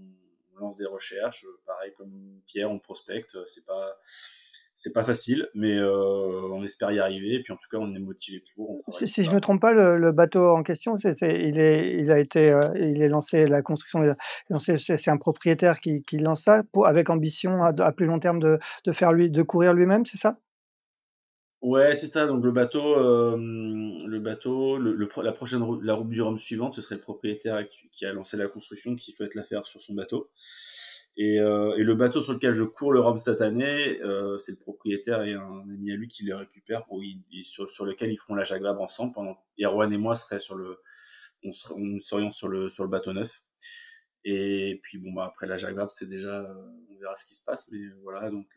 on 0.58 0.66
lance 0.66 0.78
des 0.78 0.86
recherches, 0.86 1.46
pareil 1.66 1.94
comme 1.98 2.42
Pierre, 2.46 2.72
on 2.72 2.80
prospecte, 2.80 3.38
c'est 3.46 3.66
pas 3.66 3.98
c'est 4.78 4.94
pas 4.94 5.04
facile, 5.04 5.50
mais 5.56 5.76
euh, 5.76 6.54
on 6.54 6.64
espère 6.64 6.92
y 6.92 7.00
arriver. 7.00 7.34
Et 7.34 7.42
puis 7.42 7.52
en 7.52 7.56
tout 7.56 7.68
cas, 7.70 7.78
on 7.80 7.96
est 7.96 8.00
motivé 8.00 8.44
pour. 8.56 8.84
Si, 9.06 9.24
je 9.24 9.30
ne 9.32 9.36
me 9.36 9.42
trompe 9.42 9.60
pas, 9.60 9.74
le, 9.74 10.12
bateau 10.12 10.50
en 10.56 10.62
question, 10.62 10.96
il 10.98 11.60
est, 11.60 11.96
il 11.98 12.12
a 12.12 12.20
été, 12.20 12.52
euh, 12.52 12.70
il 12.76 13.02
est 13.02 13.10
lancé, 13.10 13.48
la 13.48 13.64
construction, 13.64 14.04
c'est, 14.60 15.08
un 15.08 15.18
propriétaire 15.18 15.80
qui, 15.80 16.04
qui, 16.04 16.20
lance 16.20 16.44
ça 16.44 16.62
pour, 16.72 16.86
avec 16.86 17.10
ambition 17.10 17.64
à, 17.64 17.74
à 17.82 17.92
plus 17.92 18.06
long 18.06 18.20
terme 18.20 18.40
de, 18.40 18.60
de 18.86 18.92
faire 18.92 19.12
lui, 19.12 19.32
de 19.32 19.42
courir 19.42 19.74
lui-même, 19.74 20.06
c'est 20.06 20.20
ça? 20.20 20.38
Ouais, 21.62 21.96
c'est 21.96 22.08
ça. 22.08 22.28
Donc 22.28 22.44
le 22.44 22.52
bateau, 22.52 22.98
euh, 23.00 23.36
le 23.36 24.20
bateau, 24.20 24.78
le, 24.78 25.10
la 25.24 25.32
prochaine 25.32 25.64
route, 25.64 25.84
la 25.84 25.96
route 25.96 26.10
du 26.10 26.22
Rhum 26.22 26.38
suivante, 26.38 26.76
ce 26.76 26.82
serait 26.82 26.96
le 26.96 27.02
propriétaire 27.02 27.66
qui 27.92 28.06
a 28.06 28.14
lancé 28.14 28.38
la 28.38 28.48
construction 28.48 28.96
qui 28.96 29.12
souhaite 29.12 29.34
la 29.34 29.44
faire 29.44 29.66
sur 29.66 29.82
son 29.82 29.96
bateau. 29.96 30.30
Et, 31.18 31.40
euh, 31.40 31.76
et, 31.78 31.84
le 31.84 31.96
bateau 31.96 32.22
sur 32.22 32.34
lequel 32.34 32.54
je 32.54 32.64
cours 32.64 32.92
le 32.94 33.00
Rhum 33.00 33.18
cette 33.18 33.42
année, 33.42 34.00
euh, 34.04 34.38
c'est 34.38 34.52
le 34.52 34.60
propriétaire 34.60 35.24
et 35.24 35.34
un 35.34 35.62
ami 35.62 35.92
à 35.92 35.96
lui 35.96 36.08
qui 36.08 36.24
les 36.24 36.34
récupère 36.34 36.86
pour 36.86 37.02
sur, 37.42 37.68
sur, 37.70 37.86
lequel 37.86 38.12
ils 38.12 38.18
feront 38.18 38.36
la 38.36 38.44
Jacques 38.44 38.64
ensemble. 38.64 39.14
Pendant 39.14 39.38
Erwan 39.60 39.92
et 39.92 39.98
moi 39.98 40.14
seraient 40.14 40.40
sur 40.40 40.56
le, 40.56 40.80
on, 41.44 41.52
serait, 41.52 41.74
on 41.76 42.00
serions 42.00 42.32
sur 42.32 42.50
le 42.50 42.70
sur 42.70 42.84
le 42.84 42.90
bateau 42.90 43.14
neuf. 43.14 43.42
Et 44.26 44.80
puis 44.84 45.00
bon 45.00 45.12
bah 45.14 45.26
après 45.26 45.48
la 45.48 45.58
Jacques 45.58 45.76
c'est 45.90 46.10
déjà, 46.10 46.48
on 46.92 47.00
verra 47.00 47.18
ce 47.18 47.26
qui 47.26 47.34
se 47.34 47.44
passe, 47.44 47.68
mais 47.72 47.80
voilà 48.04 48.30
donc. 48.30 48.48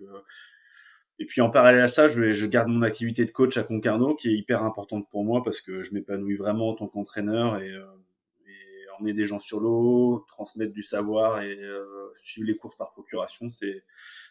Euh, 1.20 1.24
et 1.24 1.26
puis 1.26 1.40
en 1.40 1.50
parallèle 1.50 1.82
à 1.82 1.88
ça, 1.88 2.08
je, 2.08 2.32
je, 2.32 2.46
garde 2.46 2.68
mon 2.68 2.82
activité 2.82 3.24
de 3.24 3.30
coach 3.30 3.56
à 3.56 3.62
Concarneau 3.62 4.14
qui 4.14 4.28
est 4.28 4.36
hyper 4.36 4.62
importante 4.62 5.08
pour 5.10 5.24
moi 5.24 5.42
parce 5.44 5.60
que 5.60 5.82
je 5.82 5.92
m'épanouis 5.94 6.36
vraiment 6.36 6.70
en 6.70 6.74
tant 6.74 6.88
qu'entraîneur 6.88 7.58
et, 7.60 7.70
euh, 7.70 7.84
et, 8.46 8.90
emmener 8.98 9.12
des 9.12 9.26
gens 9.26 9.38
sur 9.38 9.60
l'eau, 9.60 10.24
transmettre 10.28 10.72
du 10.72 10.82
savoir 10.82 11.42
et 11.42 11.62
euh, 11.62 12.12
suivre 12.16 12.46
les 12.46 12.56
courses 12.56 12.76
par 12.76 12.90
procuration, 12.92 13.50
c'est 13.50 13.84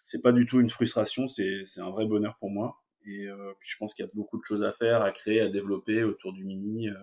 c'est 0.04 0.22
pas 0.22 0.32
du 0.32 0.46
tout 0.46 0.60
une 0.60 0.70
frustration, 0.70 1.28
c'est 1.28 1.64
c'est 1.66 1.82
un 1.82 1.90
vrai 1.90 2.06
bonheur 2.06 2.38
pour 2.40 2.50
moi. 2.50 2.82
Et 3.06 3.28
euh, 3.28 3.54
puis 3.60 3.70
je 3.70 3.78
pense 3.78 3.94
qu'il 3.94 4.06
y 4.06 4.08
a 4.08 4.12
beaucoup 4.14 4.38
de 4.38 4.44
choses 4.44 4.64
à 4.64 4.74
faire, 4.74 5.02
à 5.02 5.12
créer, 5.12 5.42
à 5.42 5.50
développer 5.50 6.04
autour 6.04 6.34
du 6.34 6.44
mini 6.44 6.90
euh, 6.90 6.94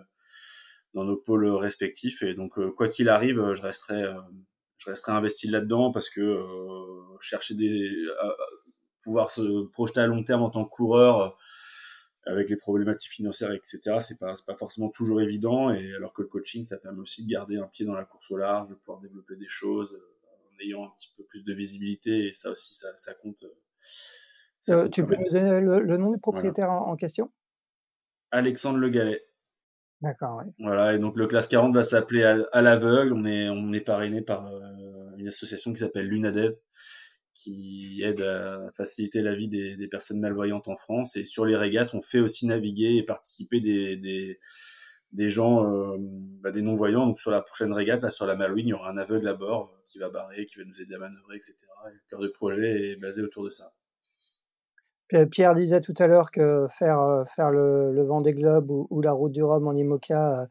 dans 0.95 1.05
nos 1.05 1.17
pôles 1.17 1.47
respectifs. 1.49 2.23
Et 2.23 2.35
donc 2.35 2.59
euh, 2.59 2.71
quoi 2.71 2.89
qu'il 2.89 3.09
arrive, 3.09 3.55
je 3.55 3.63
resterai 3.63 4.05
je 4.79 4.91
resterai 4.91 5.13
investi 5.13 5.49
là-dedans 5.49 5.91
parce 5.91 6.11
que 6.11 6.39
chercher 7.21 7.55
des 7.55 7.91
pouvoir 9.07 9.31
se 9.31 9.67
projeter 9.69 10.01
à 10.01 10.07
long 10.09 10.25
terme 10.25 10.43
en 10.43 10.51
tant 10.51 10.65
que 10.65 10.71
coureur 10.71 11.21
euh, 11.21 11.31
avec 12.33 12.51
les 12.51 12.57
problématiques 12.57 13.13
financières, 13.13 13.53
etc. 13.53 13.99
C'est 14.01 14.19
pas, 14.19 14.35
pas 14.45 14.57
forcément 14.57 14.89
toujours 14.89 15.21
évident. 15.21 15.71
Et 15.71 15.95
alors 15.95 16.13
que 16.13 16.23
le 16.23 16.29
coaching, 16.29 16.65
ça 16.65 16.77
permet 16.77 17.01
aussi 17.01 17.25
de 17.25 17.31
garder 17.31 17.57
un 17.57 17.69
pied 17.69 17.87
dans 17.87 17.95
la 17.95 18.05
course 18.05 18.33
au 18.33 18.37
large, 18.37 18.71
de 18.71 18.75
pouvoir 18.75 18.99
développer 18.99 19.37
des 19.37 19.47
choses 19.47 19.93
euh, 19.93 20.57
en 20.57 20.65
ayant 20.65 20.85
un 20.87 20.91
petit 20.97 21.13
peu 21.17 21.23
plus 21.23 21.45
de 21.45 21.55
visibilité. 21.55 22.27
Et 22.27 22.33
ça 22.33 22.51
aussi, 22.51 22.75
ça, 22.75 22.89
ça 22.97 23.15
compte. 23.15 23.45
Euh, 24.71 24.89
tu 24.89 25.07
peux 25.07 25.15
nous 25.15 25.31
donner 25.31 25.61
le, 25.61 25.97
nom 25.97 26.11
du 26.11 26.19
propriétaire 26.19 26.73
en, 26.73 26.97
question? 26.97 27.31
Alexandre 28.33 28.79
Le 28.79 28.89
Galet. 28.89 29.23
D'accord. 30.01 30.43
Voilà, 30.59 30.95
et 30.95 30.99
donc 30.99 31.17
le 31.17 31.29
classe 31.29 31.47
40 31.47 31.73
va 31.73 31.85
s'appeler 31.85 32.25
à, 32.25 32.61
l'aveugle. 32.61 33.13
On 33.13 33.25
est, 33.25 33.49
on 33.49 33.73
est 33.73 33.81
parrainé 33.81 34.21
par 34.21 34.51
une 35.17 35.29
association 35.29 35.73
qui 35.73 35.79
s'appelle 35.79 36.09
Lunadev, 36.09 36.57
qui 37.37 38.03
aide 38.03 38.23
à 38.23 38.71
faciliter 38.77 39.21
la 39.21 39.35
vie 39.35 39.49
des, 39.49 39.89
personnes 39.89 40.21
malvoyantes 40.21 40.69
en 40.69 40.77
France. 40.77 41.17
Et 41.17 41.25
sur 41.25 41.45
les 41.45 41.55
régates, 41.55 41.95
on 41.95 42.01
fait 42.01 42.19
aussi 42.19 42.47
naviguer 42.47 42.97
et 42.97 43.03
participer 43.03 43.61
des, 43.61 43.97
des, 45.13 45.29
gens, 45.29 45.71
euh, 45.71 45.97
bah, 45.99 46.51
des 46.51 46.63
non-voyants. 46.63 47.07
Donc 47.07 47.21
sur 47.21 47.31
la 47.31 47.43
prochaine 47.43 47.73
régate, 47.73 48.03
là 48.03 48.11
sur 48.11 48.27
la 48.27 48.37
Malouine, 48.37 48.67
il 48.67 48.71
y 48.71 48.75
aura 48.75 48.91
un 48.91 48.97
aveugle 48.97 49.29
à 49.29 49.35
bord 49.35 49.71
euh, 49.75 49.83
qui 49.85 49.99
va 49.99 50.09
barrer, 50.09 50.47
qui 50.47 50.59
va 50.59 50.65
nous 50.65 50.81
aider 50.81 50.95
à 50.95 50.99
manœuvrer, 50.99 51.37
etc. 51.37 51.57
Et 51.91 51.95
le 51.95 52.01
cœur 52.09 52.21
de 52.21 52.29
projet 52.29 52.93
est 52.93 52.97
basé 52.97 53.23
autour 53.23 53.45
de 53.45 53.51
ça. 53.51 53.71
Pierre 55.31 55.55
disait 55.55 55.81
tout 55.81 55.95
à 55.99 56.07
l'heure 56.07 56.31
que 56.33 56.67
faire, 56.71 57.01
euh, 57.01 57.25
faire 57.37 57.51
le, 57.51 57.93
le 57.93 58.03
Vendée 58.03 58.33
Globe 58.33 58.71
ou, 58.71 58.89
ou, 58.91 59.01
la 59.01 59.13
Route 59.13 59.31
du 59.31 59.43
Rhum 59.43 59.69
en 59.69 59.73
IMOCA 59.73 60.41
euh, 60.41 60.47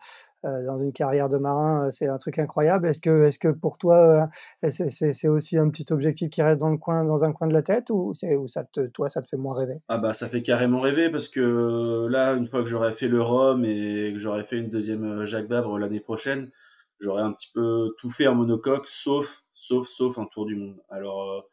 dans 0.66 0.80
une 0.80 0.94
carrière 0.94 1.30
de 1.30 1.38
marin, 1.38 1.88
euh, 1.88 1.92
c'est 1.92 2.08
un 2.08 2.18
truc 2.18 2.40
incroyable. 2.40 2.88
Est-ce 2.88 3.02
que, 3.02 3.24
est-ce 3.26 3.40
que 3.40 3.48
pour 3.48 3.78
toi, 3.78 4.30
euh, 4.64 4.70
c'est 4.70 5.28
aussi 5.28 5.58
un 5.58 5.70
petit 5.70 5.92
objectif 5.92 6.30
qui 6.30 6.42
reste 6.42 6.60
dans 6.60 6.70
le 6.70 6.78
coin, 6.78 7.04
dans 7.04 7.24
un 7.24 7.34
coin 7.34 7.48
de 7.48 7.54
la 7.54 7.64
tête, 7.64 7.90
ou 7.90 8.14
ça 8.14 8.64
te, 8.64 8.88
toi, 8.88 9.10
ça 9.10 9.22
te 9.22 9.28
fait 9.28 9.38
moins 9.38 9.56
rêver? 9.56 9.82
Ah 9.88 9.98
bah 9.98 10.14
ça 10.14 10.30
fait 10.30 10.42
carrément 10.42 10.80
rêver 10.80 11.10
parce 11.10 11.28
que 11.28 12.08
là, 12.08 12.34
une 12.34 12.48
fois 12.48 12.62
que 12.62 12.70
j'aurai 12.70 12.92
fait 12.92 13.08
le 13.08 13.22
Rhum 13.22 13.66
et 13.66 14.12
que 14.14 14.20
j'aurai 14.20 14.44
fait 14.44 14.58
une 14.58 14.70
deuxième 14.70 15.26
Jacques 15.26 15.48
Vabre 15.48 15.78
l'année 15.78 16.00
prochaine, 16.00 16.52
j'aurai 17.00 17.22
un 17.24 17.34
petit 17.34 17.52
peu 17.54 17.94
tout 17.98 18.10
fait 18.10 18.28
en 18.28 18.36
monocoque, 18.36 18.88
sauf, 18.88 19.44
sauf, 19.54 19.88
sauf 19.88 20.18
un 20.18 20.26
tour 20.26 20.46
du 20.46 20.56
monde. 20.56 20.82
Alors, 20.90 21.46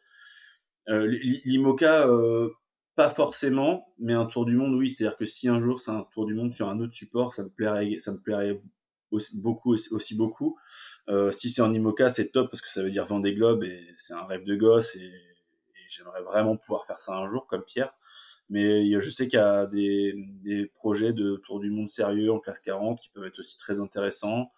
euh, 0.88 1.06
l'IMOCA, 1.44 2.08
euh, 2.08 2.50
pas 2.94 3.08
forcément, 3.08 3.86
mais 3.98 4.14
un 4.14 4.26
tour 4.26 4.44
du 4.44 4.56
monde, 4.56 4.74
oui. 4.74 4.90
C'est-à-dire 4.90 5.16
que 5.16 5.24
si 5.24 5.48
un 5.48 5.60
jour 5.60 5.80
c'est 5.80 5.90
un 5.90 6.04
tour 6.12 6.26
du 6.26 6.34
monde 6.34 6.52
sur 6.52 6.68
un 6.68 6.80
autre 6.80 6.94
support, 6.94 7.32
ça 7.32 7.44
me 7.44 7.48
plairait, 7.48 7.98
ça 7.98 8.12
me 8.12 8.18
plairait 8.18 8.60
aussi, 9.12 9.36
beaucoup 9.36 9.74
aussi, 9.90 10.14
beaucoup. 10.14 10.58
Euh, 11.08 11.30
si 11.32 11.50
c'est 11.50 11.62
en 11.62 11.72
IMOCA, 11.72 12.10
c'est 12.10 12.30
top 12.30 12.50
parce 12.50 12.60
que 12.60 12.68
ça 12.68 12.82
veut 12.82 12.90
dire 12.90 13.04
Vendée 13.06 13.34
Globe 13.34 13.64
et 13.64 13.94
c'est 13.96 14.14
un 14.14 14.24
rêve 14.24 14.44
de 14.44 14.56
gosse 14.56 14.96
et, 14.96 15.12
j'aimerais 15.88 16.22
vraiment 16.22 16.56
pouvoir 16.56 16.86
faire 16.86 16.98
ça 16.98 17.12
un 17.14 17.26
jour 17.26 17.46
comme 17.46 17.64
Pierre. 17.64 17.94
Mais 18.48 18.98
je 18.98 19.10
sais 19.10 19.28
qu'il 19.28 19.38
y 19.38 19.42
a 19.42 19.66
des, 19.66 20.14
des, 20.42 20.66
projets 20.66 21.12
de 21.12 21.36
tour 21.36 21.60
du 21.60 21.70
monde 21.70 21.88
sérieux 21.88 22.32
en 22.32 22.38
classe 22.38 22.60
40 22.60 22.98
qui 22.98 23.10
peuvent 23.10 23.26
être 23.26 23.38
aussi 23.38 23.58
très 23.58 23.78
intéressants. 23.78 24.50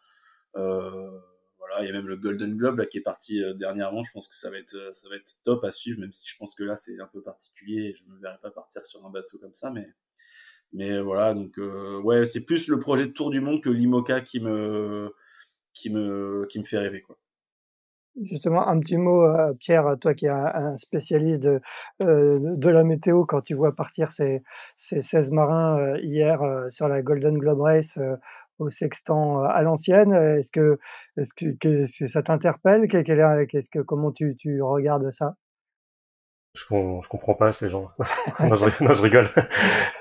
Euh, 0.57 1.19
voilà, 1.59 1.83
il 1.83 1.87
y 1.87 1.91
a 1.91 1.93
même 1.93 2.07
le 2.07 2.17
Golden 2.17 2.57
Globe 2.57 2.79
là, 2.79 2.87
qui 2.87 2.99
est 2.99 3.03
parti 3.03 3.43
euh, 3.43 3.55
dernièrement. 3.55 4.05
Je 4.05 4.13
pense 4.13 4.29
que 4.29 4.37
ça 4.37 4.51
va 4.51 4.59
être 4.59 4.93
ça 4.95 5.09
va 5.09 5.17
être 5.17 5.37
top 5.45 5.65
à 5.65 5.71
suivre, 5.71 6.01
même 6.01 6.13
si 6.13 6.29
je 6.29 6.37
pense 6.37 6.55
que 6.55 6.63
là 6.63 6.77
c'est 6.77 7.01
un 7.01 7.07
peu 7.07 7.23
particulier. 7.23 7.95
Je 7.99 8.05
ne 8.09 8.17
me 8.17 8.21
verrai 8.21 8.39
pas 8.43 8.51
partir 8.51 8.87
sur 8.87 9.05
un 9.05 9.11
bateau 9.11 9.39
comme 9.39 9.55
ça, 9.55 9.71
mais 9.71 9.89
mais 10.75 11.01
voilà, 11.01 11.35
donc 11.35 11.57
euh, 11.59 12.01
ouais, 12.03 12.27
c'est 12.27 12.41
plus 12.41 12.69
le 12.69 12.79
projet 12.79 13.07
de 13.07 13.13
tour 13.13 13.31
du 13.31 13.41
monde 13.41 13.63
que 13.63 13.71
l'IMOCA 13.71 14.21
qui 14.23 14.41
me 14.41 15.15
qui 15.73 15.91
me 15.91 16.47
qui 16.51 16.59
me 16.59 16.65
fait 16.65 16.79
rêver 16.79 17.01
quoi. 17.03 17.17
Justement, 18.23 18.69
un 18.69 18.79
petit 18.79 18.97
mot, 18.97 19.25
euh, 19.25 19.55
Pierre, 19.59 19.97
toi 20.01 20.15
qui 20.15 20.27
es 20.27 20.29
un, 20.29 20.77
spécialiste 20.77 21.43
de, 21.43 21.61
euh, 22.03 22.39
de 22.41 22.69
la 22.69 22.85
météo, 22.85 23.25
quand 23.25 23.41
tu 23.41 23.55
vois 23.55 23.75
partir 23.75 24.13
ces, 24.13 24.43
ces 24.79 25.03
16 25.03 25.31
marins 25.33 25.97
hier 25.99 26.41
sur 26.71 26.87
la 26.87 27.03
Golden 27.03 27.39
Globe 27.39 27.63
Race 27.63 27.99
au 28.61 28.69
sextant 28.71 29.43
à 29.43 29.63
l'ancienne, 29.63 30.13
est-ce 30.13 30.53
que, 30.53 30.79
est-ce 31.17 31.35
que, 31.35 32.07
ça 32.09 32.23
t'interpelle? 32.23 32.87
Qu'est-ce 32.87 33.69
que, 33.69 33.81
comment 33.81 34.13
tu, 34.13 34.37
tu 34.37 34.63
regardes 34.63 35.11
ça? 35.11 35.35
Je, 36.55 36.65
je 37.03 37.09
comprends 37.09 37.35
pas 37.35 37.53
ces 37.53 37.69
gens. 37.69 37.89
non, 38.41 38.55
je, 38.55 38.85
non, 38.85 38.95
je, 38.95 39.03
rigole. 39.03 39.29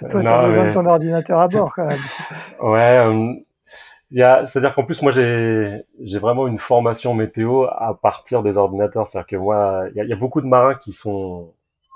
Toi, 0.10 0.22
tu 0.22 0.28
as 0.28 0.47
besoin 0.47 0.68
de 0.68 0.74
ton 0.74 0.86
ordinateur 0.86 1.39
à 1.39 1.47
bord 1.47 1.74
quand 1.76 1.88
même. 1.88 1.97
ouais. 2.62 2.97
Euh, 2.99 4.45
c'est-à-dire 4.45 4.76
qu'en 4.76 4.84
plus, 4.84 5.01
moi, 5.01 5.12
j'ai, 5.12 5.84
j'ai 5.99 6.20
vraiment 6.20 6.47
une 6.47 6.60
formation 6.60 7.16
météo 7.16 7.66
à 7.66 7.97
partir 7.99 8.43
des 8.43 8.58
ordinateurs. 8.58 9.08
C'est-à-dire 9.08 9.28
que 9.28 9.36
moi, 9.36 9.86
il 9.95 10.04
y, 10.04 10.08
y, 10.08 10.14
a 10.14 10.16
beaucoup 10.16 10.41
de 10.41 10.47
marins 10.47 10.76
qui 10.76 10.93
sont, 10.93 11.54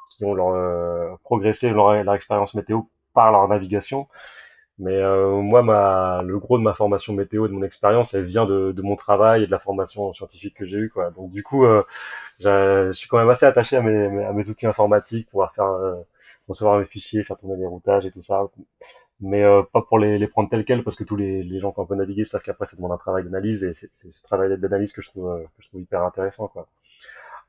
qui 0.10 0.26
ont 0.26 0.34
leur 0.34 0.49
euh, 0.49 1.16
progressé 1.24 1.70
leur, 1.70 2.03
leur 2.03 2.16
expérience 2.16 2.55
météo 2.55 2.82
par 3.14 3.32
leur 3.32 3.47
navigation. 3.47 4.08
Mais 4.80 4.95
euh, 4.95 5.41
moi, 5.41 5.64
ma, 5.64 6.22
le 6.24 6.38
gros 6.38 6.58
de 6.58 6.64
ma 6.64 6.74
formation 6.74 7.14
météo, 7.14 7.47
de 7.47 7.53
mon 7.53 7.64
expérience, 7.64 8.14
elle 8.14 8.24
vient 8.24 8.45
de, 8.45 8.72
de, 8.72 8.82
mon 8.84 8.95
travail 8.95 9.43
et 9.43 9.47
de 9.47 9.51
la 9.51 9.58
formation 9.58 10.14
scientifique 10.14 10.55
que 10.55 10.66
j'ai 10.66 10.78
eue. 10.78 10.89
Quoi. 10.89 11.10
Donc 11.12 11.32
du 11.32 11.41
coup, 11.41 11.66
euh, 11.66 11.82
je 12.40 12.92
suis 12.94 13.08
quand 13.08 13.18
même 13.20 13.30
assez 13.30 13.46
attaché 13.46 13.78
à 13.78 13.82
mes, 13.82 14.24
à 14.26 14.34
mes 14.34 14.50
outils 14.50 14.68
informatiques, 14.68 15.30
pouvoir 15.30 15.54
faire 15.54 15.66
euh, 15.66 15.96
recevoir 16.48 16.80
mes 16.80 16.86
fichiers, 16.86 17.24
faire 17.24 17.38
tourner 17.38 17.58
les 17.58 17.66
routages 17.68 18.06
et 18.06 18.12
tout 18.12 18.22
ça. 18.22 18.48
Mais 19.20 19.44
euh, 19.44 19.64
pas 19.74 19.82
pour 19.82 19.98
les, 19.98 20.20
les 20.20 20.28
prendre 20.28 20.50
tels 20.50 20.64
quels, 20.64 20.84
parce 20.84 20.96
que 20.96 21.04
tous 21.04 21.16
les, 21.16 21.42
les 21.44 21.60
gens 21.60 21.72
qui 21.72 21.80
ont 21.80 21.84
un 21.84 21.88
peu 21.88 21.96
navigué 21.96 22.24
savent 22.24 22.44
qu'après, 22.44 22.66
ça 22.66 22.76
demande 22.76 22.92
un 22.92 22.98
travail 22.98 23.24
d'analyse, 23.24 23.64
et 23.64 23.74
c'est 23.74 23.92
ce 23.92 24.24
travail 24.24 24.58
d'analyse 24.60 24.94
que 24.94 25.02
je 25.02 25.10
trouve 25.10 25.42
que 25.44 25.64
je 25.64 25.70
trouve 25.70 25.82
hyper 25.82 26.04
intéressant. 26.04 26.48
Quoi. 26.48 26.68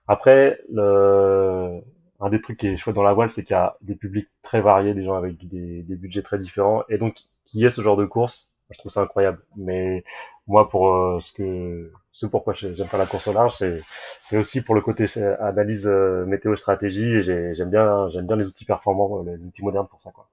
Après, 0.07 0.61
le, 0.73 1.83
un 2.21 2.31
des 2.31 2.41
trucs 2.41 2.59
qui 2.59 2.69
est 2.69 2.77
chouette 2.79 2.97
dans 2.97 3.03
la 3.03 3.13
voile, 3.13 3.29
c'est 3.29 3.45
qu'il 3.45 3.53
y 3.55 3.59
a 3.59 3.77
des 3.83 3.95
publics 3.95 4.29
très 4.43 4.63
variés, 4.63 4.95
des 4.95 5.05
gens 5.05 5.15
avec 5.15 5.47
des, 5.47 5.83
des 5.83 5.97
budgets 5.97 6.23
très 6.23 6.39
différents, 6.39 6.85
et 6.89 6.97
donc 6.97 7.17
qu'il 7.45 7.61
y 7.61 7.67
ait 7.67 7.71
ce 7.71 7.83
genre 7.83 7.97
de 7.99 8.07
course, 8.07 8.51
je 8.71 8.79
trouve 8.79 8.93
ça 8.93 9.03
incroyable. 9.03 9.41
Mais 9.57 10.05
moi, 10.47 10.69
pour 10.69 10.95
euh, 10.95 11.21
ce 11.21 11.33
que, 11.33 11.93
ce 12.13 12.27
pourquoi 12.27 12.55
j'aime 12.55 12.75
faire 12.75 12.99
la 12.99 13.07
course 13.07 13.29
au 13.29 13.33
large, 13.33 13.55
c'est, 13.57 13.81
c'est 14.23 14.39
aussi 14.39 14.63
pour 14.63 14.75
le 14.75 14.81
côté 14.81 15.07
analyse 15.41 15.87
euh, 15.87 16.25
météo 16.27 16.57
stratégie, 16.57 17.17
et 17.17 17.23
j'aime 17.55 17.71
bien, 17.71 18.09
j'aime 18.11 18.27
bien 18.27 18.37
les 18.37 18.47
outils 18.47 18.65
performants, 18.65 19.23
les 19.23 19.37
outils 19.37 19.65
modernes 19.65 19.89
pour 19.89 20.01
ça, 20.01 20.11
quoi. 20.11 20.29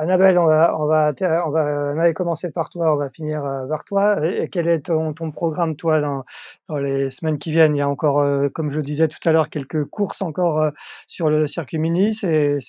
Annabelle, 0.00 0.38
on 0.38 0.46
va, 0.46 0.76
on 0.78 0.86
va, 0.86 1.12
on 1.44 1.50
va, 1.50 1.92
on 1.96 2.12
commencer 2.12 2.52
par 2.52 2.70
toi, 2.70 2.94
on 2.94 2.96
va 2.96 3.10
finir 3.10 3.44
euh, 3.44 3.66
par 3.66 3.84
toi. 3.84 4.24
Et 4.24 4.48
quel 4.48 4.68
est 4.68 4.86
ton, 4.86 5.12
ton 5.12 5.32
programme, 5.32 5.74
toi, 5.74 6.00
dans, 6.00 6.24
dans, 6.68 6.76
les 6.76 7.10
semaines 7.10 7.38
qui 7.38 7.50
viennent? 7.50 7.74
Il 7.74 7.80
y 7.80 7.82
a 7.82 7.88
encore, 7.88 8.20
euh, 8.20 8.48
comme 8.48 8.70
je 8.70 8.76
le 8.76 8.84
disais 8.84 9.08
tout 9.08 9.18
à 9.24 9.32
l'heure, 9.32 9.50
quelques 9.50 9.84
courses 9.86 10.22
encore 10.22 10.62
euh, 10.62 10.70
sur 11.08 11.30
le 11.30 11.48
circuit 11.48 11.78
mini. 11.78 12.14
C'est 12.14 12.60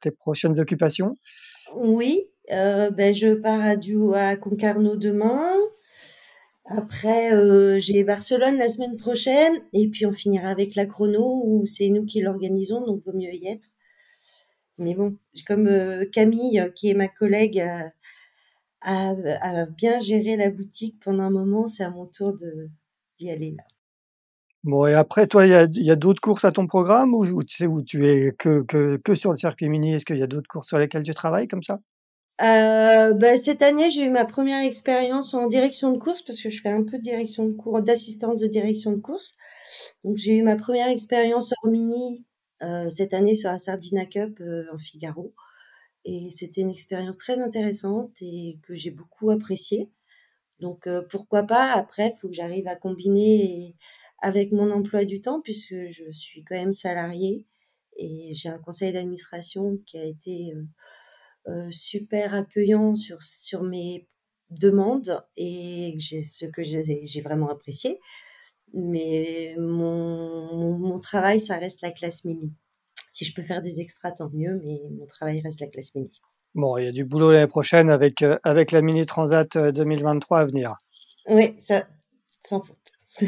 tes 0.00 0.10
prochaines 0.12 0.60
occupations? 0.60 1.16
Oui, 1.74 2.28
ben, 2.48 3.14
je 3.14 3.34
pars 3.34 3.60
à, 3.60 4.28
à 4.28 4.36
Concarneau 4.36 4.96
demain. 4.96 5.54
Après, 6.64 7.30
j'ai 7.80 8.04
Barcelone 8.04 8.56
la 8.56 8.68
semaine 8.68 8.96
prochaine. 8.96 9.54
Et 9.72 9.88
puis, 9.88 10.06
on 10.06 10.12
finira 10.12 10.48
avec 10.48 10.74
la 10.74 10.86
chrono, 10.86 11.42
où 11.44 11.66
c'est 11.66 11.88
nous 11.88 12.04
qui 12.04 12.20
l'organisons, 12.20 12.84
donc 12.84 13.00
vaut 13.00 13.12
mieux 13.12 13.32
y 13.32 13.48
être. 13.48 13.68
Mais 14.78 14.94
bon, 14.94 15.16
comme 15.46 15.66
euh, 15.66 16.04
Camille, 16.10 16.60
euh, 16.60 16.68
qui 16.70 16.90
est 16.90 16.94
ma 16.94 17.08
collègue, 17.08 17.60
a, 18.80 19.66
bien 19.76 19.98
géré 20.00 20.36
la 20.36 20.50
boutique 20.50 20.96
pendant 21.04 21.24
un 21.24 21.30
moment, 21.30 21.68
c'est 21.68 21.84
à 21.84 21.90
mon 21.90 22.06
tour 22.06 22.36
d'y 23.18 23.30
aller 23.30 23.52
là. 23.52 23.62
Bon, 24.64 24.86
et 24.86 24.94
après, 24.94 25.26
toi, 25.26 25.46
il 25.46 25.50
y 25.50 25.90
a, 25.90 25.96
d'autres 25.96 26.20
courses 26.20 26.44
à 26.44 26.52
ton 26.52 26.66
programme 26.66 27.14
ou, 27.14 27.42
tu 27.44 27.56
sais 27.56 27.66
où 27.66 27.82
tu 27.82 28.08
es 28.08 28.32
que, 28.32 28.62
que, 28.62 28.96
que 28.96 29.14
sur 29.14 29.32
le 29.32 29.36
circuit 29.36 29.68
mini? 29.68 29.94
Est-ce 29.94 30.04
qu'il 30.04 30.18
y 30.18 30.22
a 30.22 30.28
d'autres 30.28 30.48
courses 30.48 30.68
sur 30.68 30.78
lesquelles 30.78 31.02
tu 31.02 31.14
travailles 31.14 31.48
comme 31.48 31.62
ça? 31.62 31.80
Euh, 32.42 33.14
bah, 33.14 33.36
cette 33.36 33.62
année, 33.62 33.90
j'ai 33.90 34.02
eu 34.04 34.10
ma 34.10 34.24
première 34.24 34.64
expérience 34.64 35.34
en 35.34 35.46
direction 35.46 35.92
de 35.92 35.98
course 35.98 36.22
parce 36.22 36.42
que 36.42 36.50
je 36.50 36.60
fais 36.60 36.70
un 36.70 36.82
peu 36.82 36.98
direction 36.98 37.46
de 37.46 37.52
course, 37.52 37.82
d'assistance 37.82 38.40
de 38.40 38.46
direction 38.46 38.92
de 38.92 39.00
course. 39.00 39.36
Donc 40.04 40.16
j'ai 40.16 40.32
eu 40.36 40.42
ma 40.42 40.56
première 40.56 40.88
expérience 40.88 41.52
hors 41.62 41.70
mini 41.70 42.24
euh, 42.62 42.90
cette 42.90 43.14
année 43.14 43.34
sur 43.34 43.50
la 43.50 43.58
Sardina 43.58 44.06
Cup 44.06 44.40
euh, 44.40 44.64
en 44.72 44.78
Figaro. 44.78 45.34
Et 46.04 46.30
c'était 46.30 46.62
une 46.62 46.70
expérience 46.70 47.16
très 47.18 47.38
intéressante 47.38 48.16
et 48.22 48.58
que 48.62 48.74
j'ai 48.74 48.90
beaucoup 48.90 49.30
appréciée. 49.30 49.90
Donc 50.60 50.88
pourquoi 51.10 51.44
pas, 51.44 51.72
après, 51.72 52.12
il 52.14 52.18
faut 52.18 52.28
que 52.28 52.34
j'arrive 52.34 52.68
à 52.68 52.76
combiner 52.76 53.76
avec 54.20 54.52
mon 54.52 54.70
emploi 54.70 55.04
du 55.04 55.20
temps 55.20 55.40
puisque 55.40 55.74
je 55.88 56.10
suis 56.12 56.44
quand 56.44 56.56
même 56.56 56.72
salariée 56.72 57.46
et 57.98 58.32
j'ai 58.34 58.48
un 58.48 58.58
conseil 58.58 58.92
d'administration 58.92 59.78
qui 59.86 59.98
a 59.98 60.04
été 60.04 60.54
super 61.70 62.34
accueillant 62.34 62.94
sur, 62.94 63.22
sur 63.22 63.62
mes 63.62 64.06
demandes 64.50 65.24
et 65.36 65.96
ce 66.00 66.46
que 66.46 66.62
j'ai 66.62 67.20
vraiment 67.20 67.48
apprécié. 67.48 67.98
Mais 68.74 69.54
mon, 69.58 70.78
mon, 70.78 70.98
travail, 70.98 71.40
ça 71.40 71.58
reste 71.58 71.82
la 71.82 71.90
classe 71.90 72.24
mini. 72.24 72.52
Si 73.10 73.24
je 73.24 73.34
peux 73.34 73.42
faire 73.42 73.60
des 73.60 73.80
extras, 73.80 74.12
tant 74.12 74.30
mieux, 74.32 74.62
mais 74.66 74.80
mon 74.98 75.06
travail 75.06 75.40
reste 75.42 75.60
la 75.60 75.66
classe 75.66 75.94
mini. 75.94 76.10
Bon, 76.54 76.76
il 76.76 76.84
y 76.84 76.88
a 76.88 76.92
du 76.92 77.04
boulot 77.04 77.32
l'année 77.32 77.46
prochaine 77.46 77.90
avec, 77.90 78.22
euh, 78.22 78.38
avec 78.44 78.72
la 78.72 78.82
Mini 78.82 79.06
Transat 79.06 79.56
2023 79.56 80.38
euh, 80.38 80.40
à 80.40 80.44
venir. 80.44 80.76
Oui, 81.28 81.54
ça, 81.58 81.86
sans 82.44 82.60
faute. 82.60 82.78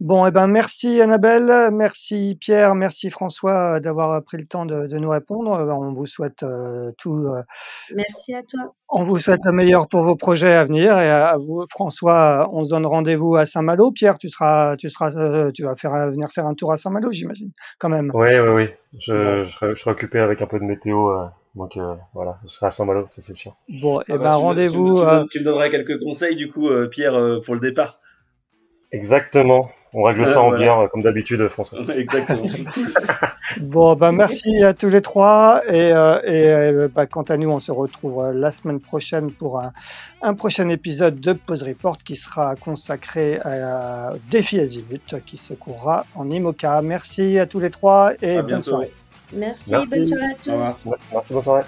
Bon, 0.00 0.24
eh 0.26 0.30
ben, 0.30 0.46
merci 0.46 1.00
Annabelle, 1.00 1.70
merci 1.72 2.38
Pierre, 2.40 2.76
merci 2.76 3.10
François 3.10 3.74
euh, 3.74 3.80
d'avoir 3.80 4.22
pris 4.22 4.36
le 4.36 4.46
temps 4.46 4.64
de, 4.64 4.86
nous 4.96 5.10
répondre. 5.10 5.50
Euh, 5.54 5.72
on 5.72 5.92
vous 5.92 6.06
souhaite 6.06 6.44
euh, 6.44 6.92
tout. 6.98 7.26
merci 7.92 8.32
à 8.32 8.44
toi. 8.44 8.74
On 8.90 9.02
vous 9.02 9.18
souhaite 9.18 9.40
le 9.44 9.50
meilleur 9.50 9.88
pour 9.88 10.04
vos 10.04 10.14
projets 10.14 10.52
à 10.52 10.64
venir 10.64 10.96
et 10.96 11.10
à, 11.10 11.36
vous, 11.36 11.64
François, 11.68 12.48
on 12.52 12.64
se 12.64 12.70
donne 12.70 12.86
rendez-vous 12.86 13.34
à 13.34 13.44
Saint-Malo. 13.44 13.90
Pierre, 13.90 14.18
tu 14.18 14.28
seras, 14.28 14.76
tu 14.76 14.88
seras, 14.88 15.50
tu 15.50 15.64
vas 15.64 15.74
faire 15.74 16.10
venir 16.12 16.30
faire 16.32 16.46
un 16.46 16.54
tour 16.54 16.70
à 16.70 16.76
Saint-Malo, 16.76 17.10
j'imagine, 17.10 17.50
quand 17.80 17.88
même. 17.88 18.12
Oui, 18.14 18.38
oui, 18.38 18.48
oui. 18.50 18.68
Je, 19.00 19.42
je, 19.42 19.74
serai, 19.74 19.90
occupé 19.90 20.20
avec 20.20 20.40
un 20.42 20.46
peu 20.46 20.60
de 20.60 20.64
météo. 20.64 21.10
Donc 21.56 21.76
voilà, 22.14 22.38
je 22.44 22.50
serai 22.50 22.66
à 22.66 22.70
Saint-Malo, 22.70 23.06
ça 23.08 23.20
c'est 23.20 23.34
sûr. 23.34 23.56
Bon, 23.82 24.00
et 24.02 24.04
eh 24.06 24.12
ah 24.12 24.18
bah, 24.18 24.30
ben 24.30 24.36
rendez-vous. 24.36 25.02
Tu, 25.28 25.40
me 25.40 25.44
donneras 25.44 25.70
quelques 25.70 25.98
conseils 25.98 26.36
du 26.36 26.48
coup, 26.48 26.68
Pierre, 26.88 27.40
pour 27.44 27.54
le 27.54 27.60
départ. 27.60 27.98
Exactement. 28.90 29.68
On 29.94 30.02
règle 30.02 30.26
ça 30.26 30.42
en 30.42 30.50
bière, 30.50 30.88
comme 30.90 31.02
d'habitude, 31.02 31.46
François. 31.48 31.80
Exactement. 31.96 32.48
bon, 33.60 33.94
bah, 33.96 34.12
merci 34.12 34.62
à 34.62 34.74
tous 34.74 34.88
les 34.88 35.02
trois. 35.02 35.62
Et, 35.66 35.92
euh, 35.92 36.20
et 36.24 36.48
euh, 36.50 36.88
bah, 36.94 37.06
quant 37.06 37.22
à 37.22 37.36
nous, 37.36 37.50
on 37.50 37.60
se 37.60 37.72
retrouve 37.72 38.22
euh, 38.22 38.32
la 38.32 38.52
semaine 38.52 38.80
prochaine 38.80 39.30
pour 39.30 39.60
un, 39.60 39.72
un 40.22 40.34
prochain 40.34 40.68
épisode 40.68 41.20
de 41.20 41.32
Pause 41.32 41.62
Report 41.62 41.98
qui 41.98 42.16
sera 42.16 42.56
consacré 42.56 43.38
à, 43.44 44.12
Défi 44.30 44.60
Azimut 44.60 45.14
qui 45.26 45.36
se 45.36 45.54
courra 45.54 46.04
en 46.14 46.30
IMOCA. 46.30 46.80
Merci 46.82 47.38
à 47.38 47.46
tous 47.46 47.60
les 47.60 47.70
trois 47.70 48.12
et 48.22 48.40
bonne 48.42 48.62
soirée. 48.62 48.92
Merci, 49.32 49.74
bonne 49.90 50.04
soirée 50.04 50.24
à 50.24 50.34
tous. 50.34 50.86
Merci, 51.12 51.32
bonne 51.32 51.42
soirée. 51.42 51.64